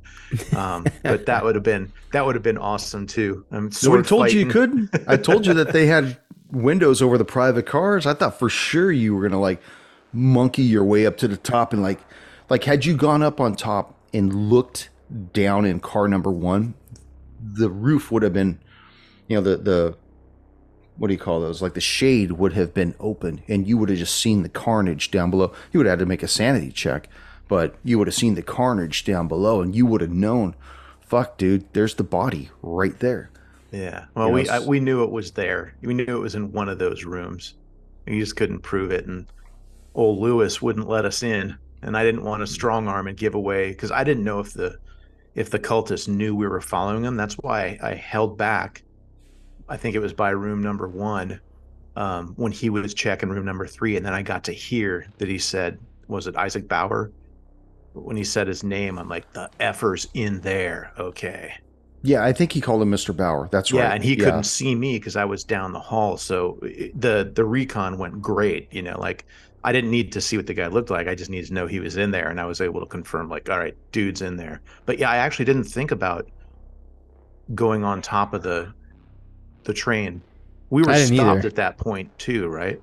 Um, 0.56 0.86
but 1.04 1.26
that 1.26 1.44
would 1.44 1.56
have 1.56 1.64
been, 1.64 1.92
that 2.14 2.26
would 2.26 2.36
have 2.36 2.44
been 2.44 2.58
awesome 2.58 3.06
too. 3.06 3.46
I'm 3.52 3.68
I 3.68 3.70
sword 3.72 4.08
told 4.08 4.32
you 4.32 4.40
you 4.40 4.46
couldn't. 4.46 4.92
I 5.08 5.18
told 5.18 5.46
you 5.46 5.54
that 5.56 5.74
they 5.74 5.88
had 5.88 6.18
windows 6.52 7.02
over 7.02 7.18
the 7.18 7.26
private 7.26 7.66
cars. 7.66 8.06
I 8.06 8.14
thought 8.14 8.40
for 8.40 8.50
sure 8.50 8.90
you 8.90 9.14
were 9.14 9.22
gonna 9.22 9.42
like 9.42 9.62
monkey 10.12 10.64
your 10.64 10.84
way 10.84 11.06
up 11.06 11.18
to 11.18 11.28
the 11.28 11.38
top 11.38 11.74
and 11.74 11.82
like 11.82 12.00
like 12.50 12.64
had 12.64 12.86
you 12.86 12.96
gone 12.96 13.22
up 13.22 13.40
on 13.40 13.56
top 13.56 13.96
and 14.14 14.34
looked 14.50 14.90
down 15.34 15.66
in 15.66 15.80
car 15.80 16.08
number 16.08 16.32
one, 16.32 16.74
the 17.42 17.70
roof 17.70 18.12
would 18.12 18.24
have 18.24 18.34
been, 18.34 18.60
you 19.28 19.36
know, 19.36 19.42
the 19.42 19.58
the 19.58 19.98
what 20.98 21.08
do 21.08 21.14
you 21.14 21.20
call 21.20 21.40
those? 21.40 21.62
Like 21.62 21.76
the 21.76 21.82
shade 21.82 22.34
would 22.34 22.54
have 22.54 22.74
been 22.74 22.94
open, 23.00 23.42
and 23.48 23.68
you 23.68 23.78
would 23.78 23.90
have 23.90 23.98
just 23.98 24.20
seen 24.20 24.44
the 24.44 24.50
carnage 24.50 25.12
down 25.12 25.32
below. 25.32 25.54
You 25.72 25.80
would 25.80 25.86
have 25.86 26.00
had 26.00 26.04
to 26.04 26.06
make 26.06 26.24
a 26.24 26.28
sanity 26.28 26.72
check, 26.72 27.08
but 27.48 27.76
you 27.84 27.98
would 27.98 28.08
have 28.08 28.16
seen 28.16 28.36
the 28.36 28.42
carnage 28.42 29.06
down 29.06 29.28
below, 29.28 29.62
and 29.62 29.74
you 29.74 29.86
would 29.86 30.02
have 30.02 30.10
known, 30.10 30.56
fuck, 31.00 31.38
dude, 31.38 31.72
there's 31.74 31.96
the 31.96 32.04
body 32.04 32.50
right 32.62 33.00
there. 33.00 33.30
Yeah. 33.72 34.06
Well, 34.14 34.28
You 34.28 34.34
we 34.34 34.50
I, 34.50 34.60
we 34.60 34.80
knew 34.82 35.04
it 35.04 35.12
was 35.12 35.32
there. 35.32 35.74
We 35.82 35.94
knew 35.94 36.04
it 36.04 36.20
was 36.20 36.36
in 36.36 36.52
one 36.52 36.68
of 36.68 36.80
those 36.80 37.06
rooms. 37.06 37.54
You 38.06 38.20
just 38.20 38.36
couldn't 38.36 38.60
prove 38.60 38.92
it, 38.92 39.06
and 39.06 39.26
old 39.96 40.20
Lewis 40.20 40.62
wouldn't 40.62 40.88
let 40.88 41.06
us 41.06 41.24
in. 41.24 41.58
And 41.82 41.96
I 41.96 42.04
didn't 42.04 42.24
want 42.24 42.42
to 42.42 42.48
strong 42.48 42.88
arm 42.88 43.08
and 43.08 43.18
give 43.18 43.36
away 43.36 43.70
because 43.70 43.92
I 43.92 44.04
didn't 44.04 44.24
know 44.24 44.40
if 44.40 44.54
the 44.54 44.78
if 45.36 45.50
the 45.50 45.60
cultists 45.60 46.08
knew 46.08 46.36
we 46.36 46.48
were 46.48 46.60
following 46.60 47.04
them. 47.04 47.16
That's 47.16 47.36
why 47.36 47.80
I 47.82 47.94
held 47.94 48.38
back. 48.38 48.84
I 49.70 49.78
think 49.78 49.96
it 49.96 50.00
was 50.00 50.14
by 50.14 50.32
room 50.32 50.62
number 50.62 50.88
one 50.88 51.40
um, 51.96 52.34
when 52.36 52.52
he 52.52 52.70
was 52.70 52.94
checking 52.94 53.30
room 53.30 53.46
number 53.46 53.68
three, 53.68 53.96
and 53.96 54.06
then 54.06 54.14
I 54.14 54.22
got 54.22 54.44
to 54.46 54.52
hear 54.52 55.08
that 55.18 55.28
he 55.28 55.38
said, 55.38 55.80
"Was 56.08 56.28
it 56.28 56.36
Isaac 56.36 56.68
Bauer?" 56.68 57.12
When 57.94 58.18
he 58.18 58.24
said 58.24 58.48
his 58.48 58.64
name, 58.64 58.98
I'm 58.98 59.10
like, 59.10 59.32
"The 59.34 59.50
effer's 59.60 60.08
in 60.14 60.42
there." 60.42 60.92
Okay. 60.98 61.54
Yeah, 62.02 62.24
I 62.24 62.32
think 62.32 62.54
he 62.54 62.62
called 62.62 62.82
him 62.82 62.92
Mr. 62.92 63.16
Bauer. 63.16 63.50
That's 63.52 63.74
right. 63.74 63.80
Yeah, 63.80 63.94
and 63.94 64.04
he 64.04 64.16
couldn't 64.16 64.46
see 64.46 64.74
me 64.74 64.98
because 64.98 65.18
I 65.18 65.26
was 65.26 65.44
down 65.44 65.74
the 65.74 65.82
hall. 65.82 66.16
So 66.18 66.58
the 66.96 67.30
the 67.34 67.44
recon 67.44 67.98
went 67.98 68.22
great. 68.22 68.74
You 68.74 68.82
know, 68.82 68.98
like 69.00 69.26
I 69.64 69.72
didn't 69.74 69.92
need 69.92 70.12
to 70.14 70.22
see 70.22 70.38
what 70.38 70.48
the 70.48 70.54
guy 70.54 70.68
looked 70.68 70.90
like. 70.90 71.08
I 71.08 71.16
just 71.16 71.30
needed 71.30 71.48
to 71.48 71.54
know 71.54 71.68
he 71.68 71.80
was 71.80 71.98
in 71.98 72.12
there, 72.12 72.30
and 72.30 72.40
I 72.40 72.46
was 72.46 72.62
able 72.62 72.80
to 72.80 72.86
confirm, 72.86 73.30
like, 73.30 73.50
all 73.50 73.58
right, 73.60 73.76
dude's 73.92 74.22
in 74.22 74.38
there. 74.38 74.62
But 74.86 75.00
yeah, 75.00 75.10
I 75.10 75.18
actually 75.18 75.46
didn't 75.46 75.66
think 75.66 75.92
about 75.92 76.28
going 77.56 77.84
on 77.84 78.02
top 78.02 78.34
of 78.34 78.44
the 78.44 78.74
the 79.66 79.74
train. 79.74 80.22
We 80.70 80.84
were 80.84 80.94
stopped 80.96 81.40
either. 81.40 81.48
at 81.48 81.56
that 81.56 81.78
point 81.78 82.18
too, 82.18 82.48
right? 82.48 82.82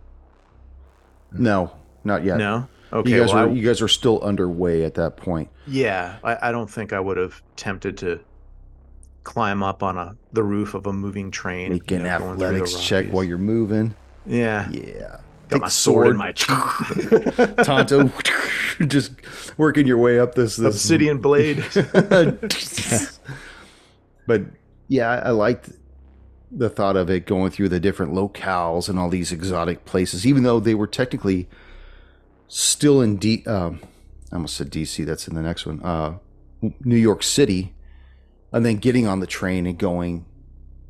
No, 1.33 1.73
not 2.05 2.25
yet. 2.25 2.39
No. 2.39 2.69
Okay, 2.93 3.11
you 3.11 3.21
guys 3.21 3.33
well, 3.33 3.47
were 3.47 3.51
I- 3.51 3.55
you 3.55 3.67
guys 3.67 3.81
were 3.81 3.89
still 3.89 4.21
underway 4.23 4.85
at 4.85 4.95
that 4.95 5.17
point. 5.17 5.49
Yeah, 5.67 6.17
I, 6.23 6.49
I 6.49 6.53
don't 6.53 6.71
think 6.71 6.93
I 6.93 7.01
would 7.01 7.17
have 7.17 7.43
tempted 7.57 7.97
to 7.99 8.21
climb 9.25 9.63
up 9.63 9.83
on 9.83 9.97
a 9.99 10.17
the 10.33 10.43
roof 10.43 10.75
of 10.75 10.87
a 10.87 10.93
moving 10.93 11.31
train. 11.31 11.73
Make 11.73 11.91
you 11.91 11.97
an 11.97 12.03
know, 12.05 12.37
the 12.37 12.45
athletics 12.45 12.81
check 12.81 13.07
while 13.09 13.25
you're 13.25 13.39
moving. 13.39 13.95
Yeah, 14.25 14.69
Yeah. 14.71 15.19
Got 15.49 15.61
my 15.61 15.69
sword 15.69 16.09
in 16.09 16.17
my. 16.17 16.33
Tonto, 17.63 18.11
just 18.87 19.13
working 19.59 19.87
your 19.87 19.99
way 19.99 20.19
up 20.19 20.35
this, 20.35 20.57
this 20.57 20.75
Obsidian 20.75 21.19
blade. 21.19 21.65
but 24.27 24.43
yeah, 24.89 25.11
I, 25.11 25.17
I 25.17 25.31
liked 25.31 25.71
the 26.51 26.71
thought 26.71 26.97
of 26.97 27.11
it 27.11 27.27
going 27.27 27.51
through 27.51 27.69
the 27.69 27.81
different 27.81 28.13
locales 28.13 28.89
and 28.89 28.99
all 28.99 29.09
these 29.09 29.33
exotic 29.33 29.85
places, 29.85 30.27
even 30.27 30.43
though 30.43 30.61
they 30.61 30.75
were 30.75 30.87
technically 30.87 31.49
still 32.49 33.01
in 33.01 33.17
D. 33.17 33.45
Um, 33.47 33.81
I 34.33 34.37
almost 34.37 34.57
said 34.57 34.71
DC. 34.71 35.05
That's 35.05 35.29
in 35.29 35.35
the 35.35 35.43
next 35.43 35.67
one. 35.67 35.83
Uh, 35.83 36.19
New 36.81 36.97
York 36.97 37.23
City, 37.23 37.75
and 38.53 38.65
then 38.65 38.77
getting 38.77 39.07
on 39.07 39.21
the 39.21 39.27
train 39.27 39.67
and 39.67 39.79
going, 39.79 40.25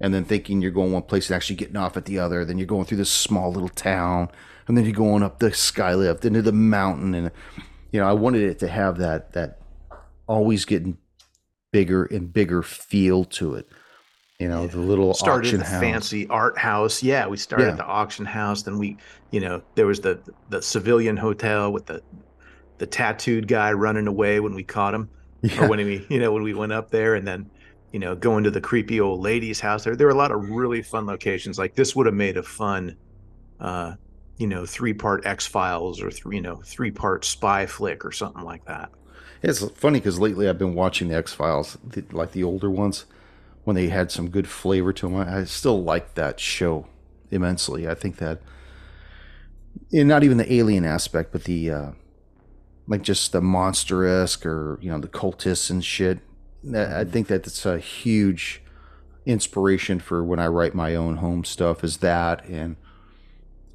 and 0.01 0.13
then 0.13 0.25
thinking 0.25 0.61
you're 0.63 0.71
going 0.71 0.93
one 0.93 1.03
place 1.03 1.29
and 1.31 1.37
actually 1.37 1.57
getting 1.57 1.77
off 1.77 1.97
at 1.97 2.05
the 2.05 2.19
other. 2.19 2.45
Then 2.45 2.59
you're 2.59 2.67
going 2.67 2.85
through 2.85 2.99
this 2.99 3.11
small 3.11 3.51
little 3.53 3.69
town, 3.69 4.29
and 4.69 4.77
then 4.77 4.85
you're 4.85 4.93
going 4.95 5.23
up 5.23 5.39
the 5.39 5.51
skylift 5.51 6.25
into 6.25 6.43
the 6.43 6.53
mountain, 6.53 7.15
and 7.15 7.31
you 7.93 8.01
know 8.01 8.09
I 8.09 8.13
wanted 8.13 8.43
it 8.43 8.59
to 8.61 8.69
have 8.69 8.99
that 8.99 9.33
that 9.33 9.61
always 10.27 10.65
getting 10.65 10.99
bigger 11.73 12.05
and 12.05 12.33
bigger 12.33 12.63
feel 12.63 13.25
to 13.25 13.55
it. 13.55 13.69
You 14.39 14.49
know, 14.49 14.67
the 14.67 14.79
little 14.81 15.15
started 15.15 15.47
auction 15.47 15.59
the 15.61 15.65
house. 15.65 15.81
fancy 15.81 16.27
art 16.29 16.59
house. 16.59 17.03
Yeah, 17.03 17.27
we 17.27 17.39
started 17.39 17.65
Yeah. 17.65 17.71
at 17.71 17.77
the 17.79 17.87
auction 17.87 18.27
house. 18.27 18.63
Then 18.65 18.79
we, 18.79 18.99
you 19.31 19.41
know, 19.41 19.63
there 19.77 19.87
was 19.87 20.01
the 20.01 20.21
the 20.51 20.61
civilian 20.61 21.17
hotel 21.17 21.73
with 21.73 21.87
the 21.87 22.03
the 22.79 22.87
tattooed 22.87 23.49
guy 23.49 23.73
running 23.73 24.07
away 24.07 24.39
when 24.41 24.55
we 24.55 24.63
caught 24.63 24.93
him, 24.93 25.09
Yeah. 25.41 25.65
or 25.65 25.69
when 25.71 25.79
we, 25.79 26.05
you 26.11 26.19
know, 26.21 26.33
when 26.33 26.43
we 26.43 26.53
went 26.53 26.73
up 26.73 26.91
there, 26.91 27.15
and 27.15 27.27
then, 27.27 27.49
you 27.97 28.01
know, 28.01 28.15
going 28.15 28.45
to 28.45 28.51
the 28.51 28.61
creepy 28.61 29.01
old 29.01 29.23
lady's 29.23 29.59
house. 29.59 29.85
There, 29.85 29.97
there 29.97 30.07
were 30.07 30.13
a 30.13 30.17
lot 30.17 30.31
of 30.31 30.51
really 30.51 30.83
fun 30.83 31.07
locations. 31.07 31.59
Like 31.59 31.77
this 31.77 31.97
would 31.97 32.05
have 32.05 32.15
made 32.15 32.37
a 32.37 32.43
fun, 32.43 32.95
uh, 33.59 33.95
you 34.37 34.47
know, 34.47 34.67
three 34.67 34.93
part 34.93 35.25
X 35.25 35.47
Files 35.47 36.03
or 36.03 36.11
three, 36.11 36.37
you 36.37 36.43
know, 36.43 36.57
three 36.57 36.91
part 36.91 37.25
spy 37.25 37.65
flick 37.65 38.05
or 38.05 38.13
something 38.13 38.43
like 38.43 38.67
that. 38.67 38.91
It's 39.43 39.67
funny 39.71 39.99
because 39.99 40.19
lately 40.19 40.47
I've 40.47 40.59
been 40.59 40.75
watching 40.75 41.09
the 41.09 41.15
X 41.15 41.33
Files, 41.33 41.79
like 42.13 42.33
the 42.33 42.45
older 42.45 42.71
ones, 42.71 43.07
when 43.65 43.77
they 43.77 43.89
had 43.89 44.11
some 44.11 44.29
good 44.29 44.47
flavor 44.47 44.93
to 44.93 45.09
them. 45.09 45.17
I 45.17 45.45
still 45.45 45.83
like 45.83 46.17
that 46.17 46.39
show 46.39 46.89
immensely. 47.31 47.89
I 47.89 47.95
think 47.95 48.19
that, 48.19 48.43
and 49.91 50.07
not 50.07 50.23
even 50.23 50.37
the 50.37 50.53
alien 50.53 50.85
aspect, 50.85 51.33
but 51.33 51.45
the 51.45 51.71
uh, 51.71 51.91
like 52.87 53.01
just 53.01 53.33
the 53.33 53.41
monster 53.41 54.05
esque 54.05 54.45
or 54.45 54.79
you 54.83 54.91
know 54.91 54.99
the 54.99 55.09
cultists 55.09 55.71
and 55.71 55.83
shit. 55.83 56.19
I 56.75 57.05
think 57.05 57.29
that 57.29 57.47
it's 57.47 57.65
a 57.67 57.79
huge 57.79 58.63
inspiration 59.25 59.99
for 59.99 60.25
when 60.25 60.39
I 60.39 60.47
write 60.47 60.75
my 60.75 60.95
own 60.95 61.17
home 61.17 61.45
stuff. 61.45 61.83
Is 61.85 61.99
that 61.99 62.45
and 62.47 62.77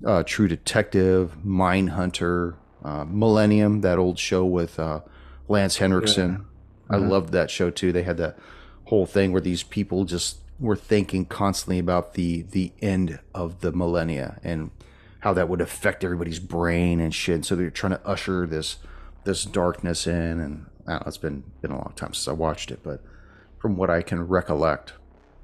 uh, 0.06 0.24
True 0.24 0.48
Detective, 0.48 1.36
Mindhunter, 1.46 2.56
uh, 2.84 3.06
Millennium, 3.08 3.82
that 3.82 4.00
old 4.00 4.18
show 4.18 4.44
with 4.46 4.80
uh, 4.80 5.02
Lance 5.48 5.78
Henriksen. 5.78 6.46
I 6.90 6.96
Mhm. 6.98 7.10
loved 7.10 7.32
that 7.34 7.52
show 7.52 7.70
too. 7.70 7.92
They 7.92 8.04
had 8.04 8.18
that 8.18 8.38
whole 8.86 9.06
thing 9.06 9.32
where 9.32 9.42
these 9.42 9.64
people 9.64 10.04
just 10.06 10.38
were 10.60 10.76
thinking 10.76 11.26
constantly 11.26 11.80
about 11.80 12.14
the 12.16 12.44
the 12.52 12.72
end 12.82 13.20
of 13.34 13.62
the 13.62 13.72
millennia 13.72 14.40
and 14.44 14.72
how 15.22 15.34
that 15.34 15.48
would 15.50 15.62
affect 15.62 16.04
everybody's 16.04 16.40
brain 16.40 17.00
and 17.00 17.14
shit. 17.14 17.46
So 17.46 17.56
they're 17.56 17.70
trying 17.70 17.94
to 17.94 18.06
usher 18.08 18.46
this 18.48 18.78
this 19.24 19.44
darkness 19.46 20.08
in, 20.08 20.40
and 20.40 20.66
I 20.88 20.92
don't 20.92 21.02
know, 21.02 21.08
it's 21.08 21.18
been 21.18 21.44
been 21.62 21.72
a 21.72 21.76
long 21.76 21.94
time 21.96 22.14
since 22.14 22.28
I 22.28 22.34
watched 22.34 22.72
it, 22.72 22.80
but 22.84 23.02
from 23.60 23.76
what 23.78 23.90
I 23.90 24.02
can 24.02 24.28
recollect, 24.28 24.94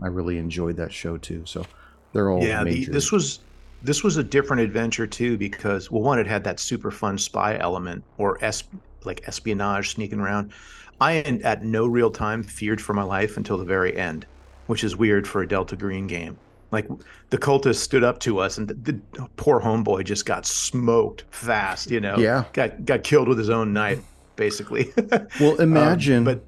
I 0.02 0.08
really 0.08 0.38
enjoyed 0.38 0.78
that 0.78 0.92
show 0.92 1.18
too. 1.18 1.44
So 1.46 1.66
they're 2.14 2.30
all 2.32 2.44
yeah 2.44 2.64
the, 2.64 2.86
this 2.86 3.12
was 3.12 3.40
this 3.84 4.04
was 4.04 4.18
a 4.18 4.24
different 4.24 4.62
adventure 4.62 5.06
too 5.06 5.38
because 5.38 5.92
well 5.92 6.02
one 6.02 6.18
it 6.20 6.26
had 6.28 6.44
that 6.44 6.60
super 6.60 6.90
fun 6.90 7.18
spy 7.18 7.58
element 7.60 8.04
or 8.18 8.44
es- 8.44 8.64
like 9.04 9.22
espionage 9.28 9.92
sneaking 9.94 10.20
around 10.20 10.52
i 11.00 11.18
at 11.44 11.64
no 11.64 11.86
real 11.86 12.10
time 12.10 12.42
feared 12.42 12.82
for 12.82 12.94
my 12.94 13.04
life 13.04 13.38
until 13.38 13.58
the 13.58 13.66
very 13.66 13.96
end 13.96 14.26
which 14.66 14.84
is 14.84 14.96
weird 14.96 15.28
for 15.28 15.44
a 15.44 15.48
delta 15.48 15.76
green 15.76 16.08
game 16.08 16.36
like 16.72 16.88
the 17.30 17.38
cultists 17.38 17.76
stood 17.80 18.04
up 18.04 18.20
to 18.20 18.40
us 18.40 18.58
and 18.58 18.68
the, 18.68 18.74
the 18.74 19.28
poor 19.36 19.60
homeboy 19.62 20.04
just 20.04 20.26
got 20.26 20.46
smoked 20.46 21.26
fast 21.30 21.92
you 21.92 22.00
know 22.00 22.18
Yeah. 22.18 22.46
got 22.54 22.84
got 22.86 23.04
killed 23.04 23.28
with 23.28 23.38
his 23.38 23.50
own 23.50 23.74
knife 23.74 24.02
basically 24.38 24.94
well, 25.40 25.54
Um, 25.54 25.60
imagine, 25.60 26.24
but 26.24 26.46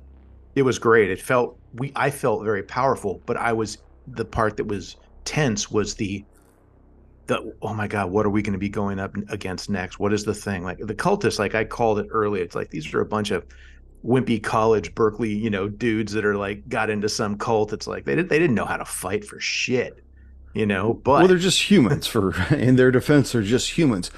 it 0.56 0.62
was 0.62 0.80
great. 0.80 1.12
It 1.12 1.22
felt 1.22 1.58
we 1.74 1.92
I 1.96 2.10
felt 2.10 2.44
very 2.44 2.64
powerful, 2.64 3.22
but 3.26 3.38
I 3.38 3.54
was 3.54 3.78
the 4.08 4.26
part 4.26 4.58
that 4.58 4.66
was 4.66 4.96
tense 5.26 5.70
was 5.70 5.96
the 5.96 6.24
the 7.28 7.54
oh 7.62 7.74
my 7.74 7.88
god, 7.88 8.10
what 8.12 8.26
are 8.26 8.30
we 8.30 8.42
going 8.42 8.54
to 8.54 8.60
be 8.60 8.70
going 8.70 9.00
up 9.00 9.16
against 9.30 9.70
next? 9.70 10.00
What 10.00 10.14
is 10.14 10.24
the 10.24 10.34
thing? 10.34 10.64
Like 10.64 10.80
the 10.80 10.96
cultists, 10.96 11.40
like 11.40 11.56
I 11.56 11.64
called 11.64 12.00
it 12.00 12.08
earlier. 12.12 12.44
It's 12.44 12.56
like 12.56 12.70
these 12.70 12.94
are 12.94 13.02
a 13.02 13.06
bunch 13.06 13.32
of 13.32 13.46
wimpy 14.06 14.42
college 14.42 14.96
Berkeley, 14.96 15.34
you 15.34 15.50
know, 15.50 15.68
dudes 15.68 16.14
that 16.14 16.26
are 16.26 16.36
like 16.36 16.68
got 16.70 16.90
into 16.90 17.10
some 17.10 17.38
cult. 17.38 17.74
It's 17.74 17.88
like 17.88 18.06
they 18.06 18.16
didn't 18.16 18.30
they 18.30 18.40
didn't 18.40 18.56
know 18.56 18.66
how 18.66 18.78
to 18.78 18.86
fight 18.86 19.24
for 19.26 19.40
shit. 19.40 20.04
You 20.54 20.66
know, 20.66 20.96
but 20.96 21.20
well, 21.20 21.28
they're 21.28 21.38
just 21.38 21.70
humans. 21.70 22.08
For 22.08 22.34
in 22.54 22.76
their 22.76 22.90
defense, 22.90 23.32
they're 23.32 23.44
just 23.44 23.78
humans. 23.78 24.10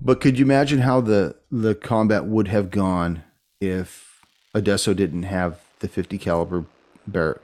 But 0.00 0.20
could 0.20 0.38
you 0.38 0.44
imagine 0.44 0.80
how 0.80 1.00
the 1.00 1.34
the 1.50 1.74
combat 1.74 2.26
would 2.26 2.48
have 2.48 2.70
gone 2.70 3.22
if 3.60 4.20
Odesso 4.54 4.94
didn't 4.94 5.24
have 5.24 5.58
the 5.80 5.88
50 5.88 6.18
caliber 6.18 6.64
Barrett? 7.06 7.40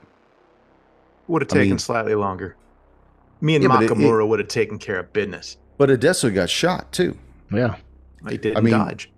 would 1.27 1.41
have 1.41 1.51
I 1.51 1.55
taken 1.55 1.69
mean- 1.71 1.79
slightly 1.79 2.15
longer. 2.15 2.55
Me 3.41 3.55
and 3.55 3.63
Yeah, 3.63 3.69
but 3.69 3.83
it- 3.83 3.91
it- 3.91 3.97
Makamura 3.97 4.27
would 4.27 4.39
have 4.39 4.47
taken 4.47 4.77
care 4.79 4.99
of 4.99 5.11
business. 5.11 5.57
But 5.77 5.89
Odesso 5.89 6.33
got 6.33 6.49
shot 6.49 6.91
too. 6.91 7.17
Yeah. 7.51 7.75
He 8.29 8.37
didn't 8.37 8.63
mean- 8.63 8.73
dodge. 8.73 9.11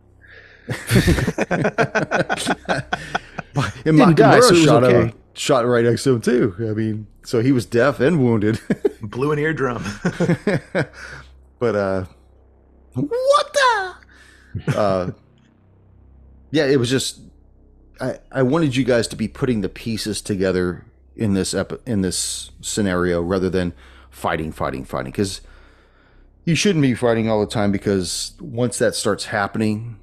and 0.67 0.77
Didn't 3.85 4.17
die, 4.17 4.39
so 4.41 4.53
shot 4.55 4.83
okay. 4.83 5.13
shot 5.33 5.65
right 5.65 5.85
next 5.85 6.03
to 6.03 6.15
him 6.15 6.21
too. 6.21 6.53
I 6.59 6.73
mean, 6.73 7.07
so 7.23 7.41
he 7.41 7.51
was 7.53 7.65
deaf 7.65 7.99
and 8.01 8.21
wounded. 8.23 8.59
Blew 9.01 9.31
an 9.31 9.39
eardrum. 9.39 9.81
but 11.59 11.75
uh, 11.75 12.05
what 13.01 13.53
the? 13.53 13.93
Uh, 14.75 15.11
yeah, 16.51 16.65
it 16.65 16.79
was 16.79 16.89
just 16.89 17.19
I 18.01 18.17
I 18.31 18.41
wanted 18.41 18.75
you 18.75 18.83
guys 18.83 19.07
to 19.09 19.15
be 19.15 19.27
putting 19.27 19.61
the 19.61 19.69
pieces 19.69 20.21
together 20.21 20.85
in 21.15 21.33
this 21.35 21.53
epi- 21.53 21.77
in 21.85 22.01
this 22.01 22.49
scenario 22.61 23.21
rather 23.21 23.49
than 23.51 23.73
fighting, 24.09 24.51
fighting, 24.51 24.83
fighting 24.83 25.11
because 25.11 25.41
you 26.47 26.55
shouldn't 26.55 26.81
be 26.81 26.95
fighting 26.95 27.29
all 27.29 27.41
the 27.41 27.51
time 27.51 27.71
because 27.73 28.33
once 28.39 28.77
that 28.79 28.95
starts 28.95 29.25
happening 29.25 29.99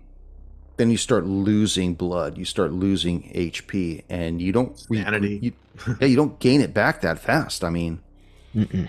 then 0.77 0.91
you 0.91 0.97
start 0.97 1.25
losing 1.25 1.95
blood 1.95 2.37
you 2.37 2.45
start 2.45 2.71
losing 2.73 3.23
hp 3.33 4.05
and 4.11 4.43
you 4.43 4.53
don't 4.53 4.79
Sanity. 4.79 5.39
you, 5.41 5.53
yeah 6.01 6.07
you 6.07 6.17
don't 6.17 6.39
gain 6.41 6.61
it 6.61 6.75
back 6.75 7.01
that 7.01 7.19
fast 7.19 7.65
i 7.65 7.71
mean 7.71 8.01
Mm-mm. 8.55 8.89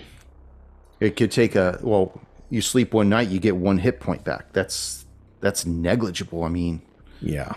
it 1.00 1.16
could 1.16 1.30
take 1.30 1.54
a 1.54 1.78
well 1.82 2.20
you 2.50 2.60
sleep 2.62 2.94
one 2.94 3.08
night 3.08 3.28
you 3.28 3.38
get 3.40 3.56
one 3.56 3.78
hit 3.78 4.00
point 4.00 4.24
back 4.24 4.52
that's 4.52 5.06
that's 5.40 5.66
negligible 5.66 6.44
i 6.44 6.48
mean 6.48 6.80
Yeah. 7.20 7.52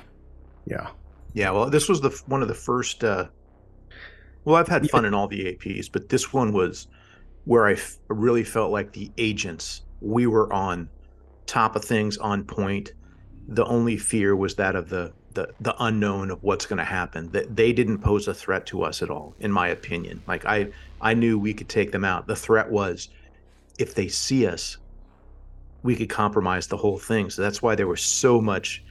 Yeah. 0.65 0.89
Yeah, 1.33 1.51
well, 1.51 1.69
this 1.69 1.87
was 1.89 2.01
the 2.01 2.09
one 2.27 2.41
of 2.41 2.47
the 2.47 2.55
first. 2.55 3.03
Uh, 3.03 3.25
well, 4.45 4.55
I've 4.55 4.67
had 4.67 4.89
fun 4.89 5.05
in 5.05 5.13
all 5.13 5.27
the 5.27 5.45
APs, 5.45 5.91
but 5.91 6.09
this 6.09 6.33
one 6.33 6.53
was 6.53 6.87
where 7.45 7.67
I 7.67 7.73
f- 7.73 7.97
really 8.07 8.43
felt 8.43 8.71
like 8.71 8.93
the 8.93 9.11
agents 9.17 9.81
we 10.01 10.27
were 10.27 10.51
on 10.51 10.89
top 11.45 11.75
of 11.75 11.83
things, 11.85 12.17
on 12.17 12.43
point. 12.45 12.93
The 13.47 13.65
only 13.65 13.97
fear 13.97 14.35
was 14.35 14.55
that 14.55 14.75
of 14.75 14.89
the 14.89 15.11
the 15.33 15.53
the 15.59 15.75
unknown 15.83 16.31
of 16.31 16.41
what's 16.43 16.65
going 16.65 16.77
to 16.79 16.83
happen. 16.85 17.31
That 17.31 17.55
they 17.55 17.73
didn't 17.73 17.99
pose 17.99 18.27
a 18.27 18.33
threat 18.33 18.65
to 18.67 18.83
us 18.83 19.01
at 19.03 19.09
all, 19.09 19.35
in 19.39 19.51
my 19.51 19.67
opinion. 19.67 20.21
Like 20.27 20.45
I 20.45 20.69
I 21.01 21.13
knew 21.13 21.37
we 21.37 21.53
could 21.53 21.69
take 21.69 21.91
them 21.91 22.05
out. 22.05 22.27
The 22.27 22.35
threat 22.35 22.71
was 22.71 23.09
if 23.79 23.95
they 23.95 24.07
see 24.07 24.45
us, 24.45 24.77
we 25.81 25.95
could 25.95 26.09
compromise 26.09 26.67
the 26.67 26.77
whole 26.77 26.99
thing. 26.99 27.29
So 27.29 27.41
that's 27.41 27.61
why 27.61 27.73
there 27.73 27.87
was 27.87 28.01
so 28.01 28.39
much 28.39 28.83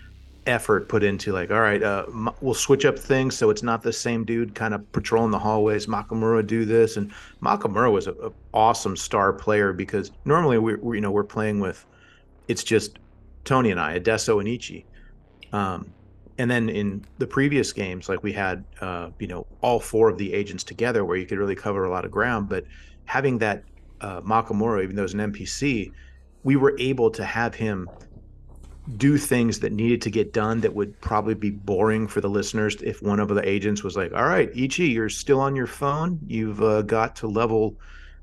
effort 0.47 0.89
put 0.89 1.05
into 1.05 1.33
like, 1.33 1.51
all 1.51 1.61
right, 1.61 1.83
uh, 1.83 2.07
we'll 2.41 2.55
switch 2.55 2.87
up 2.87 2.99
things 2.99 3.37
so 3.37 3.51
it's 3.51 3.63
not 3.63 3.83
the 3.83 3.93
same 3.93 4.25
dude 4.25 4.55
kind 4.55 4.73
of 4.73 4.91
patrolling 4.93 5.31
the 5.31 5.39
hallways. 5.39 5.87
Makamura 5.87 6.45
do 6.45 6.65
this, 6.65 6.97
and 6.97 7.13
Makamura 7.43 7.93
was 7.93 8.07
a, 8.07 8.13
a 8.13 8.33
awesome 8.55 8.97
star 8.97 9.33
player 9.33 9.73
because 9.73 10.11
normally 10.25 10.59
we're, 10.59 10.79
we 10.79 10.97
you 10.97 11.01
know 11.03 11.11
we're 11.11 11.23
playing 11.23 11.61
with 11.61 11.85
it's 12.49 12.65
just 12.65 12.99
Tony 13.45 13.71
and 13.71 13.79
I, 13.79 13.93
Adesso 13.95 14.41
and 14.41 14.49
Ichi. 14.49 14.87
Um, 15.53 15.93
and 16.39 16.51
then 16.51 16.69
in 16.69 17.05
the 17.19 17.27
previous 17.27 17.73
games, 17.73 18.09
like 18.09 18.23
we 18.23 18.33
had, 18.33 18.65
uh, 18.81 19.11
you 19.19 19.27
know, 19.27 19.47
all 19.61 19.81
four 19.81 20.09
of 20.09 20.19
the 20.19 20.33
agents 20.33 20.65
together, 20.65 21.05
where 21.05 21.17
you 21.17 21.27
could 21.27 21.39
really 21.39 21.57
cover 21.57 21.85
a 21.85 21.91
lot 21.91 22.05
of 22.05 22.11
ground. 22.11 22.49
But 22.49 22.65
having 23.05 23.39
that 23.39 23.65
uh, 24.01 24.21
Makamura, 24.23 24.83
even 24.83 24.97
though 24.97 25.05
it's 25.05 25.15
an 25.15 25.21
NPC, 25.21 25.93
we 26.43 26.57
were 26.57 26.75
able 26.79 27.11
to 27.11 27.25
have 27.25 27.55
him 27.55 27.91
do 28.97 29.19
things 29.19 29.61
that 29.61 29.73
needed 29.73 30.01
to 30.03 30.11
get 30.11 30.33
done 30.33 30.61
that 30.63 30.75
would 30.75 30.99
probably 31.03 31.35
be 31.35 31.51
boring 31.51 32.07
for 32.09 32.23
the 32.23 32.29
listeners 32.29 32.77
if 32.83 33.03
one 33.03 33.21
of 33.21 33.29
the 33.29 33.47
agents 33.47 33.83
was 33.85 33.97
like 33.97 34.13
all 34.15 34.25
right 34.25 34.51
ichi 34.55 34.87
you're 34.89 35.11
still 35.11 35.41
on 35.41 35.55
your 35.55 35.67
phone. 35.67 36.19
You've 36.27 36.63
uh, 36.63 36.83
got 36.83 37.17
to 37.17 37.27
level 37.27 37.77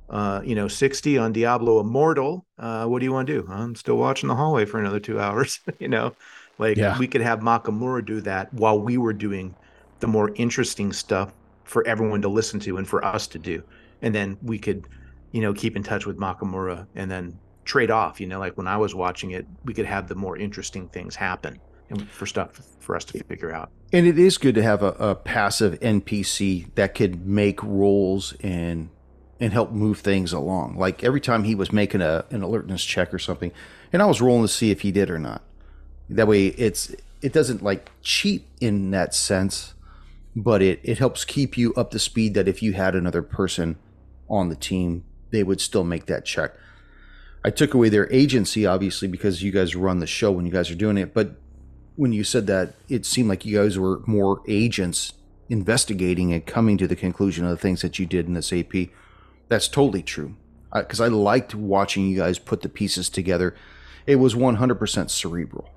uh, 0.09 0.41
you 0.43 0.55
know 0.55 0.67
60 0.67 1.17
on 1.19 1.33
diablo 1.33 1.79
immortal. 1.79 2.45
Uh, 2.57 2.85
what 2.85 2.99
do 2.99 3.05
you 3.05 3.13
want 3.13 3.27
to 3.27 3.41
do? 3.41 3.47
I'm 3.51 3.75
still 3.75 3.97
watching 3.97 4.27
the 4.27 4.35
hallway 4.35 4.65
for 4.65 4.79
another 4.79 4.99
two 4.99 5.19
hours 5.25 5.59
you 5.79 5.87
know? 5.87 6.15
Like 6.57 6.77
Yeah. 6.77 6.97
we 6.97 7.07
could 7.07 7.21
have 7.21 7.39
makamura 7.41 8.03
do 8.05 8.21
that 8.21 8.51
while 8.53 8.79
we 8.79 8.97
were 8.97 9.13
doing 9.13 9.55
the 9.99 10.07
more 10.07 10.31
interesting 10.35 10.93
stuff 10.93 11.33
for 11.63 11.85
everyone 11.87 12.21
to 12.23 12.29
listen 12.29 12.59
to 12.61 12.77
and 12.77 12.87
for 12.87 13.03
us 13.05 13.27
to 13.27 13.39
do. 13.39 13.63
And 14.01 14.13
then 14.15 14.37
we 14.41 14.57
could 14.59 14.87
you 15.35 15.41
know 15.41 15.53
keep 15.53 15.75
in 15.75 15.83
touch 15.83 16.05
with 16.05 16.17
makamura 16.17 16.87
and 16.95 17.11
then 17.11 17.37
trade 17.65 17.91
off 17.91 18.21
you 18.21 18.27
know 18.27 18.39
like 18.39 18.55
when 18.57 18.67
i 18.67 18.77
was 18.77 18.95
watching 18.95 19.31
it 19.31 19.45
we 19.65 19.73
could 19.73 19.85
have 19.85 20.07
the 20.07 20.15
more 20.15 20.37
interesting 20.37 20.87
things 20.89 21.15
happen 21.15 21.59
and 21.89 22.09
for 22.09 22.25
stuff 22.25 22.61
for 22.79 22.95
us 22.95 23.03
to 23.05 23.23
figure 23.25 23.53
out 23.53 23.69
And 23.91 24.07
it 24.07 24.17
is 24.17 24.37
good 24.37 24.55
to 24.55 24.63
have 24.63 24.81
a, 24.81 24.91
a 24.99 25.15
passive 25.15 25.79
NPC 25.79 26.73
that 26.75 26.95
could 26.95 27.25
make 27.25 27.61
rolls 27.63 28.33
and 28.41 28.89
and 29.39 29.51
help 29.51 29.71
move 29.71 29.99
things 29.99 30.31
along. 30.31 30.77
Like 30.77 31.03
every 31.03 31.19
time 31.19 31.43
he 31.43 31.55
was 31.55 31.71
making 31.71 32.01
a 32.01 32.25
an 32.31 32.41
alertness 32.41 32.83
check 32.83 33.13
or 33.13 33.19
something, 33.19 33.51
and 33.93 34.01
I 34.01 34.05
was 34.05 34.21
rolling 34.21 34.43
to 34.43 34.47
see 34.47 34.71
if 34.71 34.81
he 34.81 34.91
did 34.91 35.09
or 35.09 35.19
not. 35.19 35.41
That 36.09 36.27
way, 36.27 36.47
it's 36.47 36.95
it 37.21 37.33
doesn't 37.33 37.61
like 37.61 37.91
cheat 38.01 38.47
in 38.59 38.91
that 38.91 39.13
sense, 39.13 39.73
but 40.35 40.61
it 40.61 40.79
it 40.83 40.97
helps 40.97 41.25
keep 41.25 41.57
you 41.57 41.73
up 41.75 41.91
to 41.91 41.99
speed. 41.99 42.33
That 42.33 42.47
if 42.47 42.63
you 42.63 42.73
had 42.73 42.95
another 42.95 43.21
person 43.21 43.77
on 44.29 44.49
the 44.49 44.55
team, 44.55 45.03
they 45.35 45.43
would 45.43 45.61
still 45.61 45.83
make 45.83 46.05
that 46.05 46.25
check. 46.25 46.53
I 47.43 47.51
took 47.51 47.73
away 47.73 47.89
their 47.89 48.11
agency, 48.11 48.65
obviously, 48.65 49.07
because 49.07 49.43
you 49.43 49.51
guys 49.51 49.75
run 49.75 49.99
the 49.99 50.07
show 50.07 50.31
when 50.31 50.45
you 50.45 50.51
guys 50.51 50.71
are 50.71 50.75
doing 50.75 50.97
it. 50.97 51.13
But 51.13 51.35
when 51.95 52.11
you 52.11 52.23
said 52.23 52.47
that, 52.47 52.73
it 52.89 53.05
seemed 53.05 53.29
like 53.29 53.45
you 53.45 53.57
guys 53.57 53.77
were 53.77 54.01
more 54.07 54.41
agents 54.47 55.13
investigating 55.47 56.33
and 56.33 56.45
coming 56.45 56.77
to 56.77 56.87
the 56.87 56.95
conclusion 56.95 57.45
of 57.45 57.51
the 57.51 57.57
things 57.57 57.81
that 57.81 57.99
you 57.99 58.05
did 58.05 58.25
in 58.25 58.33
this 58.33 58.51
AP. 58.51 58.89
That's 59.47 59.67
totally 59.67 60.01
true. 60.01 60.35
Uh, 60.71 60.81
because 60.81 60.99
I, 60.99 61.07
liked 61.07 61.53
watching 61.53 62.07
you 62.07 62.17
guys 62.17 62.39
put 62.39 62.63
the 62.63 62.69
pieces 62.69 63.09
together. 63.09 63.55
It 64.07 64.15
was 64.15 64.33
100% 64.33 65.09
cerebral. 65.09 65.69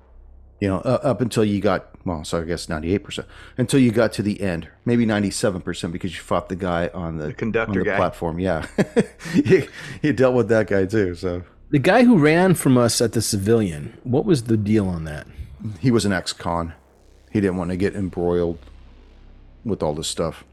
You 0.59 0.67
know, 0.67 0.77
uh, 0.79 0.99
up 1.03 1.21
until 1.21 1.45
you 1.45 1.61
got, 1.61 1.87
well, 2.05 2.23
so 2.25 2.41
I 2.41 2.43
guess 2.43 2.65
98%, 2.65 3.23
until 3.57 3.79
you 3.79 3.91
got 3.91 4.11
to 4.13 4.21
the 4.21 4.41
end, 4.41 4.67
maybe 4.83 5.05
97% 5.05 5.91
because 5.91 6.13
you 6.13 6.21
fought 6.21 6.49
the 6.49 6.55
guy 6.57 6.89
on 6.93 7.17
the, 7.17 7.27
The 7.27 7.33
conductor 7.33 7.71
on 7.71 7.77
the 7.79 7.85
guy. 7.85 7.95
platform. 7.95 8.39
Yeah. 8.39 8.65
you, 9.33 9.67
you 10.01 10.11
dealt 10.11 10.35
with 10.35 10.49
that 10.49 10.67
guy 10.67 10.85
too. 10.85 11.15
So 11.15 11.43
The 11.69 11.79
guy 11.79 12.03
who 12.03 12.17
ran 12.17 12.55
from 12.55 12.77
us 12.77 12.99
at 12.99 13.13
the 13.13 13.21
civilian, 13.21 13.97
what 14.03 14.25
was 14.25 14.43
the 14.43 14.57
deal 14.57 14.87
on 14.87 15.05
that? 15.05 15.27
he 15.81 15.91
was 15.91 16.05
an 16.05 16.13
ex-con. 16.13 16.73
He 17.31 17.41
didn't 17.41 17.57
want 17.57 17.69
to 17.71 17.77
get 17.77 17.93
embroiled 17.95 18.57
with 19.65 19.83
all 19.83 19.93
this 19.93 20.07
stuff. 20.07 20.43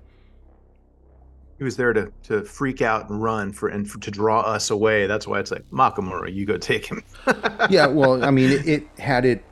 he 1.59 1.65
was 1.65 1.77
there 1.77 1.93
to 1.93 2.13
to 2.25 2.43
freak 2.45 2.83
out 2.83 3.09
and 3.09 3.23
run 3.23 3.53
for 3.53 3.69
and 3.69 3.89
for, 3.91 3.99
to 4.01 4.11
draw 4.11 4.41
us 4.41 4.71
away 4.71 5.07
that's 5.07 5.27
why 5.27 5.39
it's 5.41 5.51
like 5.51 5.65
makamura 5.71 6.33
you 6.35 6.45
go 6.45 6.59
take 6.59 6.85
him 6.87 7.03
yeah, 7.71 7.87
well, 7.87 8.23
I 8.25 8.31
mean, 8.31 8.51
it, 8.51 8.67
it 8.69 8.87
had 8.99 9.25
it 9.25 9.45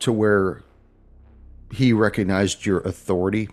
to 0.00 0.12
where 0.12 0.62
he 1.72 1.92
recognized 1.92 2.64
your 2.64 2.80
authority 2.80 3.48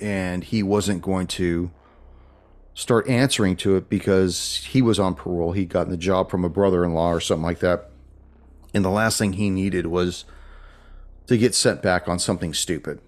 and 0.00 0.44
he 0.44 0.62
wasn't 0.62 1.02
going 1.02 1.26
to 1.26 1.70
start 2.74 3.08
answering 3.08 3.56
to 3.56 3.76
it 3.76 3.88
because 3.88 4.64
he 4.70 4.80
was 4.80 4.98
on 4.98 5.14
parole. 5.14 5.52
He'd 5.52 5.68
gotten 5.68 5.90
the 5.90 5.96
job 5.96 6.30
from 6.30 6.44
a 6.44 6.48
brother 6.48 6.84
in 6.84 6.94
law 6.94 7.10
or 7.10 7.20
something 7.20 7.44
like 7.44 7.58
that. 7.60 7.90
And 8.72 8.84
the 8.84 8.90
last 8.90 9.18
thing 9.18 9.32
he 9.32 9.50
needed 9.50 9.86
was 9.86 10.24
to 11.26 11.36
get 11.36 11.54
sent 11.54 11.82
back 11.82 12.06
on 12.06 12.18
something 12.18 12.54
stupid. 12.54 13.00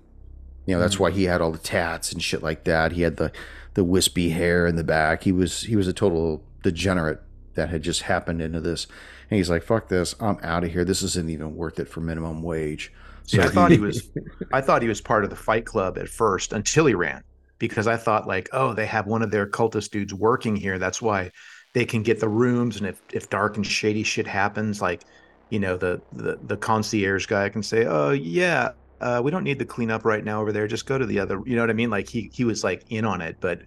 You 0.66 0.75
know, 0.75 0.81
that's 0.81 0.95
mm-hmm. 0.95 1.05
why 1.05 1.11
he 1.12 1.25
had 1.25 1.41
all 1.41 1.53
the 1.53 1.59
tats 1.59 2.12
and 2.12 2.23
shit 2.23 2.43
like 2.43 2.64
that. 2.64 2.93
He 2.93 3.03
had 3.03 3.16
the 3.16 3.33
the 3.75 3.85
wispy 3.85 4.31
hair 4.31 4.66
in 4.66 4.77
the 4.77 4.85
back. 4.85 5.23
He 5.23 5.33
was 5.33 5.62
he 5.62 5.77
was 5.77 5.87
a 5.87 5.93
total 5.93 6.43
degenerate 6.62 7.21
that 7.55 7.71
had 7.71 7.83
just 7.83 8.03
happened 8.03 8.43
into 8.43 8.61
this. 8.61 8.87
And 9.31 9.37
he's 9.37 9.51
like, 9.51 9.62
"Fuck 9.62 9.89
this! 9.89 10.14
I'm 10.20 10.39
out 10.43 10.64
of 10.64 10.72
here. 10.72 10.85
This 10.85 11.03
isn't 11.03 11.31
even 11.31 11.55
worth 11.55 11.78
it 11.78 11.89
for 11.89 12.01
minimum 12.01 12.43
wage." 12.43 12.93
So 13.26 13.43
I 13.43 13.49
thought 13.49 13.70
he 13.70 13.78
was 13.81 14.11
I 14.53 14.61
thought 14.61 14.83
he 14.83 14.89
was 14.89 15.01
part 15.01 15.24
of 15.24 15.31
the 15.31 15.37
fight 15.37 15.64
club 15.64 15.99
at 15.99 16.09
first 16.09 16.53
until 16.53 16.87
he 16.87 16.95
ran 16.95 17.22
because 17.59 17.87
I 17.87 17.97
thought 17.97 18.26
like, 18.26 18.49
oh, 18.53 18.74
they 18.74 18.87
have 18.87 19.07
one 19.07 19.22
of 19.22 19.31
their 19.31 19.47
cultist 19.47 19.91
dudes 19.91 20.12
working 20.12 20.57
here. 20.57 20.78
That's 20.78 21.01
why 21.01 21.31
they 21.74 21.85
can 21.85 22.03
get 22.03 22.18
the 22.18 22.28
rooms 22.28 22.78
and 22.78 22.87
if 22.87 23.01
if 23.12 23.31
dark 23.31 23.57
and 23.57 23.64
shady 23.64 24.03
shit 24.03 24.26
happens 24.26 24.83
like, 24.83 25.03
you 25.51 25.61
know, 25.61 25.76
the 25.76 26.03
the 26.12 26.39
the 26.43 26.57
concierge 26.57 27.26
guy 27.26 27.49
can 27.49 27.62
say, 27.62 27.87
"Oh, 27.87 28.11
yeah, 28.11 28.70
uh, 29.01 29.20
we 29.22 29.31
don't 29.31 29.45
need 29.45 29.61
the 29.61 29.64
cleanup 29.64 30.05
right 30.05 30.24
now 30.24 30.41
over 30.41 30.53
there. 30.53 30.66
Just 30.66 30.87
go 30.87 30.99
to 30.99 31.07
the 31.07 31.20
other." 31.20 31.41
You 31.47 31.55
know 31.55 31.62
what 31.62 31.70
I 31.70 31.74
mean? 31.74 31.91
Like 31.91 32.09
he 32.09 32.31
he 32.33 32.45
was 32.45 32.64
like 32.64 32.85
in 32.91 33.05
on 33.05 33.20
it, 33.20 33.37
but 33.41 33.62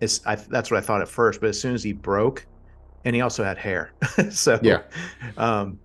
it's 0.00 0.24
I, 0.26 0.36
that's 0.36 0.70
what 0.70 0.78
I 0.78 0.80
thought 0.80 1.02
at 1.02 1.08
first, 1.08 1.40
but 1.40 1.50
as 1.50 1.60
soon 1.60 1.74
as 1.74 1.82
he 1.82 1.92
broke 1.92 2.46
and 3.04 3.14
he 3.16 3.22
also 3.22 3.42
had 3.44 3.58
hair. 3.58 3.92
so 4.30 4.58
Yeah. 4.62 4.82
um 5.36 5.78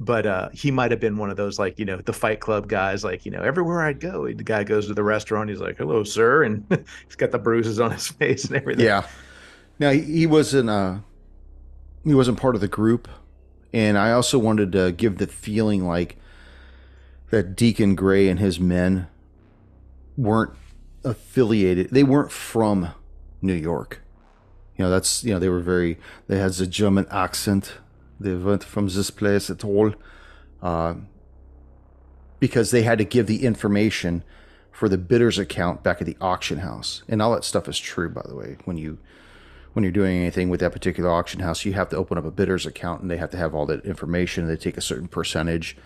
but 0.00 0.26
uh 0.26 0.48
he 0.52 0.70
might 0.72 0.90
have 0.90 0.98
been 1.00 1.16
one 1.16 1.30
of 1.30 1.36
those 1.36 1.58
like 1.58 1.78
you 1.78 1.84
know 1.84 1.98
the 1.98 2.12
fight 2.12 2.40
club 2.40 2.66
guys 2.68 3.04
like 3.04 3.24
you 3.24 3.30
know 3.30 3.40
everywhere 3.40 3.82
i'd 3.82 4.00
go 4.00 4.26
the 4.26 4.42
guy 4.42 4.64
goes 4.64 4.88
to 4.88 4.92
the 4.94 5.04
restaurant 5.04 5.48
he's 5.48 5.60
like 5.60 5.76
hello 5.76 6.02
sir 6.02 6.42
and 6.46 6.66
he's 7.06 7.14
got 7.16 7.30
the 7.30 7.38
bruises 7.38 7.78
on 7.78 7.92
his 7.92 8.08
face 8.18 8.44
and 8.46 8.56
everything 8.56 8.84
Yeah. 8.84 9.06
Now 9.78 9.90
he, 9.90 10.00
he 10.00 10.26
wasn't 10.26 10.68
uh 10.68 10.96
he 12.04 12.12
wasn't 12.12 12.38
part 12.38 12.54
of 12.54 12.60
the 12.60 12.68
group, 12.68 13.08
and 13.72 13.96
I 13.96 14.12
also 14.12 14.38
wanted 14.38 14.72
to 14.72 14.92
give 14.92 15.16
the 15.18 15.26
feeling 15.26 15.86
like 15.86 16.16
that 17.30 17.56
Deacon 17.56 17.94
Gray 17.94 18.28
and 18.28 18.38
his 18.38 18.60
men 18.60 19.06
weren't 20.16 20.52
affiliated. 21.02 21.90
They 21.90 22.02
weren't 22.04 22.30
from 22.30 22.90
New 23.40 23.54
York. 23.54 24.02
You 24.76 24.84
know, 24.84 24.90
that's 24.90 25.24
you 25.24 25.32
know 25.32 25.38
they 25.38 25.48
were 25.48 25.60
very. 25.60 25.98
They 26.26 26.38
had 26.38 26.52
the 26.52 26.66
German 26.66 27.06
accent. 27.10 27.74
They 28.18 28.34
weren't 28.34 28.64
from 28.64 28.88
this 28.88 29.10
place 29.10 29.50
at 29.50 29.64
all, 29.64 29.94
uh, 30.62 30.94
because 32.40 32.70
they 32.70 32.82
had 32.82 32.98
to 32.98 33.04
give 33.04 33.26
the 33.26 33.44
information 33.44 34.24
for 34.72 34.88
the 34.88 34.98
bidders 34.98 35.38
account 35.38 35.82
back 35.82 36.00
at 36.00 36.06
the 36.06 36.16
auction 36.20 36.58
house, 36.58 37.02
and 37.08 37.22
all 37.22 37.32
that 37.32 37.44
stuff 37.44 37.68
is 37.68 37.78
true, 37.78 38.08
by 38.08 38.22
the 38.26 38.34
way. 38.34 38.56
When 38.64 38.76
you 38.76 38.98
when 39.74 39.82
you're 39.82 39.92
doing 39.92 40.16
anything 40.16 40.48
with 40.48 40.60
that 40.60 40.72
particular 40.72 41.10
auction 41.10 41.40
house, 41.40 41.64
you 41.64 41.72
have 41.74 41.88
to 41.90 41.96
open 41.96 42.16
up 42.16 42.24
a 42.24 42.30
bidders 42.30 42.66
account, 42.66 43.02
and 43.02 43.10
they 43.10 43.16
have 43.16 43.30
to 43.30 43.36
have 43.36 43.54
all 43.54 43.66
that 43.66 43.84
information. 43.84 44.46
They 44.46 44.56
take 44.56 44.76
a 44.76 44.80
certain 44.80 45.08
percentage, 45.08 45.76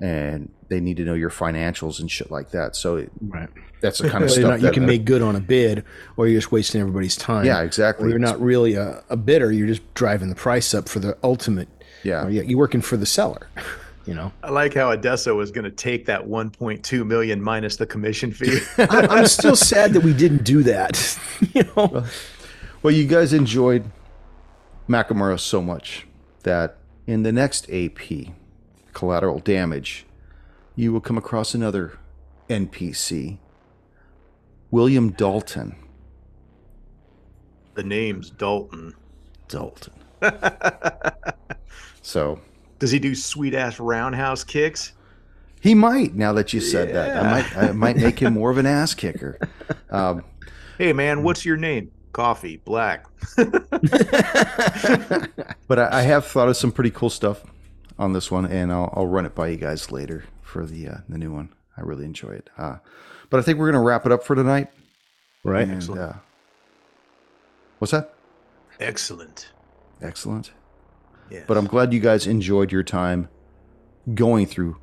and 0.00 0.50
they 0.68 0.80
need 0.80 0.96
to 0.96 1.04
know 1.04 1.14
your 1.14 1.30
financials 1.30 2.00
and 2.00 2.10
shit 2.10 2.30
like 2.30 2.50
that. 2.50 2.74
So 2.76 2.96
it, 2.96 3.10
Right. 3.20 3.48
that's 3.80 3.98
the 3.98 4.08
kind 4.10 4.24
of 4.24 4.30
stuff 4.30 4.44
not 4.44 4.60
you 4.60 4.66
that 4.66 4.74
can 4.74 4.86
make 4.86 5.04
good 5.04 5.22
on 5.22 5.36
a 5.36 5.40
bid, 5.40 5.84
or 6.16 6.26
you're 6.26 6.40
just 6.40 6.50
wasting 6.52 6.80
everybody's 6.80 7.16
time. 7.16 7.44
Yeah, 7.46 7.60
Or 7.60 7.64
exactly. 7.64 8.08
you're 8.10 8.18
not 8.18 8.40
really 8.40 8.74
a, 8.74 9.02
a 9.10 9.16
bidder. 9.16 9.52
You're 9.52 9.66
just 9.68 9.82
driving 9.94 10.28
the 10.30 10.34
price 10.34 10.74
up 10.74 10.88
for 10.88 10.98
the 10.98 11.16
ultimate. 11.22 11.68
Yeah. 12.02 12.24
or 12.26 12.30
you- 12.30 12.42
You're 12.42 12.58
working 12.58 12.80
for 12.82 12.96
the 12.96 13.06
seller. 13.06 13.48
You 14.06 14.12
know. 14.12 14.32
i 14.42 14.50
like 14.50 14.74
how 14.74 14.90
odessa 14.92 15.34
was 15.34 15.50
going 15.50 15.64
to 15.64 15.70
take 15.70 16.04
that 16.04 16.26
1.2 16.26 17.06
million 17.06 17.40
minus 17.40 17.76
the 17.76 17.86
commission 17.86 18.32
fee 18.34 18.58
I, 18.78 19.06
I'm 19.08 19.26
still 19.26 19.56
sad 19.56 19.94
that 19.94 20.02
we 20.02 20.12
didn't 20.12 20.44
do 20.44 20.62
that. 20.64 21.18
you 21.54 21.62
know. 21.74 22.04
Well, 22.82 22.92
you 22.92 23.06
guys 23.06 23.32
enjoyed 23.32 23.84
Nakamura 24.90 25.40
so 25.40 25.62
much 25.62 26.06
that 26.42 26.76
in 27.06 27.22
the 27.22 27.32
next 27.32 27.66
AP, 27.72 28.28
Collateral 28.94 29.40
Damage, 29.40 30.06
you 30.76 30.92
will 30.92 31.00
come 31.00 31.18
across 31.18 31.54
another 31.54 31.98
NPC, 32.48 33.38
William 34.70 35.10
Dalton. 35.12 35.76
the 37.74 37.82
name's 37.82 38.30
dalton. 38.30 38.94
Dalton. 39.48 39.92
so 42.02 42.40
does 42.78 42.90
he 42.90 42.98
do 42.98 43.14
sweet 43.14 43.54
ass 43.54 43.78
roundhouse 43.80 44.44
kicks? 44.44 44.92
He 45.60 45.74
might, 45.74 46.14
now 46.14 46.32
that 46.34 46.52
you 46.52 46.60
said 46.60 46.94
that, 46.94 47.16
I 47.16 47.30
might, 47.30 47.56
I 47.56 47.72
might 47.72 47.96
make 47.96 48.18
him 48.18 48.34
more 48.34 48.50
of 48.50 48.58
an 48.58 48.66
ass 48.66 48.94
kicker. 49.02 49.38
Um, 49.90 50.22
hey 50.78 50.92
man 50.92 51.22
what's 51.22 51.44
your 51.44 51.56
name? 51.56 51.90
Coffee 52.12 52.58
black. 52.64 53.06
But 55.66 55.78
I, 55.78 56.00
I 56.00 56.02
have 56.02 56.26
thought 56.26 56.48
of 56.48 56.56
some 56.56 56.70
pretty 56.72 56.90
cool 56.90 57.10
stuff 57.10 57.42
on 57.98 58.12
this 58.12 58.30
one, 58.30 58.46
and 58.46 58.72
I'll, 58.72 58.92
I'll 58.94 59.06
run 59.06 59.26
it 59.26 59.34
by 59.34 59.48
you 59.48 59.56
guys 59.56 59.90
later 59.90 60.24
for 60.42 60.66
the 60.66 60.88
uh, 60.88 60.96
the 61.08 61.18
new 61.18 61.32
one. 61.32 61.50
I 61.76 61.82
really 61.82 62.04
enjoy 62.04 62.30
it. 62.30 62.50
Uh, 62.56 62.78
but 63.30 63.40
I 63.40 63.42
think 63.42 63.58
we're 63.58 63.70
gonna 63.70 63.82
wrap 63.84 64.06
it 64.06 64.12
up 64.12 64.24
for 64.24 64.34
tonight. 64.34 64.68
Right. 65.42 65.68
And, 65.68 65.90
uh, 65.90 66.14
what's 67.78 67.92
that? 67.92 68.14
excellent 68.80 69.52
Excellent. 70.02 70.50
yeah 71.30 71.44
But 71.46 71.56
I'm 71.56 71.66
glad 71.66 71.92
you 71.92 72.00
guys 72.00 72.26
enjoyed 72.26 72.72
your 72.72 72.82
time 72.82 73.28
going 74.14 74.46
through 74.46 74.78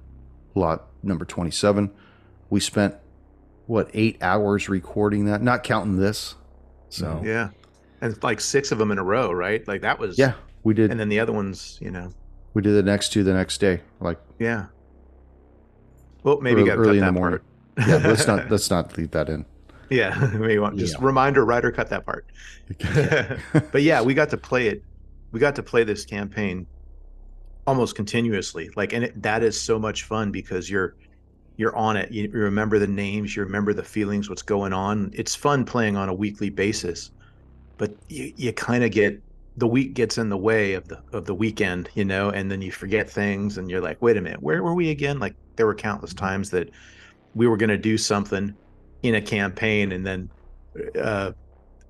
lot 0.56 0.88
number 1.04 1.26
27. 1.26 1.92
We 2.50 2.62
spent 2.62 2.96
what 3.66 3.90
eight 3.94 4.18
hours 4.22 4.70
recording 4.70 5.26
that, 5.26 5.42
not 5.42 5.64
counting 5.64 5.98
this. 5.98 6.36
So 6.88 7.22
yeah 7.24 7.50
and 8.02 8.22
like 8.24 8.42
six 8.42 8.72
of 8.72 8.78
them 8.78 8.92
in 8.92 8.98
a 8.98 9.04
row 9.04 9.32
right 9.32 9.66
like 9.68 9.82
that 9.82 10.00
was 10.00 10.18
yeah, 10.18 10.34
we 10.64 10.74
did. 10.74 10.92
and 10.92 11.00
then 11.00 11.08
the 11.10 11.20
other 11.20 11.32
ones 11.32 11.78
you 11.82 11.92
know 11.92 12.12
We 12.54 12.62
did 12.62 12.74
the 12.74 12.84
next 12.84 13.10
two 13.14 13.24
the 13.24 13.34
next 13.34 13.60
day, 13.60 13.82
like 14.00 14.20
Yeah. 14.40 14.66
Well, 16.24 16.40
maybe 16.42 16.62
Early- 16.62 16.70
got 16.70 16.78
early 16.78 17.00
cut 17.00 17.08
in 17.08 17.14
the 17.16 17.20
morning. 17.20 17.40
part. 17.78 17.88
yeah. 17.88 18.08
let's 18.08 18.28
not 18.28 18.52
let's 18.52 18.70
not 18.70 18.98
leave 18.98 19.12
that 19.12 19.30
in. 19.30 19.46
Yeah, 19.90 20.30
maybe 20.36 20.58
want 20.58 20.78
just 20.78 20.96
Yeah. 21.00 21.06
reminder 21.06 21.44
writer 21.44 21.70
cut 21.70 21.90
that 21.90 22.06
part. 22.06 22.26
but 23.74 23.82
yeah, 23.82 24.02
we 24.02 24.14
got 24.14 24.30
to 24.30 24.38
play 24.38 24.68
it. 24.70 24.82
We 25.34 25.40
got 25.42 25.54
to 25.56 25.64
play 25.64 25.84
this 25.84 26.06
campaign 26.06 26.66
almost 27.68 27.96
continuously. 27.98 28.70
Like, 28.78 28.94
and 28.94 29.04
it, 29.04 29.22
that 29.22 29.44
is 29.44 29.60
so 29.60 29.78
much 29.78 30.04
fun 30.04 30.32
because 30.32 30.70
you're 30.70 30.96
you're 31.58 31.76
on 31.76 31.98
it. 31.98 32.10
You, 32.10 32.24
you 32.24 32.30
remember 32.40 32.80
the 32.80 32.88
names, 32.88 33.36
you 33.36 33.44
remember 33.44 33.74
the 33.74 33.84
feelings, 33.84 34.30
what's 34.30 34.42
going 34.42 34.72
on. 34.72 35.12
It's 35.14 35.36
fun 35.36 35.66
playing 35.66 35.98
on 35.98 36.08
a 36.08 36.14
weekly 36.14 36.50
basis, 36.50 37.12
but 37.78 37.94
you, 38.08 38.32
you 38.38 38.54
kind 38.54 38.86
of 38.86 38.92
get 38.92 39.22
the 39.58 39.68
week 39.68 39.94
gets 39.94 40.18
in 40.18 40.30
the 40.30 40.38
way 40.38 40.74
of 40.74 40.88
the 40.88 41.02
of 41.14 41.26
the 41.26 41.36
weekend, 41.36 41.90
you 41.94 42.06
know, 42.06 42.30
and 42.30 42.50
then 42.50 42.62
you 42.62 42.72
forget 42.72 43.10
things, 43.10 43.58
and 43.58 43.70
you're 43.70 43.82
like, 43.82 44.02
wait 44.02 44.18
a 44.18 44.22
minute, 44.22 44.42
where 44.42 44.64
were 44.64 44.74
we 44.74 44.90
again? 44.90 45.20
Like, 45.20 45.36
there 45.56 45.66
were 45.66 45.76
countless 45.76 46.14
times 46.14 46.50
that 46.52 46.70
we 47.36 47.48
were 47.48 47.58
going 47.58 47.70
to 47.70 47.78
do 47.78 47.98
something 47.98 48.56
in 49.04 49.16
a 49.16 49.22
campaign, 49.22 49.92
and 49.92 50.06
then. 50.06 50.30
Uh, 51.00 51.32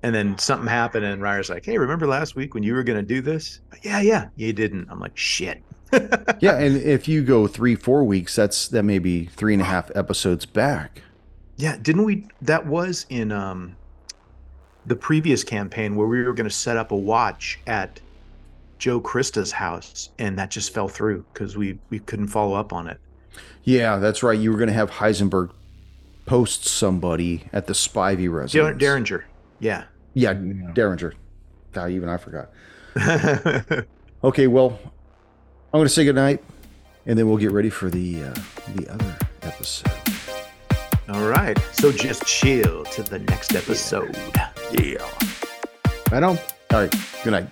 and 0.04 0.12
then 0.12 0.36
something 0.36 0.66
happened, 0.66 1.04
and 1.04 1.22
Ryer's 1.22 1.48
like, 1.48 1.64
"Hey, 1.64 1.78
remember 1.78 2.08
last 2.08 2.34
week 2.34 2.54
when 2.54 2.64
you 2.64 2.74
were 2.74 2.82
going 2.82 2.98
to 2.98 3.06
do 3.06 3.20
this?" 3.20 3.60
Yeah, 3.82 4.00
yeah, 4.00 4.28
you 4.34 4.52
didn't. 4.52 4.88
I'm 4.90 4.98
like, 4.98 5.16
"Shit." 5.16 5.62
Yeah, 6.40 6.58
and 6.58 6.76
if 6.76 7.06
you 7.06 7.22
go 7.22 7.46
three, 7.46 7.76
four 7.76 8.02
weeks, 8.02 8.34
that's 8.34 8.68
that 8.68 8.82
may 8.82 8.98
be 8.98 9.26
three 9.26 9.52
and 9.52 9.62
a 9.62 9.64
half 9.76 9.90
episodes 9.94 10.46
back. 10.46 11.02
Yeah, 11.56 11.76
didn't 11.76 12.04
we? 12.04 12.26
That 12.40 12.66
was 12.66 13.06
in 13.08 13.30
um, 13.30 13.76
the 14.86 14.96
previous 14.96 15.44
campaign 15.44 15.96
where 15.96 16.06
we 16.06 16.22
were 16.22 16.32
going 16.32 16.48
to 16.48 16.54
set 16.54 16.76
up 16.76 16.90
a 16.92 16.96
watch 16.96 17.58
at 17.66 18.00
Joe 18.78 19.00
Krista's 19.00 19.52
house, 19.52 20.10
and 20.18 20.38
that 20.38 20.50
just 20.50 20.74
fell 20.74 20.88
through 20.88 21.24
because 21.32 21.56
we 21.56 21.78
we 21.90 21.98
couldn't 21.98 22.28
follow 22.28 22.54
up 22.54 22.72
on 22.72 22.88
it. 22.88 22.98
Yeah, 23.64 23.96
that's 23.96 24.22
right. 24.22 24.38
You 24.38 24.50
were 24.50 24.58
going 24.58 24.68
to 24.68 24.74
have 24.74 24.90
Heisenberg 24.90 25.50
post 26.26 26.66
somebody 26.66 27.44
at 27.52 27.66
the 27.66 27.72
Spivey 27.72 28.32
residence. 28.32 28.78
Derringer, 28.78 29.24
yeah. 29.60 29.84
Yeah, 30.14 30.34
Derringer. 30.34 31.14
God, 31.72 31.90
even 31.90 32.08
I 32.08 32.16
forgot. 32.16 32.50
Okay, 34.24 34.46
well, 34.46 34.78
I'm 34.84 35.78
going 35.78 35.84
to 35.84 35.88
say 35.88 36.04
goodnight, 36.04 36.44
and 37.06 37.18
then 37.18 37.26
we'll 37.28 37.38
get 37.38 37.50
ready 37.50 37.70
for 37.70 37.90
the 37.90 38.22
uh, 38.22 38.34
the 38.76 38.88
other 38.88 39.18
episode. 39.42 39.90
All 41.08 41.28
right, 41.28 41.58
so 41.72 41.90
just 41.90 42.24
chill 42.24 42.84
to 42.84 43.02
the 43.02 43.18
next 43.18 43.56
episode. 43.56 44.16
Yeah. 44.36 44.50
Right 46.12 46.22
on. 46.22 46.38
All 46.72 46.80
right. 46.80 46.94
Good 47.24 47.30
night. 47.30 47.48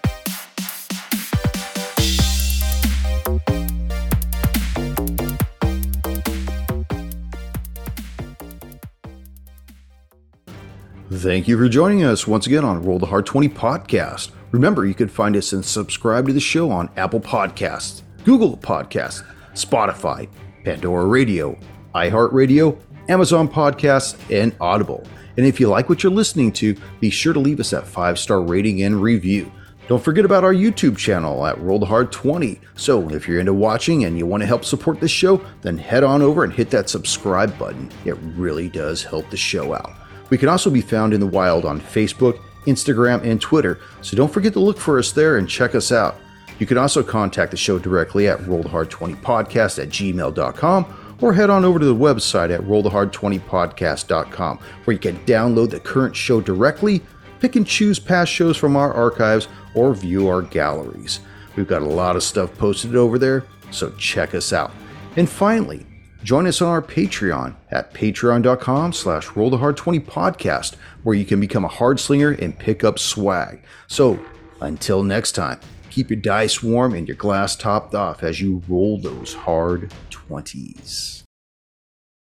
Thank 11.12 11.48
you 11.48 11.58
for 11.58 11.68
joining 11.68 12.04
us 12.04 12.26
once 12.26 12.46
again 12.46 12.64
on 12.64 12.82
Roll 12.82 12.98
the 12.98 13.06
Hard 13.06 13.26
20 13.26 13.48
podcast. 13.48 14.30
Remember, 14.52 14.86
you 14.86 14.94
can 14.94 15.08
find 15.08 15.36
us 15.36 15.52
and 15.52 15.64
subscribe 15.64 16.26
to 16.26 16.32
the 16.32 16.40
show 16.40 16.70
on 16.70 16.88
Apple 16.96 17.20
Podcasts, 17.20 18.02
Google 18.24 18.56
Podcasts, 18.56 19.24
Spotify, 19.54 20.28
Pandora 20.64 21.06
Radio, 21.06 21.58
iHeartRadio, 21.94 22.78
Amazon 23.10 23.48
Podcasts, 23.48 24.16
and 24.30 24.54
Audible. 24.60 25.04
And 25.36 25.44
if 25.44 25.58
you 25.58 25.68
like 25.68 25.88
what 25.88 26.02
you're 26.02 26.12
listening 26.12 26.52
to, 26.52 26.76
be 27.00 27.10
sure 27.10 27.32
to 27.32 27.40
leave 27.40 27.58
us 27.58 27.70
that 27.70 27.86
five 27.86 28.18
star 28.18 28.40
rating 28.40 28.82
and 28.82 29.02
review. 29.02 29.50
Don't 29.88 30.02
forget 30.02 30.24
about 30.24 30.44
our 30.44 30.54
YouTube 30.54 30.96
channel 30.96 31.44
at 31.44 31.58
Roll 31.58 31.80
the 31.80 31.86
Hard 31.86 32.12
20. 32.12 32.60
So 32.76 33.10
if 33.10 33.26
you're 33.26 33.40
into 33.40 33.52
watching 33.52 34.04
and 34.04 34.16
you 34.16 34.26
want 34.26 34.42
to 34.42 34.46
help 34.46 34.64
support 34.64 35.00
this 35.00 35.10
show, 35.10 35.44
then 35.62 35.76
head 35.76 36.04
on 36.04 36.22
over 36.22 36.44
and 36.44 36.52
hit 36.52 36.70
that 36.70 36.88
subscribe 36.88 37.58
button. 37.58 37.90
It 38.04 38.16
really 38.36 38.68
does 38.68 39.02
help 39.02 39.28
the 39.30 39.36
show 39.36 39.74
out. 39.74 39.92
We 40.30 40.38
can 40.38 40.48
also 40.48 40.70
be 40.70 40.80
found 40.80 41.12
in 41.12 41.18
the 41.18 41.26
wild 41.26 41.64
on 41.64 41.80
Facebook, 41.80 42.40
Instagram, 42.66 43.24
and 43.24 43.40
Twitter, 43.40 43.80
so 44.02 44.16
don't 44.16 44.32
forget 44.32 44.52
to 44.52 44.60
look 44.60 44.78
for 44.78 45.00
us 45.00 45.10
there 45.10 45.38
and 45.38 45.48
check 45.48 45.74
us 45.74 45.90
out. 45.90 46.14
You 46.60 46.66
can 46.66 46.78
also 46.78 47.02
contact 47.02 47.50
the 47.50 47.56
show 47.56 47.80
directly 47.80 48.28
at 48.28 48.38
rollthehard20podcast 48.40 49.82
at 49.82 49.88
gmail.com 49.88 50.99
or 51.20 51.32
head 51.32 51.50
on 51.50 51.64
over 51.64 51.78
to 51.78 51.84
the 51.84 51.94
website 51.94 52.52
at 52.54 52.60
rollthehard20podcast.com 52.62 54.58
where 54.84 54.92
you 54.92 54.98
can 54.98 55.18
download 55.26 55.70
the 55.70 55.80
current 55.80 56.16
show 56.16 56.40
directly, 56.40 57.02
pick 57.40 57.56
and 57.56 57.66
choose 57.66 57.98
past 57.98 58.32
shows 58.32 58.56
from 58.56 58.76
our 58.76 58.92
archives, 58.92 59.48
or 59.74 59.94
view 59.94 60.28
our 60.28 60.42
galleries. 60.42 61.20
We've 61.56 61.68
got 61.68 61.82
a 61.82 61.86
lot 61.86 62.16
of 62.16 62.22
stuff 62.22 62.56
posted 62.56 62.96
over 62.96 63.18
there, 63.18 63.44
so 63.70 63.90
check 63.92 64.34
us 64.34 64.52
out. 64.52 64.72
And 65.16 65.28
finally, 65.28 65.86
join 66.22 66.46
us 66.46 66.62
on 66.62 66.68
our 66.68 66.82
Patreon 66.82 67.54
at 67.70 67.92
patreon.com 67.94 68.92
slash 68.92 69.26
rollthehard20podcast 69.28 70.76
where 71.02 71.16
you 71.16 71.24
can 71.24 71.40
become 71.40 71.64
a 71.64 71.68
hard 71.68 71.98
slinger 71.98 72.30
and 72.30 72.58
pick 72.58 72.84
up 72.84 72.98
swag. 72.98 73.62
So 73.86 74.18
until 74.60 75.02
next 75.02 75.32
time, 75.32 75.60
keep 75.90 76.10
your 76.10 76.20
dice 76.20 76.62
warm 76.62 76.94
and 76.94 77.08
your 77.08 77.16
glass 77.16 77.56
topped 77.56 77.94
off 77.94 78.22
as 78.22 78.40
you 78.40 78.62
roll 78.68 78.98
those 78.98 79.34
hard 79.34 79.92
20s. 80.10 81.19